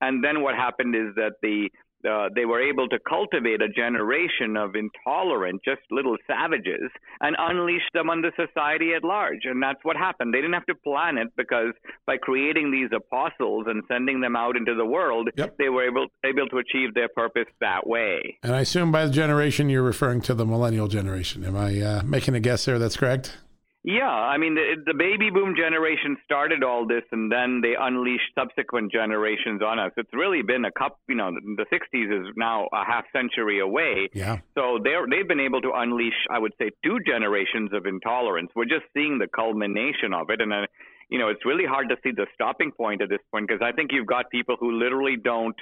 And 0.00 0.22
then 0.22 0.42
what 0.42 0.54
happened 0.54 0.94
is 0.94 1.14
that 1.16 1.32
the 1.42 1.70
uh, 2.08 2.28
they 2.34 2.44
were 2.44 2.60
able 2.60 2.88
to 2.88 2.98
cultivate 3.08 3.62
a 3.62 3.68
generation 3.68 4.56
of 4.56 4.74
intolerant, 4.74 5.60
just 5.64 5.80
little 5.90 6.16
savages, 6.26 6.90
and 7.20 7.36
unleash 7.38 7.82
them 7.94 8.10
on 8.10 8.22
the 8.22 8.30
society 8.36 8.92
at 8.94 9.04
large. 9.04 9.44
And 9.44 9.62
that's 9.62 9.82
what 9.82 9.96
happened. 9.96 10.32
They 10.32 10.38
didn't 10.38 10.54
have 10.54 10.66
to 10.66 10.74
plan 10.74 11.18
it 11.18 11.28
because 11.36 11.74
by 12.06 12.16
creating 12.18 12.70
these 12.70 12.90
apostles 12.94 13.66
and 13.68 13.82
sending 13.88 14.20
them 14.20 14.36
out 14.36 14.56
into 14.56 14.74
the 14.74 14.86
world, 14.86 15.28
yep. 15.36 15.56
they 15.58 15.68
were 15.68 15.86
able 15.86 16.06
able 16.24 16.48
to 16.48 16.58
achieve 16.58 16.94
their 16.94 17.08
purpose 17.08 17.46
that 17.60 17.86
way. 17.86 18.38
And 18.42 18.54
I 18.54 18.60
assume 18.60 18.92
by 18.92 19.06
the 19.06 19.12
generation 19.12 19.68
you're 19.68 19.82
referring 19.82 20.20
to 20.22 20.34
the 20.34 20.46
millennial 20.46 20.88
generation. 20.88 21.44
Am 21.44 21.56
I 21.56 21.80
uh, 21.80 22.02
making 22.04 22.34
a 22.34 22.40
guess 22.40 22.64
there? 22.64 22.78
That's 22.78 22.96
correct. 22.96 23.36
Yeah, 23.84 24.10
I 24.10 24.38
mean 24.38 24.54
the, 24.54 24.74
the 24.84 24.94
baby 24.94 25.30
boom 25.30 25.54
generation 25.56 26.16
started 26.24 26.64
all 26.64 26.86
this, 26.86 27.04
and 27.12 27.30
then 27.30 27.60
they 27.62 27.74
unleashed 27.78 28.34
subsequent 28.34 28.90
generations 28.90 29.62
on 29.62 29.78
us. 29.78 29.92
It's 29.96 30.12
really 30.12 30.42
been 30.42 30.64
a 30.64 30.72
cup. 30.72 30.98
You 31.08 31.14
know, 31.14 31.30
the 31.30 31.64
'60s 31.72 32.20
is 32.20 32.34
now 32.36 32.68
a 32.72 32.84
half 32.84 33.04
century 33.12 33.60
away. 33.60 34.10
Yeah. 34.12 34.38
So 34.54 34.78
they're 34.82 35.06
they've 35.08 35.28
been 35.28 35.40
able 35.40 35.62
to 35.62 35.72
unleash, 35.74 36.26
I 36.28 36.38
would 36.38 36.52
say, 36.58 36.70
two 36.84 36.98
generations 37.06 37.70
of 37.72 37.86
intolerance. 37.86 38.50
We're 38.54 38.64
just 38.64 38.84
seeing 38.94 39.18
the 39.18 39.28
culmination 39.28 40.12
of 40.12 40.28
it, 40.30 40.40
and 40.40 40.52
uh, 40.52 40.66
you 41.08 41.18
know, 41.18 41.28
it's 41.28 41.44
really 41.44 41.64
hard 41.64 41.88
to 41.88 41.96
see 42.02 42.10
the 42.10 42.26
stopping 42.34 42.72
point 42.72 43.00
at 43.00 43.08
this 43.08 43.22
point 43.30 43.46
because 43.48 43.62
I 43.62 43.72
think 43.72 43.92
you've 43.92 44.06
got 44.06 44.28
people 44.30 44.56
who 44.58 44.72
literally 44.72 45.16
don't 45.16 45.56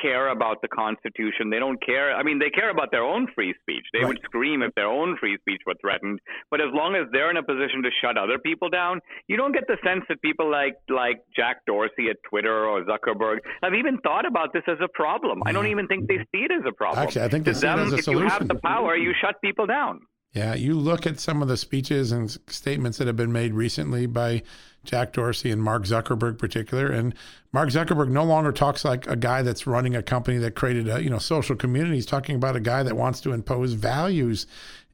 care 0.00 0.28
about 0.28 0.62
the 0.62 0.68
Constitution. 0.68 1.50
They 1.50 1.58
don't 1.58 1.80
care. 1.84 2.14
I 2.14 2.22
mean, 2.22 2.38
they 2.38 2.50
care 2.50 2.70
about 2.70 2.90
their 2.90 3.02
own 3.02 3.28
free 3.34 3.54
speech. 3.60 3.84
They 3.92 4.00
right. 4.00 4.08
would 4.08 4.20
scream 4.24 4.62
if 4.62 4.74
their 4.74 4.86
own 4.86 5.16
free 5.18 5.36
speech 5.40 5.60
were 5.66 5.74
threatened. 5.80 6.20
But 6.50 6.60
as 6.60 6.68
long 6.72 6.94
as 6.94 7.06
they're 7.12 7.30
in 7.30 7.36
a 7.36 7.42
position 7.42 7.82
to 7.82 7.90
shut 8.02 8.16
other 8.16 8.38
people 8.38 8.68
down, 8.68 9.00
you 9.28 9.36
don't 9.36 9.52
get 9.52 9.66
the 9.66 9.76
sense 9.84 10.04
that 10.08 10.20
people 10.22 10.50
like 10.50 10.74
like 10.88 11.20
Jack 11.34 11.64
Dorsey 11.66 12.08
at 12.10 12.16
Twitter 12.28 12.66
or 12.66 12.84
Zuckerberg 12.84 13.38
have 13.62 13.74
even 13.74 13.98
thought 13.98 14.26
about 14.26 14.52
this 14.52 14.62
as 14.66 14.78
a 14.82 14.88
problem. 14.88 15.42
I 15.46 15.52
don't 15.52 15.66
even 15.66 15.86
think 15.86 16.08
they 16.08 16.18
see 16.32 16.44
it 16.44 16.52
as 16.52 16.62
a 16.66 16.72
problem. 16.72 17.02
Actually, 17.02 17.22
I 17.22 17.28
think 17.28 17.44
they 17.44 17.52
to 17.52 17.58
see 17.58 17.66
them, 17.66 17.78
it 17.80 17.82
as 17.86 17.92
a 17.92 17.96
if 17.96 18.04
solution. 18.04 18.24
you 18.24 18.30
have 18.30 18.48
the 18.48 18.54
power, 18.56 18.96
you 18.96 19.12
shut 19.20 19.40
people 19.42 19.66
down. 19.66 20.00
Yeah, 20.32 20.54
you 20.54 20.74
look 20.74 21.06
at 21.06 21.18
some 21.18 21.42
of 21.42 21.48
the 21.48 21.56
speeches 21.56 22.12
and 22.12 22.30
statements 22.46 22.98
that 22.98 23.08
have 23.08 23.16
been 23.16 23.32
made 23.32 23.52
recently 23.52 24.06
by 24.06 24.42
Jack 24.84 25.12
Dorsey 25.12 25.50
and 25.50 25.62
Mark 25.62 25.82
Zuckerberg, 25.84 26.30
in 26.30 26.36
particular. 26.36 26.86
And 26.86 27.14
Mark 27.52 27.70
Zuckerberg 27.70 28.10
no 28.10 28.24
longer 28.24 28.52
talks 28.52 28.84
like 28.84 29.08
a 29.08 29.16
guy 29.16 29.42
that's 29.42 29.66
running 29.66 29.96
a 29.96 30.02
company 30.02 30.38
that 30.38 30.54
created 30.54 30.88
a 30.88 31.02
you 31.02 31.10
know 31.10 31.18
social 31.18 31.56
community. 31.56 31.96
He's 31.96 32.06
talking 32.06 32.36
about 32.36 32.56
a 32.56 32.60
guy 32.60 32.82
that 32.84 32.96
wants 32.96 33.20
to 33.22 33.32
impose 33.32 33.72
values, 33.72 34.46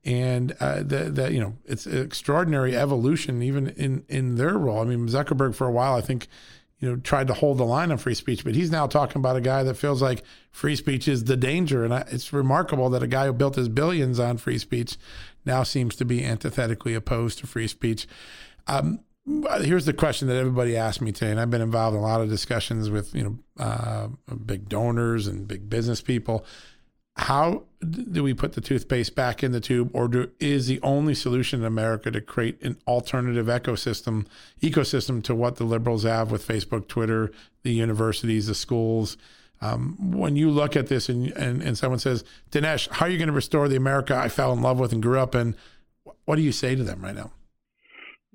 and 0.05 0.57
uh, 0.59 0.83
that 0.85 1.33
you 1.33 1.41
know 1.41 1.55
it's 1.67 1.87
extraordinary 1.87 2.75
evolution 2.75 3.43
even 3.43 3.69
in 3.69 4.05
in 4.09 4.37
their 4.37 4.57
role. 4.57 4.81
I 4.81 4.85
mean, 4.85 5.07
Zuckerberg 5.07 5.55
for 5.55 5.67
a 5.67 5.73
while, 5.73 5.95
I 5.95 6.01
think. 6.01 6.29
You 6.79 6.91
know, 6.91 6.97
tried 6.97 7.29
to 7.29 7.35
hold 7.35 7.57
the 7.57 7.65
line 7.65 7.91
on 7.91 7.97
free 7.97 8.15
speech, 8.15 8.45
but 8.45 8.55
he's 8.55 8.71
now 8.71 8.87
talking 8.87 9.19
about 9.19 9.37
a 9.37 9.41
guy 9.41 9.63
that 9.63 9.75
feels 9.75 10.03
like 10.03 10.23
free 10.51 10.77
speech 10.77 11.09
is 11.09 11.25
the 11.25 11.37
danger, 11.37 11.85
and 11.85 11.95
I, 11.95 12.05
it's 12.09 12.35
remarkable 12.35 12.91
that 12.91 13.03
a 13.03 13.07
guy 13.07 13.27
who 13.27 13.33
built 13.33 13.57
his 13.57 13.71
billions 13.71 14.21
on 14.21 14.37
free 14.37 14.59
speech 14.59 14.99
now 15.47 15.63
seems 15.63 15.97
to 15.97 16.05
be 16.05 16.23
antithetically 16.23 16.93
opposed 16.93 17.39
to 17.39 17.47
free 17.47 17.67
speech. 17.67 18.07
Um, 18.67 19.01
here's 19.61 19.87
the 19.87 19.93
question 19.93 20.29
that 20.29 20.37
everybody 20.37 20.77
asked 20.77 21.01
me 21.01 21.13
today, 21.13 21.31
and 21.31 21.41
I've 21.41 21.51
been 21.51 21.63
involved 21.63 21.95
in 21.95 22.03
a 22.03 22.05
lot 22.05 22.21
of 22.21 22.29
discussions 22.29 22.91
with 22.91 23.15
you 23.15 23.25
know 23.25 23.65
uh, 23.65 24.09
big 24.35 24.69
donors 24.69 25.27
and 25.27 25.49
big 25.49 25.69
business 25.69 26.01
people. 26.01 26.45
How 27.17 27.63
do 27.81 28.23
we 28.23 28.35
put 28.35 28.53
the 28.53 28.61
toothpaste 28.61 29.15
back 29.15 29.43
in 29.43 29.53
the 29.53 29.61
tube 29.61 29.91
or 29.95 30.07
do, 30.07 30.31
is 30.39 30.67
the 30.67 30.81
only 30.83 31.15
solution 31.15 31.61
in 31.61 31.67
america 31.67 32.11
to 32.11 32.21
create 32.21 32.61
an 32.63 32.77
alternative 32.87 33.47
ecosystem 33.47 34.27
ecosystem 34.61 35.23
to 35.23 35.35
what 35.35 35.57
the 35.57 35.65
liberals 35.65 36.05
have 36.05 36.31
with 36.31 36.47
facebook 36.47 36.89
twitter 36.89 37.31
the 37.63 37.73
universities 37.73 38.47
the 38.47 38.55
schools? 38.55 39.17
Um, 39.63 39.97
when 40.13 40.37
you 40.37 40.51
look 40.51 40.77
at 40.77 40.89
this 40.89 41.09
and, 41.09 41.29
and, 41.33 41.63
and 41.63 41.79
someone 41.79 41.99
says 41.99 42.25
dinesh 42.51 42.89
how 42.91 43.07
are 43.07 43.09
you 43.09 43.17
going 43.17 43.29
to 43.29 43.33
restore 43.33 43.69
the 43.69 43.77
america 43.77 44.15
i 44.15 44.29
fell 44.29 44.53
in 44.53 44.61
love 44.61 44.79
with 44.79 44.93
and 44.93 45.03
grew 45.03 45.19
up 45.19 45.35
in? 45.35 45.57
What 46.27 46.37
do 46.37 46.43
you 46.43 46.53
say 46.53 46.75
to 46.75 46.85
them 46.85 47.03
right 47.03 47.15
now 47.15 47.31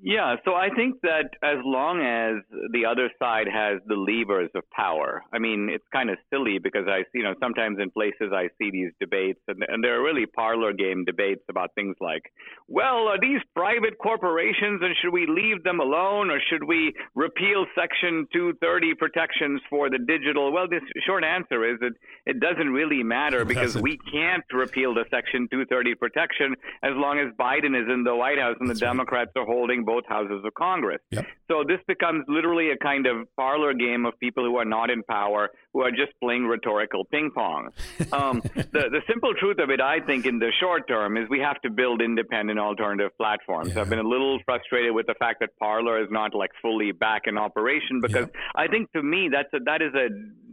yeah, 0.04 0.34
so 0.44 0.54
I 0.54 0.68
think 0.74 1.00
that 1.02 1.30
as 1.44 1.58
long 1.64 2.00
as 2.02 2.42
the 2.72 2.86
other 2.90 3.08
side 3.20 3.46
has 3.46 3.78
the 3.86 3.94
levers 3.94 4.50
of 4.56 4.68
power, 4.70 5.22
I 5.32 5.38
mean, 5.38 5.68
it's 5.70 5.86
kind 5.92 6.10
of 6.10 6.18
silly 6.28 6.58
because 6.58 6.86
I, 6.88 7.04
you 7.14 7.22
know, 7.22 7.34
sometimes 7.40 7.78
in 7.80 7.88
places 7.92 8.34
I 8.34 8.48
see 8.58 8.72
these 8.72 8.90
debates, 8.98 9.38
and, 9.46 9.62
and 9.68 9.82
there 9.82 10.00
are 10.00 10.02
really 10.02 10.26
parlor 10.26 10.72
game 10.72 11.04
debates 11.04 11.42
about 11.48 11.70
things 11.76 11.94
like, 12.00 12.22
well, 12.66 13.06
are 13.06 13.20
these 13.20 13.40
private 13.54 13.96
corporations, 14.02 14.82
and 14.82 14.92
should 15.00 15.12
we 15.12 15.26
leave 15.28 15.62
them 15.62 15.78
alone, 15.78 16.30
or 16.30 16.40
should 16.50 16.64
we 16.64 16.92
repeal 17.14 17.64
Section 17.78 18.26
230 18.32 18.94
protections 18.94 19.60
for 19.70 19.88
the 19.88 19.98
digital? 19.98 20.52
Well, 20.52 20.66
the 20.66 20.80
short 21.06 21.22
answer 21.22 21.62
is 21.62 21.78
that 21.78 21.92
it 22.26 22.40
doesn't 22.40 22.70
really 22.70 23.04
matter 23.04 23.44
because 23.44 23.76
we 23.76 24.00
can't 24.10 24.42
repeal 24.52 24.94
the 24.94 25.04
Section 25.10 25.46
230 25.48 25.94
protection 25.94 26.56
as 26.82 26.90
long 26.96 27.20
as 27.20 27.32
Biden 27.38 27.80
is 27.80 27.88
in 27.88 28.02
the 28.02 28.16
White 28.16 28.40
House 28.40 28.56
and 28.58 28.68
That's 28.68 28.80
the 28.80 28.86
Democrats 28.86 29.30
right. 29.36 29.42
are 29.42 29.46
holding 29.46 29.84
both 29.92 30.06
houses 30.08 30.42
of 30.44 30.54
Congress. 30.54 31.00
Yep. 31.10 31.26
So 31.48 31.64
this 31.66 31.80
becomes 31.86 32.24
literally 32.28 32.70
a 32.70 32.78
kind 32.78 33.06
of 33.06 33.28
parlor 33.36 33.74
game 33.74 34.06
of 34.06 34.18
people 34.18 34.42
who 34.44 34.56
are 34.56 34.64
not 34.64 34.88
in 34.90 35.02
power, 35.02 35.50
who 35.72 35.82
are 35.82 35.90
just 35.90 36.12
playing 36.20 36.44
rhetorical 36.46 37.04
ping 37.04 37.30
pong. 37.34 37.68
Um, 38.12 38.42
the, 38.54 38.84
the 38.96 39.00
simple 39.08 39.32
truth 39.34 39.58
of 39.58 39.70
it, 39.70 39.80
I 39.80 39.98
think, 40.00 40.26
in 40.26 40.38
the 40.38 40.52
short 40.60 40.86
term, 40.86 41.16
is 41.16 41.28
we 41.30 41.40
have 41.40 41.58
to 41.62 41.70
build 41.70 42.02
independent 42.02 42.58
alternative 42.58 43.10
platforms. 43.16 43.74
Yeah. 43.74 43.80
I've 43.80 43.88
been 43.88 44.00
a 44.00 44.08
little 44.14 44.38
frustrated 44.44 44.92
with 44.92 45.06
the 45.06 45.14
fact 45.18 45.40
that 45.40 45.50
Parler 45.58 46.02
is 46.02 46.08
not 46.10 46.34
like 46.34 46.50
fully 46.60 46.92
back 46.92 47.22
in 47.26 47.38
operation 47.38 48.00
because 48.02 48.28
I 48.54 48.66
think 48.66 48.92
to 48.92 49.02
me 49.02 49.30
that's 49.32 49.52
a, 49.54 49.60
that 49.64 49.80
is 49.80 49.94
a 49.94 50.08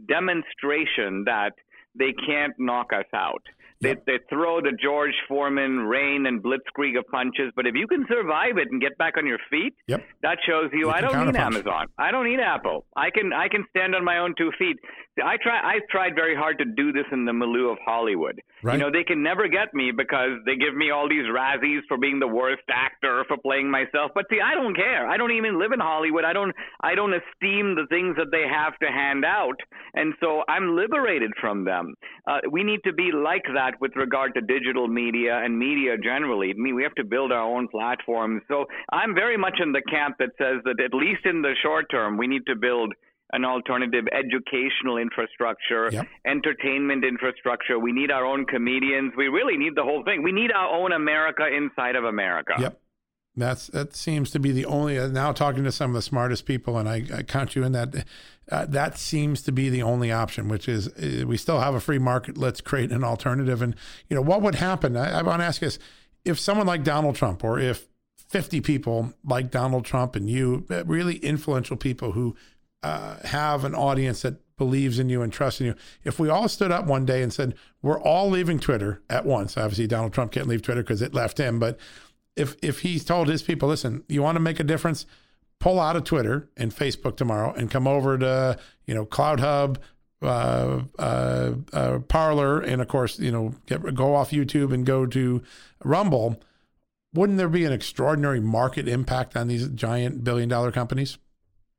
demonstration 0.06 1.24
that 1.26 1.52
they 1.94 2.12
can't 2.26 2.54
knock 2.58 2.92
us 2.94 3.10
out. 3.14 3.42
They, 3.80 3.94
they 4.06 4.18
throw 4.28 4.60
the 4.60 4.76
George 4.82 5.14
Foreman 5.26 5.78
rain 5.78 6.26
and 6.26 6.42
blitzkrieg 6.42 6.98
of 6.98 7.06
punches, 7.10 7.50
but 7.56 7.66
if 7.66 7.74
you 7.74 7.86
can 7.86 8.04
survive 8.08 8.58
it 8.58 8.68
and 8.70 8.80
get 8.80 8.96
back 8.98 9.14
on 9.16 9.26
your 9.26 9.38
feet, 9.50 9.74
yep. 9.88 10.04
that 10.22 10.38
shows 10.46 10.68
you, 10.72 10.80
you 10.80 10.90
I 10.90 11.00
don't 11.00 11.26
need 11.26 11.36
Amazon. 11.36 11.86
I 11.98 12.10
don't 12.10 12.28
need 12.28 12.40
Apple. 12.40 12.84
I 12.94 13.08
can 13.10 13.32
I 13.32 13.48
can 13.48 13.64
stand 13.70 13.94
on 13.94 14.04
my 14.04 14.18
own 14.18 14.34
two 14.36 14.50
feet. 14.58 14.76
I 15.24 15.36
try 15.42 15.60
I've 15.62 15.88
tried 15.90 16.14
very 16.14 16.36
hard 16.36 16.58
to 16.58 16.64
do 16.64 16.92
this 16.92 17.06
in 17.10 17.24
the 17.24 17.32
milieu 17.32 17.70
of 17.70 17.78
Hollywood. 17.84 18.40
Right. 18.62 18.74
You 18.74 18.80
know, 18.80 18.90
they 18.92 19.04
can 19.04 19.22
never 19.22 19.48
get 19.48 19.72
me 19.72 19.90
because 19.96 20.36
they 20.44 20.56
give 20.56 20.74
me 20.76 20.90
all 20.90 21.08
these 21.08 21.24
Razzies 21.24 21.80
for 21.88 21.96
being 21.96 22.20
the 22.20 22.28
worst 22.28 22.62
actor 22.70 23.24
for 23.26 23.38
playing 23.38 23.70
myself. 23.70 24.10
But 24.14 24.26
see, 24.30 24.40
I 24.44 24.54
don't 24.54 24.76
care. 24.76 25.08
I 25.08 25.16
don't 25.16 25.32
even 25.32 25.58
live 25.58 25.72
in 25.72 25.80
Hollywood. 25.80 26.24
I 26.24 26.34
don't 26.34 26.54
I 26.82 26.94
don't 26.94 27.14
esteem 27.14 27.76
the 27.76 27.86
things 27.88 28.16
that 28.16 28.30
they 28.30 28.44
have 28.46 28.76
to 28.78 28.88
hand 28.88 29.24
out, 29.24 29.56
and 29.94 30.12
so 30.20 30.42
I'm 30.48 30.76
liberated 30.76 31.32
from 31.40 31.64
them. 31.64 31.94
Uh, 32.26 32.40
we 32.50 32.62
need 32.62 32.80
to 32.84 32.92
be 32.92 33.10
like 33.12 33.44
that 33.54 33.69
with 33.80 33.94
regard 33.96 34.34
to 34.34 34.40
digital 34.40 34.88
media 34.88 35.40
and 35.44 35.58
media 35.58 35.96
generally. 36.02 36.50
I 36.50 36.60
mean, 36.60 36.74
we 36.74 36.82
have 36.82 36.94
to 36.94 37.04
build 37.04 37.32
our 37.32 37.42
own 37.42 37.68
platforms. 37.68 38.42
So 38.48 38.66
I'm 38.90 39.14
very 39.14 39.36
much 39.36 39.58
in 39.62 39.72
the 39.72 39.82
camp 39.82 40.16
that 40.18 40.30
says 40.38 40.62
that 40.64 40.80
at 40.80 40.94
least 40.94 41.24
in 41.24 41.42
the 41.42 41.54
short 41.62 41.86
term, 41.90 42.16
we 42.16 42.26
need 42.26 42.46
to 42.46 42.56
build 42.56 42.92
an 43.32 43.44
alternative 43.44 44.06
educational 44.12 44.96
infrastructure, 44.96 45.88
yep. 45.92 46.06
entertainment 46.26 47.04
infrastructure. 47.04 47.78
We 47.78 47.92
need 47.92 48.10
our 48.10 48.26
own 48.26 48.44
comedians. 48.46 49.12
We 49.16 49.28
really 49.28 49.56
need 49.56 49.76
the 49.76 49.84
whole 49.84 50.02
thing. 50.04 50.22
We 50.22 50.32
need 50.32 50.50
our 50.50 50.74
own 50.74 50.92
America 50.92 51.46
inside 51.46 51.96
of 51.96 52.04
America. 52.04 52.54
Yep. 52.58 52.80
That's 53.36 53.68
that 53.68 53.94
seems 53.94 54.30
to 54.32 54.40
be 54.40 54.50
the 54.50 54.66
only 54.66 54.98
uh, 54.98 55.06
now 55.06 55.32
talking 55.32 55.62
to 55.62 55.70
some 55.70 55.90
of 55.90 55.94
the 55.94 56.02
smartest 56.02 56.46
people, 56.46 56.78
and 56.78 56.88
I, 56.88 57.04
I 57.14 57.22
count 57.22 57.54
you 57.54 57.62
in 57.62 57.72
that. 57.72 58.04
Uh, 58.50 58.66
that 58.66 58.98
seems 58.98 59.42
to 59.42 59.52
be 59.52 59.68
the 59.68 59.82
only 59.82 60.10
option, 60.10 60.48
which 60.48 60.68
is 60.68 60.88
uh, 60.88 61.24
we 61.26 61.36
still 61.36 61.60
have 61.60 61.74
a 61.74 61.80
free 61.80 61.98
market. 61.98 62.36
Let's 62.36 62.60
create 62.60 62.90
an 62.90 63.04
alternative. 63.04 63.62
And 63.62 63.76
you 64.08 64.16
know 64.16 64.22
what 64.22 64.42
would 64.42 64.56
happen? 64.56 64.96
I, 64.96 65.20
I 65.20 65.22
want 65.22 65.40
to 65.40 65.46
ask 65.46 65.62
you 65.62 65.70
if 66.24 66.38
someone 66.38 66.66
like 66.66 66.84
Donald 66.84 67.16
Trump, 67.16 67.44
or 67.44 67.58
if 67.58 67.86
50 68.28 68.60
people 68.60 69.12
like 69.24 69.50
Donald 69.50 69.84
Trump 69.84 70.16
and 70.16 70.28
you, 70.28 70.66
uh, 70.70 70.84
really 70.84 71.16
influential 71.16 71.76
people 71.76 72.12
who 72.12 72.36
uh, 72.82 73.16
have 73.24 73.64
an 73.64 73.74
audience 73.74 74.22
that 74.22 74.36
believes 74.56 74.98
in 74.98 75.08
you 75.08 75.22
and 75.22 75.32
trusts 75.32 75.60
in 75.60 75.68
you. 75.68 75.74
If 76.04 76.18
we 76.18 76.28
all 76.28 76.48
stood 76.48 76.70
up 76.70 76.86
one 76.86 77.06
day 77.06 77.22
and 77.22 77.32
said, 77.32 77.54
we're 77.82 78.00
all 78.00 78.28
leaving 78.28 78.58
Twitter 78.58 79.00
at 79.08 79.24
once, 79.24 79.56
obviously 79.56 79.86
Donald 79.86 80.12
Trump 80.12 80.32
can't 80.32 80.46
leave 80.46 80.62
Twitter 80.62 80.82
because 80.82 81.02
it 81.02 81.14
left 81.14 81.38
him, 81.38 81.58
but 81.58 81.78
if 82.36 82.56
if 82.62 82.80
he 82.80 82.98
told 83.00 83.28
his 83.28 83.42
people, 83.42 83.68
listen, 83.68 84.04
you 84.08 84.22
want 84.22 84.36
to 84.36 84.40
make 84.40 84.60
a 84.60 84.64
difference, 84.64 85.06
pull 85.60 85.78
out 85.78 85.94
of 85.94 86.04
Twitter 86.04 86.48
and 86.56 86.74
Facebook 86.74 87.16
tomorrow 87.16 87.52
and 87.52 87.70
come 87.70 87.86
over 87.86 88.18
to, 88.18 88.58
you 88.86 88.94
know, 88.94 89.06
CloutHub, 89.06 89.76
uh, 90.22 90.80
uh, 90.98 91.52
uh, 91.72 91.98
Parler, 92.08 92.60
and 92.60 92.82
of 92.82 92.88
course, 92.88 93.18
you 93.18 93.30
know, 93.30 93.54
get, 93.66 93.94
go 93.94 94.14
off 94.14 94.30
YouTube 94.30 94.72
and 94.72 94.84
go 94.84 95.06
to 95.06 95.42
Rumble, 95.84 96.42
wouldn't 97.14 97.38
there 97.38 97.48
be 97.48 97.64
an 97.64 97.72
extraordinary 97.72 98.40
market 98.40 98.88
impact 98.88 99.36
on 99.36 99.48
these 99.48 99.68
giant 99.68 100.24
billion 100.24 100.48
dollar 100.48 100.72
companies? 100.72 101.18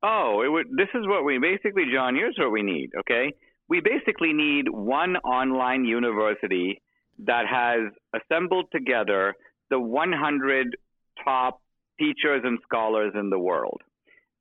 Oh, 0.04 0.42
it 0.44 0.50
would. 0.50 0.68
This 0.72 0.90
is 0.96 1.08
what 1.08 1.24
we 1.24 1.38
basically, 1.38 1.84
John. 1.94 2.16
Here's 2.16 2.36
what 2.38 2.52
we 2.52 2.64
need. 2.64 2.92
Okay, 3.00 3.34
we 3.70 3.80
basically 3.80 4.34
need 4.34 4.68
one 4.70 5.18
online 5.18 5.86
university 5.86 6.82
that 7.20 7.46
has 7.48 7.92
assembled 8.20 8.66
together 8.72 9.36
the 9.70 9.80
100 9.80 10.76
top 11.24 11.61
teachers 12.02 12.42
and 12.44 12.58
scholars 12.64 13.14
in 13.16 13.30
the 13.30 13.38
world 13.38 13.82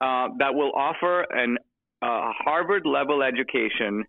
uh, 0.01 0.29
that 0.38 0.55
will 0.55 0.73
offer 0.75 1.27
an 1.31 1.59
uh, 2.03 2.33
Harvard 2.44 2.87
level 2.87 3.23
education 3.23 4.05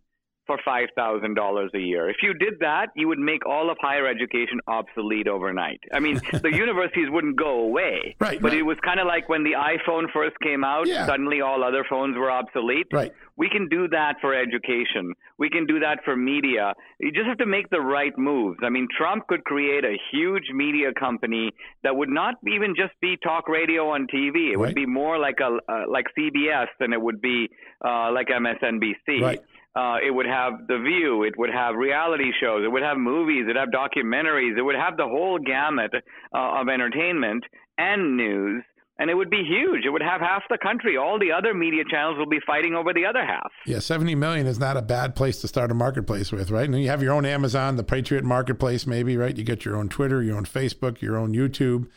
for 0.48 0.58
$5,000 0.68 1.74
a 1.74 1.80
year. 1.80 2.10
If 2.10 2.18
you 2.24 2.34
did 2.34 2.60
that, 2.60 2.88
you 2.96 3.08
would 3.08 3.20
make 3.20 3.46
all 3.46 3.70
of 3.70 3.78
higher 3.80 4.08
education 4.08 4.60
obsolete 4.68 5.28
overnight. 5.28 5.80
I 5.94 6.00
mean, 6.00 6.20
the 6.32 6.52
universities 6.52 7.08
wouldn't 7.10 7.38
go 7.38 7.62
away. 7.62 8.16
Right. 8.20 8.42
But 8.42 8.52
right. 8.52 8.60
it 8.60 8.64
was 8.64 8.78
kind 8.84 9.00
of 9.00 9.08
like 9.08 9.30
when 9.30 9.44
the 9.44 9.54
iPhone 9.54 10.12
first 10.12 10.36
came 10.42 10.64
out, 10.64 10.88
yeah. 10.88 11.06
suddenly 11.06 11.42
all 11.42 11.64
other 11.64 11.86
phones 11.90 12.18
were 12.18 12.32
obsolete. 12.32 12.88
Right. 12.92 13.14
We 13.38 13.50
can 13.50 13.70
do 13.70 13.88
that 13.90 14.16
for 14.22 14.36
education. 14.36 15.14
We 15.38 15.50
can 15.50 15.66
do 15.66 15.80
that 15.80 16.00
for 16.06 16.16
media. 16.16 16.74
You 17.00 17.12
just 17.12 17.28
have 17.28 17.38
to 17.40 17.46
make 17.46 17.70
the 17.70 17.80
right 17.80 18.16
moves. 18.18 18.60
I 18.62 18.70
mean, 18.70 18.88
Trump 18.96 19.28
could 19.28 19.44
create 19.46 19.84
a 19.84 19.96
huge 20.12 20.50
media 20.54 20.94
company 20.94 21.52
that 21.84 21.96
would 21.96 22.10
not 22.10 22.36
even 22.48 22.76
just 22.76 22.94
be 23.02 23.18
talk 23.24 23.48
radio 23.48 23.90
on 23.90 24.08
TV. 24.14 24.52
It 24.52 24.58
right. 24.58 24.60
would 24.60 24.76
be 24.76 24.86
more 24.86 25.18
like 25.18 25.40
a 25.40 25.58
uh, 25.72 25.86
like 25.90 26.06
CBS 26.18 26.68
than 26.80 26.94
it 26.94 27.02
would 27.02 27.22
be 27.22 27.50
uh, 27.84 28.12
like 28.12 28.28
MSNBC. 28.28 29.22
Right. 29.22 29.42
Uh, 29.74 29.98
it 30.06 30.12
would 30.12 30.26
have 30.26 30.68
The 30.68 30.78
View. 30.80 31.24
It 31.24 31.34
would 31.38 31.50
have 31.50 31.76
reality 31.76 32.32
shows. 32.42 32.64
It 32.66 32.72
would 32.72 32.84
have 32.84 32.98
movies. 32.98 33.44
It 33.44 33.48
would 33.48 33.56
have 33.56 33.70
documentaries. 33.70 34.58
It 34.58 34.62
would 34.62 34.76
have 34.76 34.98
the 34.98 35.08
whole 35.08 35.40
gamut 35.40 35.92
uh, 35.94 36.60
of 36.62 36.68
entertainment 36.68 37.46
and 37.78 38.18
news. 38.18 38.64
And 39.00 39.10
it 39.10 39.16
would 39.16 39.32
be 39.32 39.44
huge. 39.44 39.86
It 39.86 39.90
would 39.90 40.04
have 40.04 40.22
half 40.22 40.44
the 40.50 40.60
country. 40.62 40.96
All 40.98 41.18
the 41.18 41.32
other 41.32 41.54
media 41.56 41.84
channels 41.90 42.20
will 42.20 42.30
be 42.30 42.40
fighting 42.46 42.76
over 42.76 42.94
the 42.94 43.06
other 43.06 43.26
half. 43.26 43.50
Yeah, 43.66 43.80
70 43.80 44.14
million 44.14 44.46
is 44.46 44.60
not 44.60 44.78
a 44.78 44.82
bad 44.82 45.16
place 45.16 45.42
to 45.42 45.48
start 45.48 45.72
a 45.72 45.74
marketplace 45.74 46.32
with, 46.32 46.52
right? 46.52 46.70
And 46.70 46.80
you 46.80 46.90
have 46.90 47.02
your 47.02 47.14
own 47.14 47.26
Amazon, 47.26 47.78
the 47.78 47.84
Patriot 47.84 48.24
Marketplace, 48.24 48.86
maybe, 48.86 49.18
right? 49.18 49.36
You 49.36 49.44
get 49.44 49.66
your 49.66 49.78
own 49.78 49.90
Twitter, 49.90 50.22
your 50.22 50.38
own 50.38 50.46
Facebook, 50.46 51.02
your 51.02 51.18
own 51.18 51.34
YouTube 51.34 51.88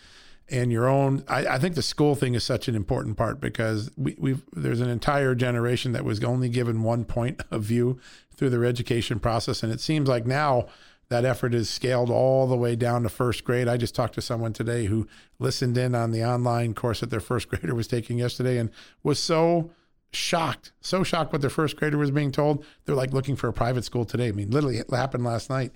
and 0.49 0.71
your 0.71 0.87
own 0.89 1.25
I, 1.29 1.47
I, 1.47 1.59
think 1.59 1.75
the 1.75 1.83
school 1.83 2.15
thing 2.15 2.35
is 2.35 2.45
such 2.45 2.69
an 2.69 2.75
important 2.75 3.17
part 3.17 3.41
because 3.41 3.91
we, 3.97 4.15
we've 4.19 4.43
there's 4.53 4.81
an 4.81 4.91
entire 4.91 5.35
generation 5.35 5.93
that 5.93 6.05
was 6.05 6.23
only 6.23 6.49
given 6.49 6.83
one 6.83 7.05
point 7.05 7.43
of 7.51 7.63
view 7.63 7.99
through 8.37 8.51
their 8.51 8.65
education 8.65 9.21
process. 9.21 9.63
And 9.63 9.73
it 9.73 9.81
seems 9.81 10.09
like 10.09 10.27
now 10.27 10.67
that 11.09 11.25
effort 11.25 11.55
is 11.55 11.71
scaled 11.71 12.11
all 12.11 12.47
the 12.47 12.57
way 12.57 12.77
down 12.77 13.03
to 13.05 13.09
first 13.09 13.45
grade. 13.45 13.69
I 13.69 13.77
just 13.77 13.95
talked 13.95 14.15
to 14.15 14.23
someone 14.23 14.53
today 14.53 14.87
who 14.87 15.07
listened 15.39 15.79
in 15.79 15.95
on 15.95 16.11
the 16.11 16.25
online 16.25 16.75
course 16.75 17.01
that 17.01 17.11
their 17.11 17.21
first 17.21 17.49
grader 17.51 17.75
was 17.75 17.87
taking 17.87 18.19
yesterday 18.19 18.59
and 18.59 18.71
was 19.03 19.19
so 19.19 19.71
shocked 20.13 20.71
so 20.81 21.03
shocked 21.03 21.33
what 21.33 21.41
their 21.41 21.51
first 21.51 21.77
grader 21.77 21.99
was 21.99 22.11
being 22.11 22.31
told. 22.31 22.65
They're 22.85 22.95
like 22.95 23.13
looking 23.13 23.35
for 23.35 23.49
a 23.49 23.53
private 23.53 23.85
school 23.85 24.05
today. 24.05 24.29
I 24.29 24.33
mean 24.33 24.51
literally 24.51 24.79
it 24.79 24.91
happened 24.91 25.25
last 25.25 25.51
night 25.51 25.73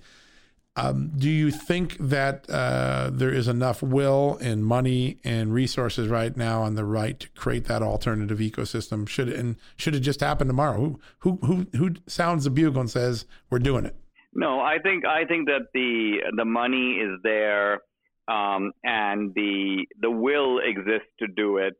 um, 0.79 1.11
do 1.17 1.29
you 1.29 1.51
think 1.51 1.97
that 1.99 2.49
uh, 2.49 3.09
there 3.11 3.33
is 3.33 3.47
enough 3.47 3.81
will 3.81 4.37
and 4.41 4.63
money 4.63 5.19
and 5.23 5.53
resources 5.53 6.07
right 6.07 6.35
now 6.35 6.61
on 6.61 6.75
the 6.75 6.85
right 6.85 7.19
to 7.19 7.29
create 7.29 7.65
that 7.65 7.81
alternative 7.81 8.39
ecosystem? 8.39 9.07
Should 9.07 9.29
it, 9.29 9.35
and 9.35 9.57
should 9.75 9.95
it 9.95 10.01
just 10.01 10.21
happen 10.21 10.47
tomorrow? 10.47 10.77
Who 10.79 10.99
who 11.19 11.37
who 11.45 11.67
who 11.77 11.95
sounds 12.07 12.45
the 12.45 12.49
bugle 12.49 12.81
and 12.81 12.89
says 12.89 13.25
we're 13.49 13.59
doing 13.59 13.85
it? 13.85 13.95
No, 14.33 14.59
I 14.61 14.77
think 14.79 15.05
I 15.05 15.25
think 15.25 15.47
that 15.47 15.67
the 15.73 16.17
the 16.35 16.45
money 16.45 16.99
is 16.99 17.19
there 17.23 17.81
um, 18.27 18.71
and 18.83 19.33
the 19.33 19.85
the 19.99 20.11
will 20.11 20.59
exists 20.59 21.11
to 21.19 21.27
do 21.27 21.57
it. 21.57 21.75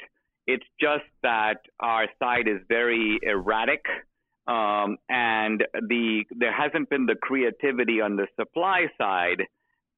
It's 0.48 0.66
just 0.82 1.06
that 1.22 1.58
our 1.80 2.08
side 2.22 2.48
is 2.48 2.58
very 2.68 3.20
erratic 3.22 3.86
um, 4.50 4.98
and 5.10 5.64
the 5.74 6.24
there 6.32 6.52
hasn't 6.52 6.90
been 6.90 7.06
the 7.06 7.16
creativity 7.22 8.02
on 8.02 8.16
the 8.16 8.28
supply 8.36 8.88
side 8.98 9.44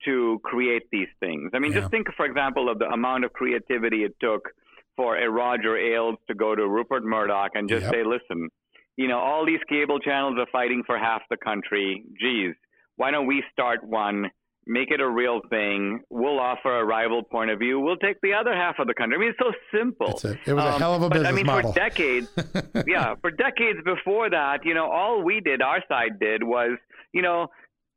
to 0.06 0.40
create 0.44 0.84
these 0.92 1.08
things. 1.20 1.52
I 1.54 1.60
mean, 1.60 1.72
yeah. 1.72 1.80
just 1.80 1.92
think, 1.92 2.08
for 2.18 2.26
example, 2.26 2.70
of 2.70 2.80
the 2.80 2.88
amount 2.88 3.24
of 3.24 3.32
creativity 3.34 4.04
it 4.04 4.16
took 4.20 4.50
for 4.98 5.16
a 5.16 5.30
Roger 5.30 5.78
Ailes 5.78 6.18
to 6.28 6.36
go 6.36 6.54
to 6.54 6.68
Rupert 6.68 7.04
Murdoch 7.04 7.52
and 7.54 7.70
just 7.70 7.84
yep. 7.84 7.94
say, 7.94 8.04
listen, 8.04 8.50
you 8.98 9.08
know, 9.08 9.20
all 9.20 9.46
these 9.46 9.60
cable 9.70 10.00
channels 10.00 10.36
are 10.38 10.48
fighting 10.52 10.84
for 10.86 10.98
half 10.98 11.22
the 11.30 11.38
country. 11.38 12.04
Geez, 12.20 12.56
why 12.98 13.12
don't 13.12 13.28
we 13.28 13.44
start 13.54 13.84
one? 13.84 14.30
Make 14.72 14.90
it 14.90 15.02
a 15.02 15.10
real 15.10 15.42
thing. 15.50 16.00
We'll 16.10 16.40
offer 16.40 16.80
a 16.80 16.86
rival 16.86 17.24
point 17.24 17.52
of 17.52 17.60
view. 17.60 17.82
We'll 17.82 17.98
take 17.98 18.22
the 18.22 18.34
other 18.34 18.54
half 18.54 18.80
of 18.80 18.88
the 18.88 18.94
country. 18.94 19.18
I 19.18 19.20
mean, 19.20 19.30
it's 19.32 19.38
so 19.38 19.52
simple. 19.78 20.12
It's 20.12 20.24
a, 20.24 20.32
it 20.46 20.54
was 20.54 20.64
a 20.64 20.76
um, 20.76 20.80
hell 20.80 20.96
of 20.96 21.02
a 21.02 21.10
business 21.10 21.28
I 21.28 21.32
mean, 21.34 21.46
model. 21.46 21.74
for 21.74 21.78
decades, 21.78 22.30
yeah, 22.88 23.16
for 23.20 23.32
decades 23.32 23.80
before 23.84 24.30
that, 24.30 24.64
you 24.64 24.74
know, 24.74 24.90
all 24.90 25.24
we 25.24 25.42
did, 25.42 25.62
our 25.62 25.84
side 25.90 26.22
did, 26.22 26.42
was, 26.42 26.78
you 27.12 27.22
know, 27.22 27.48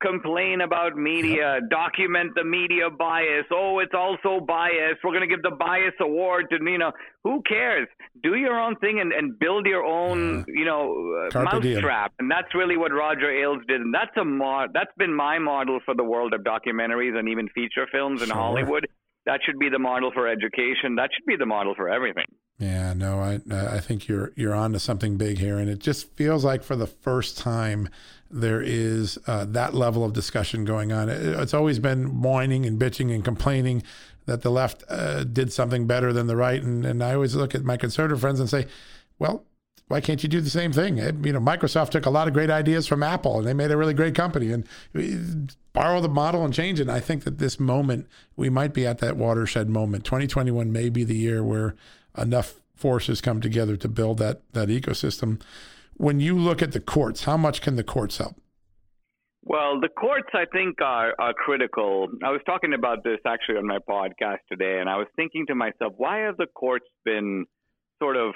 complain 0.04 0.60
about 0.60 0.96
media, 0.96 1.60
document 1.70 2.32
the 2.34 2.44
media 2.44 2.90
bias. 2.90 3.46
Oh, 3.52 3.78
it's 3.78 3.94
also 3.94 4.44
biased. 4.44 4.98
We're 5.02 5.12
going 5.12 5.28
to 5.28 5.34
give 5.34 5.42
the 5.42 5.56
bias 5.58 5.94
award 6.00 6.46
to, 6.50 6.58
you 6.60 6.78
know, 6.78 6.92
who 7.22 7.42
cares? 7.48 7.88
Do 8.22 8.34
your 8.34 8.60
own 8.60 8.76
thing 8.76 9.00
and, 9.00 9.12
and 9.12 9.38
build 9.38 9.66
your 9.66 9.84
own, 9.84 10.44
you 10.48 10.64
know, 10.64 11.28
uh, 11.34 11.42
mousetrap. 11.42 12.12
And 12.18 12.30
that's 12.30 12.54
really 12.54 12.76
what 12.76 12.92
Roger 12.92 13.30
Ailes 13.30 13.62
did. 13.66 13.80
And 13.80 13.94
that's 13.94 14.16
a 14.20 14.24
mod, 14.24 14.70
that's 14.74 14.92
been 14.98 15.14
my 15.14 15.38
model 15.38 15.80
for 15.84 15.94
the 15.94 16.04
world 16.04 16.34
of 16.34 16.42
documentaries 16.42 17.16
and 17.18 17.28
even 17.28 17.48
feature 17.48 17.86
films 17.90 18.20
in 18.22 18.28
sure. 18.28 18.36
Hollywood. 18.36 18.86
That 19.26 19.40
should 19.44 19.58
be 19.58 19.70
the 19.70 19.78
model 19.78 20.10
for 20.12 20.28
education. 20.28 20.96
That 20.96 21.08
should 21.14 21.24
be 21.26 21.36
the 21.36 21.46
model 21.46 21.74
for 21.74 21.88
everything. 21.88 22.26
Yeah, 22.58 22.92
no, 22.92 23.20
I 23.20 23.40
I 23.50 23.80
think 23.80 24.06
you're 24.06 24.32
you're 24.36 24.54
on 24.54 24.72
to 24.74 24.78
something 24.78 25.16
big 25.16 25.38
here, 25.38 25.58
and 25.58 25.68
it 25.68 25.80
just 25.80 26.12
feels 26.14 26.44
like 26.44 26.62
for 26.62 26.76
the 26.76 26.86
first 26.86 27.38
time 27.38 27.88
there 28.30 28.60
is 28.60 29.18
uh, 29.26 29.44
that 29.46 29.74
level 29.74 30.04
of 30.04 30.12
discussion 30.12 30.64
going 30.64 30.92
on. 30.92 31.08
It, 31.08 31.22
it's 31.22 31.54
always 31.54 31.78
been 31.78 32.22
whining 32.22 32.66
and 32.66 32.80
bitching 32.80 33.14
and 33.14 33.24
complaining 33.24 33.82
that 34.26 34.42
the 34.42 34.50
left 34.50 34.82
uh, 34.88 35.24
did 35.24 35.52
something 35.52 35.86
better 35.86 36.12
than 36.12 36.26
the 36.26 36.36
right, 36.36 36.62
and 36.62 36.84
and 36.84 37.02
I 37.02 37.14
always 37.14 37.34
look 37.34 37.54
at 37.54 37.64
my 37.64 37.76
conservative 37.76 38.20
friends 38.20 38.40
and 38.40 38.48
say, 38.48 38.66
well, 39.18 39.44
why 39.88 40.00
can't 40.00 40.22
you 40.22 40.28
do 40.28 40.40
the 40.40 40.50
same 40.50 40.72
thing? 40.72 40.96
You 40.96 41.32
know, 41.32 41.40
Microsoft 41.40 41.90
took 41.90 42.06
a 42.06 42.10
lot 42.10 42.26
of 42.26 42.34
great 42.34 42.50
ideas 42.50 42.86
from 42.86 43.02
Apple 43.02 43.38
and 43.38 43.46
they 43.46 43.52
made 43.52 43.70
a 43.70 43.76
really 43.76 43.92
great 43.92 44.14
company 44.14 44.50
and 44.50 44.66
borrow 45.72 46.00
the 46.00 46.08
model 46.08 46.44
and 46.44 46.54
change 46.54 46.80
it. 46.80 46.84
And 46.84 46.90
I 46.90 47.00
think 47.00 47.24
that 47.24 47.38
this 47.38 47.60
moment, 47.60 48.08
we 48.34 48.48
might 48.48 48.72
be 48.72 48.86
at 48.86 48.98
that 48.98 49.16
watershed 49.16 49.68
moment. 49.68 50.04
2021 50.04 50.72
may 50.72 50.88
be 50.88 51.04
the 51.04 51.16
year 51.16 51.44
where 51.44 51.74
enough 52.16 52.54
forces 52.74 53.20
come 53.20 53.40
together 53.40 53.76
to 53.76 53.88
build 53.88 54.18
that 54.18 54.40
that 54.52 54.68
ecosystem 54.68 55.40
when 55.96 56.20
you 56.20 56.38
look 56.38 56.62
at 56.62 56.72
the 56.72 56.80
courts, 56.80 57.24
how 57.24 57.36
much 57.36 57.60
can 57.60 57.76
the 57.76 57.84
courts 57.84 58.18
help? 58.18 58.36
Well, 59.42 59.78
the 59.80 59.88
courts, 59.88 60.28
I 60.32 60.46
think, 60.52 60.80
are, 60.80 61.14
are 61.18 61.34
critical. 61.34 62.08
I 62.24 62.30
was 62.30 62.40
talking 62.46 62.72
about 62.72 63.04
this 63.04 63.18
actually 63.26 63.58
on 63.58 63.66
my 63.66 63.78
podcast 63.78 64.38
today, 64.50 64.78
and 64.80 64.88
I 64.88 64.96
was 64.96 65.06
thinking 65.16 65.46
to 65.48 65.54
myself, 65.54 65.92
why 65.96 66.20
have 66.20 66.38
the 66.38 66.46
courts 66.46 66.86
been 67.04 67.44
sort 68.02 68.16
of 68.16 68.32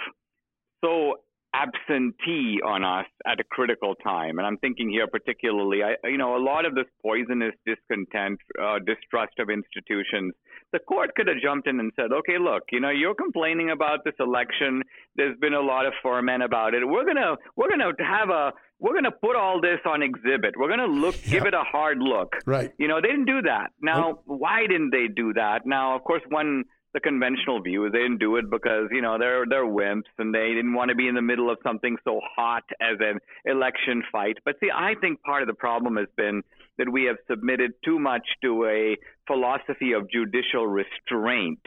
so 0.85 1.17
absentee 1.55 2.61
on 2.65 2.85
us 2.85 3.07
at 3.27 3.41
a 3.41 3.45
critical 3.45 3.95
time. 3.97 4.39
And 4.39 4.47
I'm 4.47 4.59
thinking 4.59 4.91
here 4.91 5.07
particularly, 5.07 5.83
I, 5.83 5.95
you 6.07 6.19
know, 6.19 6.37
a 6.37 6.43
lot 6.43 6.67
of 6.67 6.75
this 6.75 6.85
poisonous 7.03 7.55
discontent, 7.67 8.39
uh, 8.61 8.79
distrust 8.81 9.39
of 9.39 9.49
institutions. 9.49 10.35
The 10.73 10.79
court 10.81 11.15
could 11.17 11.29
have 11.29 11.39
jumped 11.43 11.67
in 11.67 11.81
and 11.81 11.91
said, 11.97 12.13
okay, 12.13 12.39
look, 12.39 12.65
you 12.71 12.81
know, 12.81 12.91
you're 12.91 13.15
complaining 13.15 13.71
about 13.71 14.05
this 14.05 14.15
election. 14.21 14.83
There's 15.17 15.39
been 15.39 15.55
a 15.55 15.61
lot 15.61 15.87
of 15.87 15.95
ferment 16.03 16.43
about 16.43 16.75
it. 16.75 16.87
We're 16.87 17.07
gonna 17.07 17.37
we're 17.57 17.71
gonna 17.71 17.93
have 18.01 18.29
a 18.29 18.53
we're 18.81 18.93
going 18.93 19.05
to 19.05 19.11
put 19.11 19.35
all 19.35 19.61
this 19.61 19.81
on 19.85 20.03
exhibit. 20.03 20.55
We're 20.57 20.69
going 20.69 20.79
to 20.79 20.87
look, 20.87 21.21
give 21.25 21.47
it 21.47 21.55
a 21.55 21.65
hard 21.65 21.99
look. 21.99 22.37
Right. 22.47 22.71
You 22.79 22.87
know, 22.87 23.01
they 23.01 23.09
didn't 23.09 23.25
do 23.25 23.43
that. 23.43 23.71
Now, 23.83 24.21
why 24.25 24.69
didn't 24.69 24.91
they 24.91 25.09
do 25.09 25.33
that? 25.35 25.63
Now, 25.67 25.97
of 25.97 26.05
course, 26.05 26.23
one 26.29 26.65
the 26.99 27.09
conventional 27.09 27.61
view 27.61 27.87
is 27.87 27.93
they 27.93 27.99
didn't 27.99 28.19
do 28.19 28.37
it 28.37 28.51
because 28.51 28.89
you 28.91 29.01
know 29.01 29.19
they're 29.19 29.45
they're 29.49 29.65
wimps 29.65 30.11
and 30.19 30.35
they 30.35 30.49
didn't 30.55 30.75
want 30.75 30.89
to 30.89 30.97
be 30.97 31.07
in 31.07 31.15
the 31.15 31.23
middle 31.23 31.51
of 31.51 31.59
something 31.63 31.97
so 32.05 32.21
hot 32.37 32.65
as 32.81 32.97
an 33.01 33.19
election 33.45 34.03
fight. 34.11 34.37
But 34.45 34.57
see, 34.61 34.69
I 34.75 34.95
think 35.01 35.23
part 35.23 35.43
of 35.43 35.49
the 35.49 35.55
problem 35.55 35.97
has 35.97 36.09
been 36.17 36.43
that 36.77 36.91
we 36.91 37.05
have 37.05 37.17
submitted 37.31 37.73
too 37.85 37.99
much 37.99 38.27
to 38.43 38.65
a 38.67 38.97
philosophy 39.27 39.93
of 39.93 40.11
judicial 40.11 40.67
restraint 40.67 41.61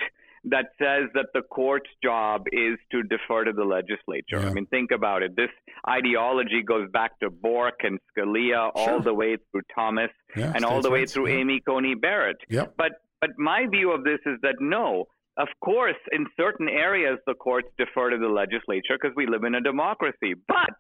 that 0.43 0.65
says 0.79 1.09
that 1.13 1.27
the 1.33 1.43
court's 1.43 1.89
job 2.03 2.45
is 2.51 2.77
to 2.91 3.03
defer 3.03 3.43
to 3.43 3.53
the 3.53 3.63
legislature. 3.63 4.41
Yeah. 4.41 4.49
I 4.49 4.53
mean, 4.53 4.65
think 4.65 4.91
about 4.91 5.21
it. 5.21 5.35
This 5.35 5.51
ideology 5.87 6.63
goes 6.63 6.89
back 6.91 7.19
to 7.19 7.29
Bork 7.29 7.81
and 7.83 7.99
Scalia, 8.09 8.71
sure. 8.71 8.71
all 8.75 9.01
the 9.01 9.13
way 9.13 9.37
through 9.51 9.61
Thomas, 9.73 10.09
yeah, 10.35 10.51
and 10.55 10.65
all 10.65 10.81
the 10.81 10.89
way 10.89 11.05
through 11.05 11.29
yeah. 11.29 11.37
Amy 11.37 11.61
Coney 11.61 11.95
Barrett. 11.95 12.37
Yep. 12.49 12.73
But 12.75 12.93
but 13.21 13.37
my 13.37 13.67
view 13.69 13.91
of 13.91 14.03
this 14.03 14.19
is 14.25 14.39
that 14.41 14.55
no, 14.59 15.05
of 15.37 15.47
course, 15.63 15.95
in 16.11 16.25
certain 16.37 16.67
areas, 16.67 17.17
the 17.25 17.33
courts 17.33 17.69
defer 17.77 18.09
to 18.09 18.17
the 18.17 18.27
legislature 18.27 18.97
because 19.01 19.15
we 19.15 19.27
live 19.27 19.43
in 19.43 19.55
a 19.55 19.61
democracy. 19.61 20.33
But 20.47 20.75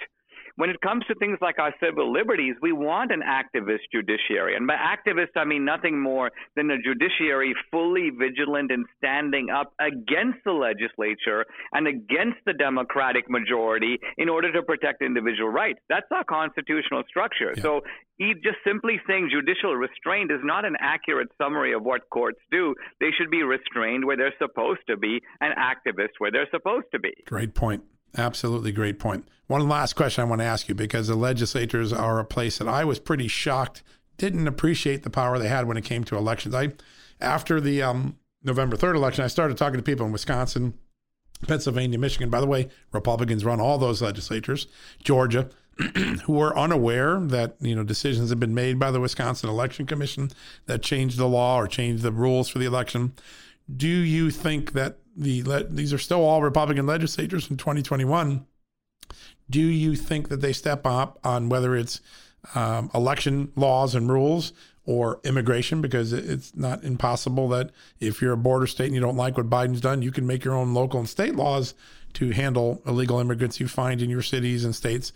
when 0.55 0.69
it 0.69 0.81
comes 0.81 1.03
to 1.07 1.15
things 1.15 1.37
like 1.41 1.59
our 1.59 1.73
civil 1.83 2.11
liberties, 2.11 2.55
we 2.61 2.71
want 2.71 3.11
an 3.11 3.21
activist 3.21 3.89
judiciary. 3.91 4.55
And 4.55 4.67
by 4.67 4.75
activist, 4.75 5.35
I 5.35 5.45
mean 5.45 5.65
nothing 5.65 5.99
more 5.99 6.31
than 6.55 6.69
a 6.71 6.77
judiciary 6.77 7.53
fully 7.71 8.09
vigilant 8.09 8.71
and 8.71 8.85
standing 8.97 9.49
up 9.49 9.73
against 9.79 10.39
the 10.45 10.51
legislature 10.51 11.45
and 11.71 11.87
against 11.87 12.39
the 12.45 12.53
Democratic 12.53 13.29
majority 13.29 13.99
in 14.17 14.29
order 14.29 14.51
to 14.51 14.61
protect 14.63 15.01
individual 15.01 15.49
rights. 15.49 15.79
That's 15.89 16.07
our 16.11 16.23
constitutional 16.23 17.03
structure. 17.07 17.53
Yeah. 17.55 17.61
So 17.61 17.81
just 18.43 18.57
simply 18.65 19.01
saying 19.07 19.29
judicial 19.31 19.75
restraint 19.75 20.31
is 20.31 20.39
not 20.43 20.63
an 20.63 20.75
accurate 20.79 21.29
summary 21.41 21.73
of 21.73 21.83
what 21.83 22.01
courts 22.11 22.39
do. 22.51 22.75
They 22.99 23.09
should 23.17 23.31
be 23.31 23.43
restrained 23.43 24.05
where 24.05 24.15
they're 24.15 24.33
supposed 24.37 24.81
to 24.87 24.97
be 24.97 25.21
and 25.39 25.55
activists 25.55 26.19
where 26.19 26.31
they're 26.31 26.49
supposed 26.51 26.85
to 26.91 26.99
be. 26.99 27.13
Great 27.25 27.55
point. 27.55 27.83
Absolutely 28.17 28.71
great 28.71 28.99
point. 28.99 29.27
One 29.47 29.67
last 29.67 29.93
question 29.93 30.21
I 30.21 30.27
want 30.27 30.39
to 30.41 30.45
ask 30.45 30.69
you 30.69 30.75
because 30.75 31.07
the 31.07 31.15
legislatures 31.15 31.91
are 31.91 32.19
a 32.19 32.25
place 32.25 32.57
that 32.57 32.67
I 32.67 32.85
was 32.85 32.99
pretty 32.99 33.27
shocked, 33.27 33.83
didn't 34.17 34.47
appreciate 34.47 35.03
the 35.03 35.09
power 35.09 35.37
they 35.37 35.47
had 35.47 35.67
when 35.67 35.77
it 35.77 35.83
came 35.83 36.03
to 36.05 36.17
elections. 36.17 36.55
I, 36.55 36.73
after 37.19 37.59
the 37.59 37.81
um, 37.81 38.17
November 38.43 38.77
3rd 38.77 38.95
election, 38.95 39.23
I 39.23 39.27
started 39.27 39.57
talking 39.57 39.77
to 39.77 39.83
people 39.83 40.05
in 40.05 40.11
Wisconsin, 40.11 40.73
Pennsylvania, 41.47 41.99
Michigan. 41.99 42.29
By 42.29 42.39
the 42.39 42.47
way, 42.47 42.69
Republicans 42.91 43.43
run 43.43 43.59
all 43.59 43.77
those 43.77 44.01
legislatures, 44.01 44.67
Georgia, 45.03 45.49
who 46.23 46.33
were 46.33 46.57
unaware 46.57 47.19
that 47.19 47.55
you 47.59 47.75
know 47.75 47.83
decisions 47.83 48.29
have 48.29 48.39
been 48.39 48.53
made 48.53 48.77
by 48.77 48.91
the 48.91 48.99
Wisconsin 48.99 49.49
Election 49.49 49.85
Commission 49.85 50.29
that 50.65 50.81
changed 50.81 51.17
the 51.17 51.27
law 51.27 51.57
or 51.57 51.67
changed 51.67 52.03
the 52.03 52.11
rules 52.11 52.49
for 52.49 52.59
the 52.59 52.65
election. 52.65 53.13
Do 53.75 53.87
you 53.87 54.31
think 54.31 54.73
that 54.73 54.97
the 55.15 55.67
these 55.69 55.93
are 55.93 55.97
still 55.97 56.23
all 56.23 56.41
Republican 56.41 56.85
legislators 56.85 57.49
in 57.49 57.57
2021. 57.57 58.45
Do 59.49 59.61
you 59.61 59.95
think 59.95 60.29
that 60.29 60.41
they 60.41 60.53
step 60.53 60.85
up 60.85 61.19
on 61.23 61.49
whether 61.49 61.75
it's 61.75 61.99
um, 62.55 62.89
election 62.93 63.51
laws 63.55 63.95
and 63.95 64.09
rules 64.09 64.53
or 64.85 65.19
immigration? 65.23 65.81
Because 65.81 66.13
it's 66.13 66.55
not 66.55 66.83
impossible 66.83 67.49
that 67.49 67.71
if 67.99 68.21
you're 68.21 68.33
a 68.33 68.37
border 68.37 68.67
state 68.67 68.85
and 68.85 68.95
you 68.95 69.01
don't 69.01 69.17
like 69.17 69.37
what 69.37 69.49
Biden's 69.49 69.81
done, 69.81 70.01
you 70.01 70.11
can 70.11 70.25
make 70.25 70.45
your 70.45 70.55
own 70.55 70.73
local 70.73 70.99
and 70.99 71.09
state 71.09 71.35
laws 71.35 71.73
to 72.13 72.31
handle 72.31 72.81
illegal 72.85 73.19
immigrants 73.19 73.59
you 73.59 73.67
find 73.67 74.01
in 74.01 74.09
your 74.09 74.21
cities 74.21 74.63
and 74.63 74.75
states. 74.75 75.11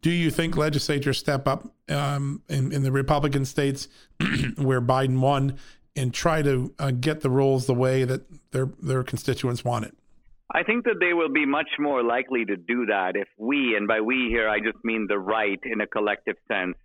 Do 0.00 0.10
you 0.10 0.30
think 0.30 0.56
legislatures 0.56 1.18
step 1.18 1.48
up 1.48 1.66
um, 1.88 2.42
in, 2.48 2.72
in 2.72 2.82
the 2.82 2.92
Republican 2.92 3.44
states 3.44 3.88
where 4.56 4.80
Biden 4.80 5.20
won 5.20 5.58
and 5.96 6.12
try 6.12 6.42
to 6.42 6.74
uh, 6.78 6.90
get 6.90 7.20
the 7.20 7.30
rules 7.30 7.66
the 7.66 7.74
way 7.74 8.04
that 8.04 8.22
their 8.52 8.68
their 8.82 9.02
constituents 9.02 9.64
want 9.64 9.86
it? 9.86 9.96
I 10.50 10.62
think 10.62 10.84
that 10.84 10.96
they 11.00 11.14
will 11.14 11.32
be 11.32 11.46
much 11.46 11.70
more 11.78 12.02
likely 12.02 12.44
to 12.44 12.56
do 12.56 12.86
that 12.86 13.16
if 13.16 13.28
we, 13.38 13.74
and 13.76 13.88
by 13.88 14.00
we 14.00 14.28
here 14.28 14.48
I 14.48 14.60
just 14.60 14.84
mean 14.84 15.06
the 15.08 15.18
right 15.18 15.60
in 15.64 15.80
a 15.80 15.86
collective 15.86 16.36
sense, 16.48 16.76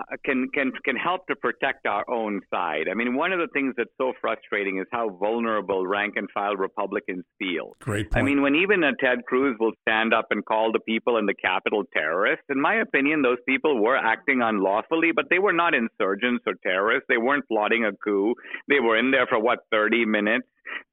Uh, 0.00 0.16
can 0.24 0.48
can 0.54 0.72
can 0.84 0.96
help 0.96 1.26
to 1.26 1.36
protect 1.36 1.86
our 1.86 2.08
own 2.10 2.40
side. 2.52 2.86
I 2.90 2.94
mean, 2.94 3.14
one 3.14 3.32
of 3.32 3.38
the 3.38 3.48
things 3.52 3.74
that's 3.76 3.90
so 3.98 4.12
frustrating 4.20 4.78
is 4.78 4.86
how 4.92 5.10
vulnerable 5.10 5.86
rank 5.86 6.14
and 6.16 6.28
file 6.32 6.56
Republicans 6.56 7.24
feel. 7.38 7.76
Great 7.80 8.10
point. 8.10 8.22
I 8.22 8.24
mean, 8.24 8.42
when 8.42 8.54
even 8.54 8.84
a 8.84 8.92
Ted 8.96 9.24
Cruz 9.26 9.56
will 9.58 9.72
stand 9.82 10.14
up 10.14 10.26
and 10.30 10.44
call 10.44 10.72
the 10.72 10.80
people 10.80 11.16
in 11.18 11.26
the 11.26 11.34
Capitol 11.34 11.84
terrorists, 11.92 12.44
in 12.48 12.60
my 12.60 12.76
opinion, 12.76 13.22
those 13.22 13.38
people 13.46 13.82
were 13.82 13.96
acting 13.96 14.40
unlawfully, 14.42 15.10
but 15.14 15.26
they 15.30 15.38
were 15.38 15.52
not 15.52 15.74
insurgents 15.74 16.44
or 16.46 16.54
terrorists. 16.62 17.06
They 17.08 17.18
weren't 17.18 17.46
plotting 17.48 17.84
a 17.84 17.92
coup. 17.92 18.34
They 18.68 18.80
were 18.80 18.98
in 18.98 19.10
there 19.10 19.26
for 19.26 19.40
what 19.40 19.60
30 19.70 20.06
minutes 20.06 20.46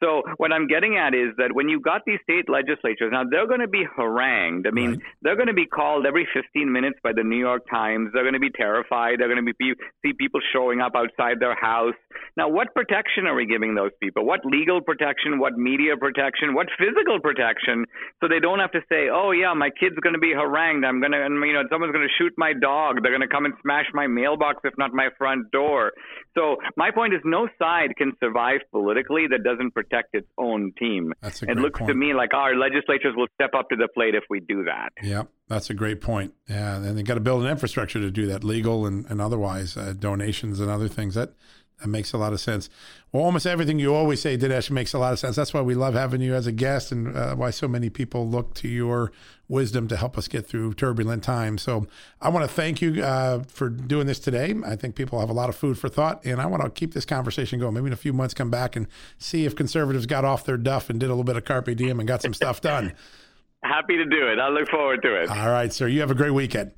So 0.03 0.21
what 0.37 0.51
I'm 0.51 0.67
getting 0.67 0.97
at 0.97 1.13
is 1.13 1.33
that 1.37 1.53
when 1.53 1.69
you 1.69 1.79
got 1.79 2.01
these 2.05 2.19
state 2.23 2.49
legislatures, 2.49 3.09
now 3.11 3.23
they're 3.29 3.47
going 3.47 3.61
to 3.61 3.67
be 3.67 3.83
harangued. 3.95 4.67
I 4.67 4.71
mean, 4.71 4.91
right. 4.91 4.99
they're 5.21 5.35
going 5.35 5.47
to 5.47 5.57
be 5.57 5.65
called 5.65 6.05
every 6.05 6.27
15 6.33 6.71
minutes 6.71 6.99
by 7.03 7.13
the 7.13 7.23
New 7.23 7.39
York 7.39 7.63
Times. 7.69 8.11
They're 8.13 8.23
going 8.23 8.37
to 8.37 8.39
be 8.39 8.51
terrified. 8.51 9.19
They're 9.19 9.27
going 9.27 9.43
to 9.43 9.53
be 9.57 9.73
see 10.05 10.13
people 10.13 10.39
showing 10.53 10.81
up 10.81 10.93
outside 10.95 11.39
their 11.39 11.55
house. 11.55 11.97
Now, 12.35 12.47
what 12.47 12.73
protection 12.75 13.25
are 13.25 13.33
we 13.33 13.47
giving 13.47 13.73
those 13.73 13.91
people? 14.01 14.25
What 14.25 14.45
legal 14.45 14.81
protection? 14.81 15.39
What 15.39 15.57
media 15.57 15.97
protection? 15.97 16.53
What 16.53 16.67
physical 16.77 17.19
protection? 17.19 17.85
So 18.21 18.27
they 18.27 18.39
don't 18.39 18.59
have 18.59 18.71
to 18.71 18.81
say, 18.89 19.09
"Oh 19.09 19.31
yeah, 19.31 19.53
my 19.53 19.69
kid's 19.69 19.97
going 19.97 20.13
to 20.13 20.21
be 20.21 20.33
harangued. 20.33 20.85
I'm 20.85 20.99
going 20.99 21.13
to, 21.13 21.25
you 21.25 21.53
know, 21.53 21.63
someone's 21.71 21.93
going 21.93 22.07
to 22.07 22.13
shoot 22.17 22.33
my 22.37 22.53
dog. 22.53 23.01
They're 23.01 23.15
going 23.15 23.27
to 23.27 23.33
come 23.33 23.45
and 23.45 23.55
smash 23.61 23.85
my 23.93 24.05
mailbox, 24.05 24.61
if 24.63 24.77
not 24.77 24.93
my 24.93 25.09
front 25.17 25.49
door." 25.51 25.93
So 26.37 26.57
my 26.75 26.91
point 26.91 27.15
is, 27.15 27.21
no 27.25 27.47
side 27.57 27.95
can 27.97 28.13
survive 28.19 28.61
politically 28.71 29.25
that 29.31 29.43
doesn't 29.43 29.56
protect 29.73 29.87
protect 29.87 30.15
its 30.15 30.27
own 30.37 30.73
team. 30.77 31.13
That's 31.21 31.41
a 31.41 31.45
great 31.45 31.57
it 31.57 31.61
looks 31.61 31.79
point. 31.79 31.89
to 31.89 31.95
me 31.95 32.13
like 32.13 32.33
our 32.33 32.55
legislatures 32.55 33.13
will 33.15 33.27
step 33.35 33.51
up 33.53 33.69
to 33.69 33.75
the 33.75 33.87
plate 33.93 34.15
if 34.15 34.23
we 34.29 34.39
do 34.39 34.63
that. 34.65 34.89
Yeah, 35.01 35.23
that's 35.47 35.69
a 35.69 35.73
great 35.73 36.01
point. 36.01 36.33
Yeah, 36.49 36.77
and 36.77 36.97
they 36.97 37.03
got 37.03 37.15
to 37.15 37.19
build 37.19 37.43
an 37.43 37.49
infrastructure 37.49 37.99
to 37.99 38.11
do 38.11 38.27
that, 38.27 38.43
legal 38.43 38.85
and, 38.85 39.05
and 39.09 39.21
otherwise, 39.21 39.77
uh, 39.77 39.93
donations 39.97 40.59
and 40.59 40.69
other 40.69 40.87
things. 40.87 41.15
That 41.15 41.33
that 41.79 41.87
makes 41.87 42.11
a 42.11 42.17
lot 42.17 42.33
of 42.33 42.39
sense. 42.39 42.69
Well, 43.11 43.23
almost 43.23 43.45
everything 43.45 43.77
you 43.77 43.93
always 43.93 44.19
say, 44.19 44.35
Dinesh, 44.35 44.71
makes 44.71 44.93
a 44.93 44.99
lot 44.99 45.13
of 45.13 45.19
sense. 45.19 45.35
That's 45.35 45.53
why 45.53 45.61
we 45.61 45.75
love 45.75 45.93
having 45.93 46.21
you 46.21 46.33
as 46.33 46.47
a 46.47 46.51
guest 46.51 46.91
and 46.91 47.15
uh, 47.15 47.35
why 47.35 47.51
so 47.51 47.67
many 47.67 47.89
people 47.89 48.27
look 48.27 48.55
to 48.55 48.67
your 48.67 49.11
wisdom 49.47 49.87
to 49.87 49.95
help 49.95 50.17
us 50.17 50.27
get 50.27 50.47
through 50.47 50.73
turbulent 50.73 51.23
times. 51.23 51.61
So 51.61 51.85
I 52.19 52.29
want 52.29 52.49
to 52.49 52.53
thank 52.53 52.81
you 52.81 53.03
uh, 53.03 53.43
for 53.47 53.69
doing 53.69 54.07
this 54.07 54.17
today. 54.17 54.55
I 54.65 54.75
think 54.75 54.95
people 54.95 55.19
have 55.19 55.29
a 55.29 55.33
lot 55.33 55.49
of 55.49 55.55
food 55.55 55.77
for 55.77 55.87
thought, 55.87 56.25
and 56.25 56.41
I 56.41 56.47
want 56.47 56.63
to 56.63 56.69
keep 56.71 56.93
this 56.93 57.05
conversation 57.05 57.59
going. 57.59 57.75
Maybe 57.75 57.87
in 57.87 57.93
a 57.93 57.97
few 57.97 58.13
months, 58.13 58.33
come 58.33 58.49
back 58.49 58.75
and 58.75 58.87
see 59.19 59.45
if 59.45 59.55
conservatives 59.55 60.07
got 60.07 60.25
off 60.25 60.45
their 60.45 60.57
duff 60.57 60.89
and 60.89 60.99
did 60.99 61.07
a 61.07 61.09
little 61.09 61.23
bit 61.23 61.37
of 61.37 61.45
carpe 61.45 61.75
diem 61.75 61.99
and 61.99 62.07
got 62.07 62.23
some 62.23 62.33
stuff 62.33 62.59
done. 62.59 62.93
Happy 63.63 63.97
to 63.97 64.05
do 64.05 64.27
it. 64.27 64.39
I 64.39 64.49
look 64.49 64.69
forward 64.69 65.01
to 65.03 65.21
it. 65.21 65.29
All 65.29 65.49
right, 65.49 65.71
sir. 65.71 65.87
You 65.87 65.99
have 66.01 66.11
a 66.11 66.15
great 66.15 66.31
weekend. 66.31 66.71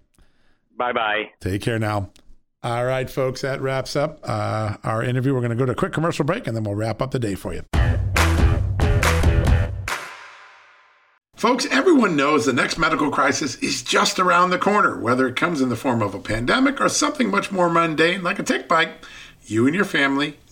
Bye 0.78 0.94
bye. 0.94 1.32
Take 1.40 1.62
care 1.62 1.80
now. 1.80 2.12
All 2.62 2.84
right, 2.84 3.10
folks, 3.10 3.40
that 3.42 3.62
wraps 3.62 3.96
up 3.96 4.20
uh, 4.24 4.76
our 4.84 5.02
interview. 5.02 5.34
We're 5.34 5.40
going 5.40 5.52
to 5.52 5.56
go 5.56 5.66
to 5.66 5.72
a 5.72 5.76
quick 5.76 5.94
commercial 5.94 6.26
break 6.26 6.46
and 6.46 6.54
then 6.58 6.66
we'll 6.66 6.76
wrap 6.76 7.02
up 7.02 7.12
the 7.12 7.20
day 7.20 7.36
for 7.36 7.54
you. 7.54 7.64
Folks, 11.38 11.66
everyone 11.72 12.18
knows 12.18 12.46
the 12.46 12.52
next 12.52 12.78
medical 12.78 13.12
crisis 13.12 13.56
is 13.58 13.82
just 13.82 14.20
around 14.20 14.50
the 14.50 14.58
corner, 14.58 15.00
whether 15.00 15.26
it 15.26 15.38
comes 15.38 15.62
in 15.62 15.70
the 15.70 15.78
form 15.78 16.02
of 16.02 16.14
a 16.14 16.20
pandemic 16.20 16.82
or 16.82 16.90
something 16.90 17.32
much 17.32 17.50
more 17.50 17.70
mundane 17.70 18.24
like 18.24 18.40
a 18.40 18.44
tick 18.44 18.68
bite 18.68 18.92
you 19.50 19.66
and 19.66 19.76
your 19.76 19.86
family 19.86 20.38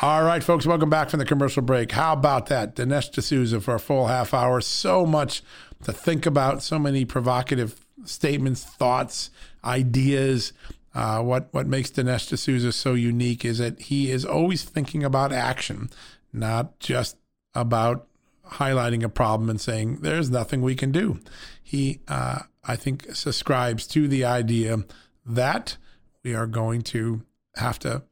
All 0.00 0.22
right, 0.22 0.44
folks, 0.44 0.64
welcome 0.64 0.90
back 0.90 1.10
from 1.10 1.18
the 1.18 1.24
commercial 1.24 1.60
break. 1.60 1.90
How 1.90 2.12
about 2.12 2.46
that? 2.46 2.76
Dinesh 2.76 3.10
D'Souza 3.10 3.60
for 3.60 3.74
a 3.74 3.80
full 3.80 4.06
half 4.06 4.32
hour. 4.32 4.60
So 4.60 5.04
much 5.04 5.42
to 5.82 5.92
think 5.92 6.24
about, 6.24 6.62
so 6.62 6.78
many 6.78 7.04
provocative 7.04 7.84
statements, 8.04 8.62
thoughts, 8.62 9.30
ideas. 9.64 10.52
Uh, 10.94 11.20
what 11.22 11.48
what 11.50 11.66
makes 11.66 11.90
Dinesh 11.90 12.32
D'Souza 12.32 12.70
so 12.70 12.94
unique 12.94 13.44
is 13.44 13.58
that 13.58 13.80
he 13.80 14.12
is 14.12 14.24
always 14.24 14.62
thinking 14.62 15.02
about 15.02 15.32
action, 15.32 15.90
not 16.32 16.78
just 16.78 17.16
about 17.52 18.06
highlighting 18.52 19.02
a 19.02 19.08
problem 19.08 19.50
and 19.50 19.60
saying 19.60 19.96
there's 20.02 20.30
nothing 20.30 20.62
we 20.62 20.76
can 20.76 20.92
do. 20.92 21.18
He, 21.60 21.98
uh, 22.06 22.42
I 22.62 22.76
think, 22.76 23.16
subscribes 23.16 23.84
to 23.88 24.06
the 24.06 24.24
idea 24.24 24.84
that 25.26 25.76
we 26.22 26.36
are 26.36 26.46
going 26.46 26.82
to 26.82 27.22
have 27.56 27.80
to 27.80 28.04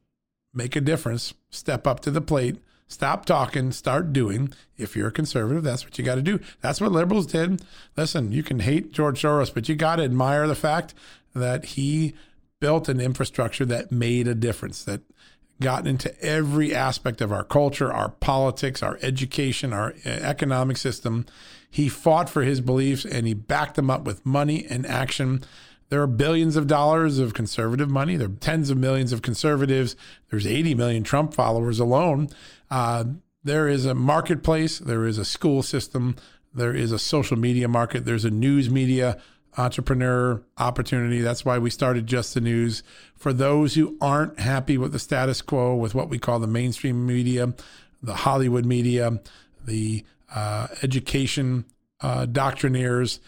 make 0.57 0.75
a 0.75 0.81
difference, 0.81 1.33
step 1.49 1.87
up 1.87 1.99
to 2.01 2.11
the 2.11 2.21
plate, 2.21 2.57
stop 2.87 3.25
talking, 3.25 3.71
start 3.71 4.11
doing. 4.11 4.51
If 4.77 4.95
you're 4.95 5.09
a 5.09 5.11
conservative, 5.11 5.63
that's 5.63 5.85
what 5.85 5.97
you 5.97 6.03
got 6.03 6.15
to 6.15 6.21
do. 6.21 6.39
That's 6.61 6.81
what 6.81 6.91
liberals 6.91 7.27
did. 7.27 7.61
Listen, 7.95 8.31
you 8.31 8.43
can 8.43 8.59
hate 8.59 8.91
George 8.91 9.21
Soros, 9.21 9.53
but 9.53 9.69
you 9.69 9.75
got 9.75 9.97
to 9.97 10.03
admire 10.03 10.47
the 10.47 10.55
fact 10.55 10.93
that 11.33 11.65
he 11.65 12.15
built 12.59 12.89
an 12.89 12.99
infrastructure 12.99 13.65
that 13.65 13.91
made 13.91 14.27
a 14.27 14.35
difference, 14.35 14.83
that 14.83 15.01
got 15.59 15.87
into 15.87 16.19
every 16.23 16.73
aspect 16.73 17.21
of 17.21 17.31
our 17.31 17.43
culture, 17.43 17.91
our 17.91 18.09
politics, 18.09 18.83
our 18.83 18.97
education, 19.01 19.73
our 19.73 19.93
uh, 20.05 20.09
economic 20.09 20.77
system. 20.77 21.25
He 21.69 21.89
fought 21.89 22.29
for 22.29 22.43
his 22.43 22.61
beliefs 22.61 23.05
and 23.05 23.27
he 23.27 23.33
backed 23.33 23.75
them 23.75 23.89
up 23.89 24.03
with 24.03 24.25
money 24.25 24.65
and 24.69 24.85
action. 24.85 25.43
There 25.89 26.01
are 26.01 26.07
billions 26.07 26.55
of 26.55 26.67
dollars 26.67 27.19
of 27.19 27.33
conservative 27.33 27.89
money. 27.89 28.17
There 28.17 28.27
are 28.27 28.31
tens 28.31 28.69
of 28.69 28.77
millions 28.77 29.13
of 29.13 29.21
conservatives. 29.21 29.95
There's 30.29 30.45
80 30.45 30.75
million 30.75 31.03
Trump 31.03 31.33
followers 31.33 31.79
alone. 31.79 32.29
Uh, 32.69 33.05
there 33.43 33.67
is 33.67 33.85
a 33.85 33.95
marketplace. 33.95 34.79
There 34.79 35.05
is 35.05 35.17
a 35.17 35.25
school 35.25 35.63
system. 35.63 36.17
There 36.53 36.75
is 36.75 36.91
a 36.91 36.99
social 36.99 37.37
media 37.37 37.67
market. 37.67 38.03
There's 38.03 38.25
a 38.25 38.29
news 38.29 38.69
media 38.69 39.17
entrepreneur 39.57 40.43
opportunity. 40.57 41.21
That's 41.21 41.45
why 41.45 41.57
we 41.57 41.69
started 41.69 42.05
Just 42.05 42.33
the 42.33 42.41
News. 42.41 42.83
For 43.15 43.33
those 43.33 43.75
who 43.75 43.97
aren't 44.01 44.39
happy 44.39 44.77
with 44.77 44.91
the 44.91 44.99
status 44.99 45.41
quo, 45.41 45.75
with 45.75 45.95
what 45.95 46.09
we 46.09 46.19
call 46.19 46.39
the 46.39 46.47
mainstream 46.47 47.05
media, 47.07 47.53
the 48.01 48.15
Hollywood 48.15 48.65
media, 48.65 49.19
the 49.65 50.05
uh, 50.33 50.67
education 50.83 51.65
uh, 52.01 52.25
doctrinaires, 52.25 53.19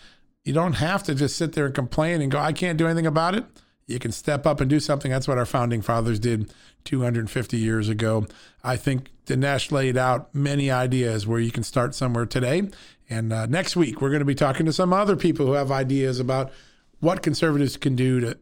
you 0.50 0.56
don't 0.56 0.74
have 0.74 1.04
to 1.04 1.14
just 1.14 1.38
sit 1.38 1.54
there 1.54 1.68
and 1.68 1.76
complain 1.76 2.24
and 2.24 2.32
go, 2.32 2.40
I 2.40 2.54
can't 2.54 2.76
do 2.76 2.88
anything 2.88 3.06
about 3.06 3.36
it. 3.36 3.46
You 3.86 4.00
can 4.00 4.12
step 4.12 4.48
up 4.48 4.60
and 4.60 4.68
do 4.68 4.80
something. 4.80 5.12
That's 5.12 5.28
what 5.28 5.38
our 5.38 5.46
founding 5.46 5.84
fathers 5.84 6.18
did 6.18 6.52
250 6.86 7.56
years 7.56 7.88
ago. 7.88 8.26
I 8.64 8.76
think 8.76 9.12
Dinesh 9.28 9.72
laid 9.72 9.96
out 9.96 10.34
many 10.34 10.72
ideas 10.72 11.28
where 11.28 11.40
you 11.40 11.52
can 11.52 11.62
start 11.62 11.94
somewhere 11.94 12.26
today. 12.26 12.68
And 13.12 13.32
uh, 13.32 13.46
next 13.46 13.76
week, 13.76 14.02
we're 14.02 14.10
going 14.10 14.22
to 14.22 14.26
be 14.26 14.34
talking 14.34 14.66
to 14.66 14.74
some 14.74 14.92
other 14.92 15.16
people 15.16 15.46
who 15.46 15.52
have 15.52 15.72
ideas 15.72 16.20
about 16.20 16.52
what 17.00 17.22
conservatives 17.22 17.78
can 17.78 17.96
do 17.96 18.20
to 18.20 18.40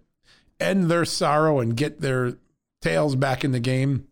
end 0.61 0.89
their 0.89 1.03
sorrow 1.03 1.59
and 1.59 1.75
get 1.75 1.99
their 1.99 2.37
tails 2.81 3.17
back 3.17 3.43
in 3.43 3.51
the 3.51 3.59
game. 3.59 4.07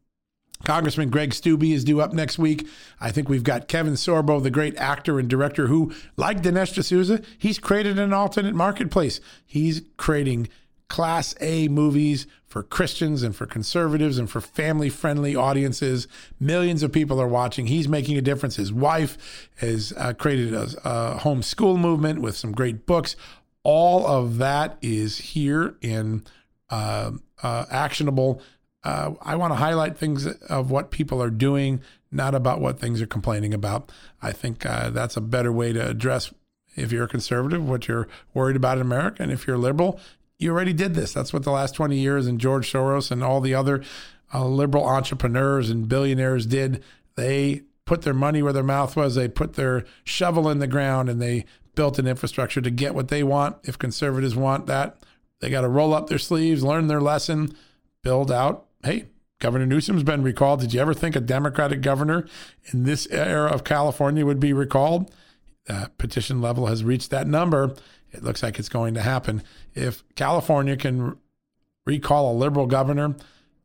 Congressman 0.64 1.10
Greg 1.10 1.32
Steube 1.32 1.72
is 1.72 1.84
due 1.84 2.02
up 2.02 2.14
next 2.14 2.40
week. 2.40 2.68
I 3.00 3.12
think 3.12 3.30
we've 3.30 3.44
got 3.44 3.68
Kevin 3.68 3.94
Sorbo, 3.94 4.42
the 4.42 4.50
great 4.50 4.76
actor 4.78 5.20
and 5.20 5.30
director 5.30 5.68
who, 5.68 5.94
like 6.18 6.42
Dinesh 6.42 6.74
D'Souza, 6.74 7.22
he's 7.38 7.60
created 7.60 8.00
an 8.00 8.14
alternate 8.14 8.56
marketplace. 8.56 9.20
He's 9.46 9.82
creating 9.98 10.48
class 10.88 11.36
A 11.42 11.68
movies 11.68 12.28
for 12.46 12.64
Christians 12.64 13.22
and 13.22 13.36
for 13.36 13.46
conservatives 13.46 14.18
and 14.18 14.30
for 14.30 14.40
family 14.40 14.90
friendly 14.90 15.36
audiences. 15.36 16.08
Millions 16.40 16.84
of 16.84 16.92
people 16.92 17.22
are 17.22 17.28
watching. 17.28 17.68
He's 17.68 17.90
making 17.90 18.18
a 18.18 18.22
difference. 18.22 18.56
His 18.56 18.72
wife 18.72 19.50
has 19.58 19.94
uh, 19.98 20.14
created 20.14 20.54
a, 20.54 20.64
a 20.84 21.20
homeschool 21.20 21.78
movement 21.78 22.22
with 22.22 22.38
some 22.38 22.54
great 22.54 22.86
books. 22.86 23.16
All 23.64 24.08
of 24.08 24.38
that 24.38 24.78
is 24.82 25.18
here 25.18 25.76
in 25.82 26.24
uh, 26.70 27.12
uh, 27.44 27.66
actionable. 27.70 28.42
Uh, 28.86 29.16
I 29.22 29.36
want 29.36 29.52
to 29.52 29.56
highlight 29.56 29.98
things 29.98 30.28
of 30.28 30.70
what 30.70 30.92
people 30.92 31.22
are 31.22 31.32
doing, 31.32 31.82
not 32.12 32.36
about 32.36 32.62
what 32.62 32.80
things 32.80 33.02
are 33.02 33.08
complaining 33.08 33.54
about. 33.54 33.92
I 34.22 34.32
think 34.32 34.66
uh, 34.66 34.92
that's 34.92 35.18
a 35.18 35.22
better 35.22 35.52
way 35.52 35.74
to 35.74 35.90
address 35.90 36.32
if 36.76 36.92
you're 36.92 37.06
a 37.06 37.10
conservative, 37.10 37.68
what 37.68 37.88
you're 37.88 38.08
worried 38.34 38.56
about 38.56 38.78
in 38.78 38.82
America. 38.82 39.24
And 39.24 39.32
if 39.32 39.48
you're 39.48 39.58
liberal, 39.58 40.00
you 40.38 40.52
already 40.52 40.74
did 40.74 40.94
this. 40.94 41.14
That's 41.14 41.34
what 41.34 41.44
the 41.44 41.52
last 41.52 41.74
20 41.74 41.98
years 41.98 42.28
and 42.28 42.40
George 42.40 42.72
Soros 42.72 43.10
and 43.10 43.24
all 43.24 43.42
the 43.42 43.56
other 43.56 43.84
uh, 44.34 44.46
liberal 44.46 44.86
entrepreneurs 44.86 45.70
and 45.70 45.90
billionaires 45.90 46.46
did. 46.46 46.84
They 47.16 47.64
put 47.86 48.04
their 48.04 48.14
money 48.14 48.44
where 48.44 48.54
their 48.54 48.64
mouth 48.64 48.96
was. 48.96 49.16
They 49.16 49.28
put 49.28 49.54
their 49.54 49.86
shovel 50.04 50.50
in 50.50 50.60
the 50.60 50.68
ground 50.68 51.10
and 51.10 51.22
they 51.22 51.46
built 51.74 51.98
an 51.98 52.08
infrastructure 52.08 52.62
to 52.62 52.70
get 52.70 52.94
what 52.94 53.08
they 53.08 53.24
want. 53.24 53.58
If 53.64 53.80
conservatives 53.80 54.36
want 54.36 54.68
that, 54.68 54.98
they 55.40 55.50
got 55.50 55.62
to 55.62 55.70
roll 55.70 55.94
up 55.94 56.08
their 56.08 56.20
sleeves, 56.20 56.64
learn 56.64 56.88
their 56.88 57.02
lesson, 57.02 57.56
build 58.04 58.32
out. 58.32 58.66
Hey, 58.86 59.08
Governor 59.40 59.66
Newsom's 59.66 60.04
been 60.04 60.22
recalled. 60.22 60.60
Did 60.60 60.72
you 60.72 60.80
ever 60.80 60.94
think 60.94 61.16
a 61.16 61.20
Democratic 61.20 61.82
governor 61.82 62.28
in 62.72 62.84
this 62.84 63.08
era 63.08 63.50
of 63.50 63.64
California 63.64 64.24
would 64.24 64.40
be 64.40 64.54
recalled? 64.54 65.12
Uh, 65.68 65.88
petition 65.98 66.40
level 66.40 66.68
has 66.68 66.84
reached 66.84 67.10
that 67.10 67.26
number. 67.26 67.74
It 68.12 68.24
looks 68.24 68.44
like 68.44 68.60
it's 68.60 68.70
going 68.70 68.94
to 68.94 69.02
happen. 69.02 69.42
If 69.74 70.04
California 70.14 70.78
can 70.78 71.18
recall 71.88 72.32
a 72.32 72.38
liberal 72.38 72.68
governor, 72.68 73.16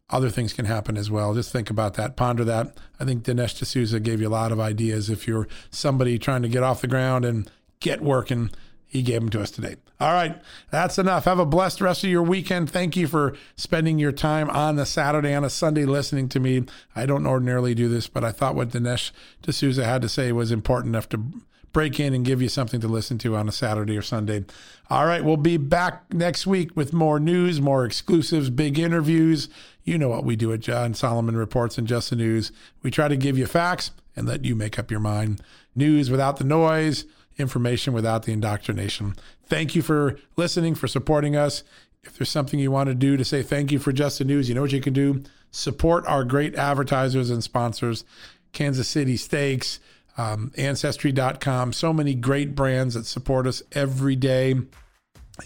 other 0.09 0.31
things 0.31 0.55
can 0.55 0.65
happen 0.65 0.97
as 0.97 1.11
well. 1.11 1.35
Just 1.35 1.53
think 1.53 1.69
about 1.69 1.95
that, 1.95 2.17
ponder 2.17 2.43
that. 2.45 2.79
I 2.99 3.05
think 3.05 3.23
Dinesh 3.23 3.61
D'Souza 3.61 4.01
gave 4.01 4.23
you 4.23 4.29
a 4.29 4.31
lot 4.31 4.53
of 4.53 4.59
ideas. 4.59 5.11
If 5.11 5.29
you're 5.29 5.49
somebody 5.69 6.19
trying 6.19 6.41
to 6.41 6.49
get 6.49 6.63
off 6.63 6.81
the 6.81 6.87
ground 6.87 7.27
and 7.27 7.51
get 7.79 8.01
working, 8.01 8.53
he 8.91 9.03
gave 9.03 9.21
them 9.21 9.31
to 9.31 9.41
us 9.41 9.53
today. 9.53 9.77
All 10.01 10.13
right, 10.13 10.37
that's 10.71 10.99
enough. 10.99 11.25
Have 11.25 11.39
a 11.39 11.47
blessed 11.47 11.81
rest 11.81 12.03
of 12.03 12.11
your 12.11 12.25
weekend. 12.25 12.69
Thank 12.69 12.97
you 12.97 13.07
for 13.07 13.37
spending 13.55 14.01
your 14.01 14.11
time 14.11 14.51
on 14.51 14.75
the 14.75 14.85
Saturday, 14.85 15.33
on 15.33 15.45
a 15.45 15.51
Sunday, 15.51 15.85
listening 15.85 16.29
to 16.31 16.41
me. 16.41 16.65
I 16.97 17.07
don't 17.07 17.25
ordinarily 17.25 17.73
do 17.73 17.89
this, 17.89 18.09
but 18.09 18.25
I 18.25 18.33
thought 18.33 18.57
what 18.57 18.71
Dinesh 18.71 19.13
D'Souza 19.43 19.85
had 19.85 20.03
to 20.03 20.09
say 20.09 20.33
was 20.33 20.51
important 20.51 20.93
enough 20.93 21.09
to 21.11 21.25
break 21.73 22.01
in 22.01 22.15
and 22.15 22.25
give 22.25 22.43
you 22.43 22.49
something 22.49 22.81
to 22.81 22.89
listen 22.89 23.17
to 23.19 23.37
on 23.37 23.49
a 23.49 23.53
Saturday 23.53 23.97
or 23.97 24.03
Sunday. 24.03 24.45
All 24.91 25.07
right, 25.07 25.25
we'll 25.25 25.37
be 25.37 25.57
back 25.57 26.13
next 26.13 26.45
week 26.45 26.75
with 26.75 26.93
more 26.93 27.21
news, 27.21 27.61
more 27.61 27.85
exclusives, 27.85 28.51
big 28.51 28.77
interviews. 28.77 29.49
You 29.85 29.99
know 29.99 30.09
what 30.09 30.25
we 30.25 30.35
do 30.35 30.53
at 30.53 30.59
John 30.59 30.95
Solomon 30.95 31.37
Reports 31.37 31.79
and 31.79 31.87
Just 31.87 32.11
the 32.11 32.17
News. 32.17 32.51
We 32.83 32.91
try 32.91 33.07
to 33.07 33.17
give 33.17 33.39
you 33.39 33.47
facts 33.47 33.93
and 34.17 34.27
let 34.27 34.45
you 34.45 34.57
make 34.57 34.81
up 34.81 34.91
your 34.91 34.99
mind. 34.99 35.41
News 35.77 36.11
without 36.11 36.39
the 36.39 36.45
noise, 36.45 37.05
information 37.39 37.93
without 37.93 38.25
the 38.25 38.33
indoctrination. 38.33 39.15
Thank 39.47 39.75
you 39.75 39.83
for 39.83 40.19
listening, 40.37 40.75
for 40.75 40.89
supporting 40.89 41.37
us. 41.37 41.65
If 42.03 42.17
there's 42.17 42.31
something 42.31 42.59
you 42.59 42.71
want 42.71 42.89
to 42.89 42.95
do 42.95 43.17
to 43.17 43.25
say 43.25 43.43
thank 43.43 43.73
you 43.73 43.79
for 43.79 43.93
Just 43.93 44.19
the 44.19 44.25
News, 44.25 44.49
you 44.49 44.55
know 44.55 44.63
what 44.63 44.73
you 44.73 44.81
can 44.81 44.95
do? 44.95 45.23
Support 45.51 46.07
our 46.07 46.25
great 46.25 46.55
advertisers 46.55 47.31
and 47.31 47.43
sponsors, 47.43 48.05
Kansas 48.53 48.89
City 48.89 49.17
Steaks, 49.17 49.81
um, 50.17 50.53
Ancestry.com. 50.57 51.73
So 51.73 51.93
many 51.93 52.15
great 52.15 52.55
brands 52.55 52.95
that 52.95 53.07
support 53.07 53.47
us 53.47 53.63
every 53.73 54.17
day. 54.17 54.55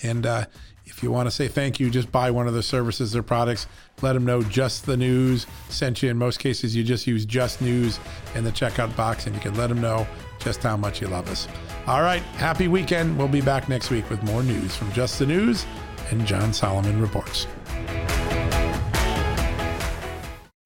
And 0.03 0.26
uh, 0.26 0.47
if 0.85 1.03
you 1.03 1.11
want 1.11 1.26
to 1.26 1.30
say 1.30 1.49
thank 1.49 1.80
you, 1.80 1.91
just 1.91 2.12
buy 2.12 2.30
one 2.30 2.47
of 2.47 2.53
their 2.53 2.62
services 2.62 3.16
or 3.16 3.22
products. 3.22 3.66
Let 4.03 4.12
them 4.12 4.24
know 4.24 4.43
Just 4.43 4.87
the 4.87 4.97
News 4.97 5.47
sent 5.68 6.03
you. 6.03 6.11
In 6.11 6.18
most 6.18 6.39
cases, 6.39 6.76
you 6.76 6.85
just 6.85 7.07
use 7.07 7.24
Just 7.24 7.62
News 7.62 7.99
in 8.35 8.45
the 8.45 8.51
checkout 8.51 8.95
box 8.97 9.26
and 9.26 9.35
you 9.35 9.41
can 9.41 9.55
let 9.55 9.68
them 9.68 9.80
know 9.80 10.07
just 10.45 10.63
how 10.63 10.77
much 10.77 11.01
you 11.01 11.09
love 11.09 11.29
us. 11.29 11.49
All 11.87 12.03
right, 12.03 12.23
happy 12.37 12.69
weekend. 12.69 13.19
We'll 13.19 13.29
be 13.29 13.41
back 13.41 13.69
next 13.69 13.91
week 13.91 14.09
with 14.11 14.23
more 14.23 14.43
news 14.43 14.77
from 14.77 14.93
Just 14.93 15.19
the 15.19 15.27
News 15.27 15.67
and 16.11 16.25
John 16.27 16.53
Solomon 16.53 17.01
Reports. 17.01 17.47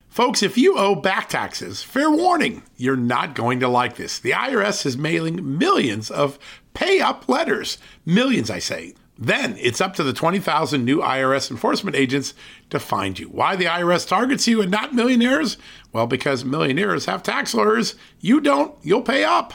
Folks, 0.08 0.42
if 0.42 0.58
you 0.58 0.76
owe 0.76 0.96
back 0.96 1.28
taxes, 1.28 1.80
fair 1.84 2.10
warning, 2.10 2.64
you're 2.76 2.96
not 2.96 3.36
going 3.36 3.60
to 3.60 3.68
like 3.68 3.94
this. 3.94 4.18
The 4.18 4.32
IRS 4.32 4.84
is 4.84 4.98
mailing 4.98 5.58
millions 5.58 6.10
of 6.10 6.40
pay 6.74 7.00
up 7.00 7.28
letters. 7.28 7.78
Millions, 8.04 8.50
I 8.50 8.58
say. 8.58 8.94
Then 9.16 9.56
it's 9.58 9.80
up 9.80 9.94
to 9.94 10.02
the 10.02 10.12
20,000 10.12 10.84
new 10.84 10.98
IRS 10.98 11.50
enforcement 11.50 11.96
agents 11.96 12.34
to 12.70 12.80
find 12.80 13.18
you. 13.18 13.26
Why 13.26 13.54
the 13.54 13.64
IRS 13.66 14.08
targets 14.08 14.48
you 14.48 14.60
and 14.60 14.70
not 14.70 14.92
millionaires? 14.92 15.56
Well, 15.92 16.08
because 16.08 16.44
millionaires 16.44 17.06
have 17.06 17.22
tax 17.22 17.54
lawyers. 17.54 17.94
You 18.20 18.40
don't, 18.40 18.74
you'll 18.82 19.02
pay 19.02 19.22
up. 19.22 19.54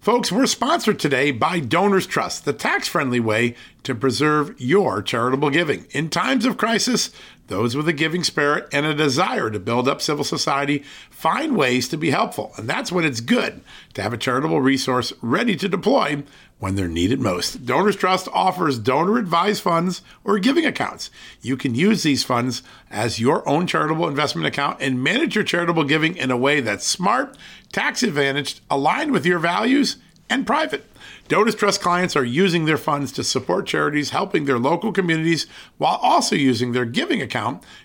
Folks, 0.00 0.32
we're 0.32 0.46
sponsored 0.46 0.98
today 0.98 1.30
by 1.30 1.60
Donors 1.60 2.06
Trust, 2.06 2.46
the 2.46 2.54
tax 2.54 2.88
friendly 2.88 3.20
way 3.20 3.54
to 3.82 3.94
preserve 3.94 4.58
your 4.58 5.02
charitable 5.02 5.50
giving. 5.50 5.84
In 5.90 6.08
times 6.08 6.46
of 6.46 6.56
crisis, 6.56 7.10
those 7.48 7.76
with 7.76 7.86
a 7.86 7.92
giving 7.92 8.24
spirit 8.24 8.66
and 8.72 8.86
a 8.86 8.94
desire 8.94 9.50
to 9.50 9.60
build 9.60 9.86
up 9.86 10.00
civil 10.00 10.24
society 10.24 10.84
find 11.10 11.54
ways 11.54 11.86
to 11.88 11.98
be 11.98 12.08
helpful. 12.08 12.52
And 12.56 12.66
that's 12.66 12.90
when 12.90 13.04
it's 13.04 13.20
good 13.20 13.60
to 13.92 14.00
have 14.00 14.14
a 14.14 14.16
charitable 14.16 14.62
resource 14.62 15.12
ready 15.20 15.54
to 15.56 15.68
deploy 15.68 16.22
when 16.60 16.76
they're 16.76 16.86
needed 16.86 17.20
most. 17.20 17.66
Donors 17.66 17.96
Trust 17.96 18.28
offers 18.32 18.78
donor 18.78 19.18
advised 19.18 19.62
funds 19.62 20.02
or 20.22 20.38
giving 20.38 20.64
accounts. 20.64 21.10
You 21.42 21.56
can 21.56 21.74
use 21.74 22.02
these 22.02 22.22
funds 22.22 22.62
as 22.90 23.18
your 23.18 23.46
own 23.48 23.66
charitable 23.66 24.06
investment 24.06 24.46
account 24.46 24.80
and 24.80 25.02
manage 25.02 25.34
your 25.34 25.42
charitable 25.42 25.84
giving 25.84 26.16
in 26.16 26.30
a 26.30 26.36
way 26.36 26.60
that's 26.60 26.86
smart, 26.86 27.36
tax 27.72 28.02
advantaged, 28.02 28.60
aligned 28.70 29.10
with 29.10 29.26
your 29.26 29.38
values, 29.38 29.96
and 30.28 30.46
private. 30.46 30.86
Donors 31.28 31.54
Trust 31.54 31.80
clients 31.80 32.14
are 32.14 32.24
using 32.24 32.64
their 32.64 32.76
funds 32.76 33.10
to 33.12 33.24
support 33.24 33.66
charities 33.66 34.10
helping 34.10 34.44
their 34.44 34.58
local 34.58 34.92
communities 34.92 35.46
while 35.78 35.98
also 36.02 36.36
using 36.36 36.72
their 36.72 36.84
giving 36.84 37.22
account 37.22 37.62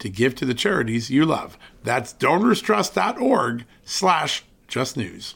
to 0.00 0.08
give 0.08 0.34
to 0.36 0.44
the 0.44 0.54
charities 0.54 1.10
you 1.10 1.24
love. 1.24 1.56
That's 1.84 2.12
donorstrust.org 2.14 3.64
slash 3.84 4.44
justnews. 4.68 5.34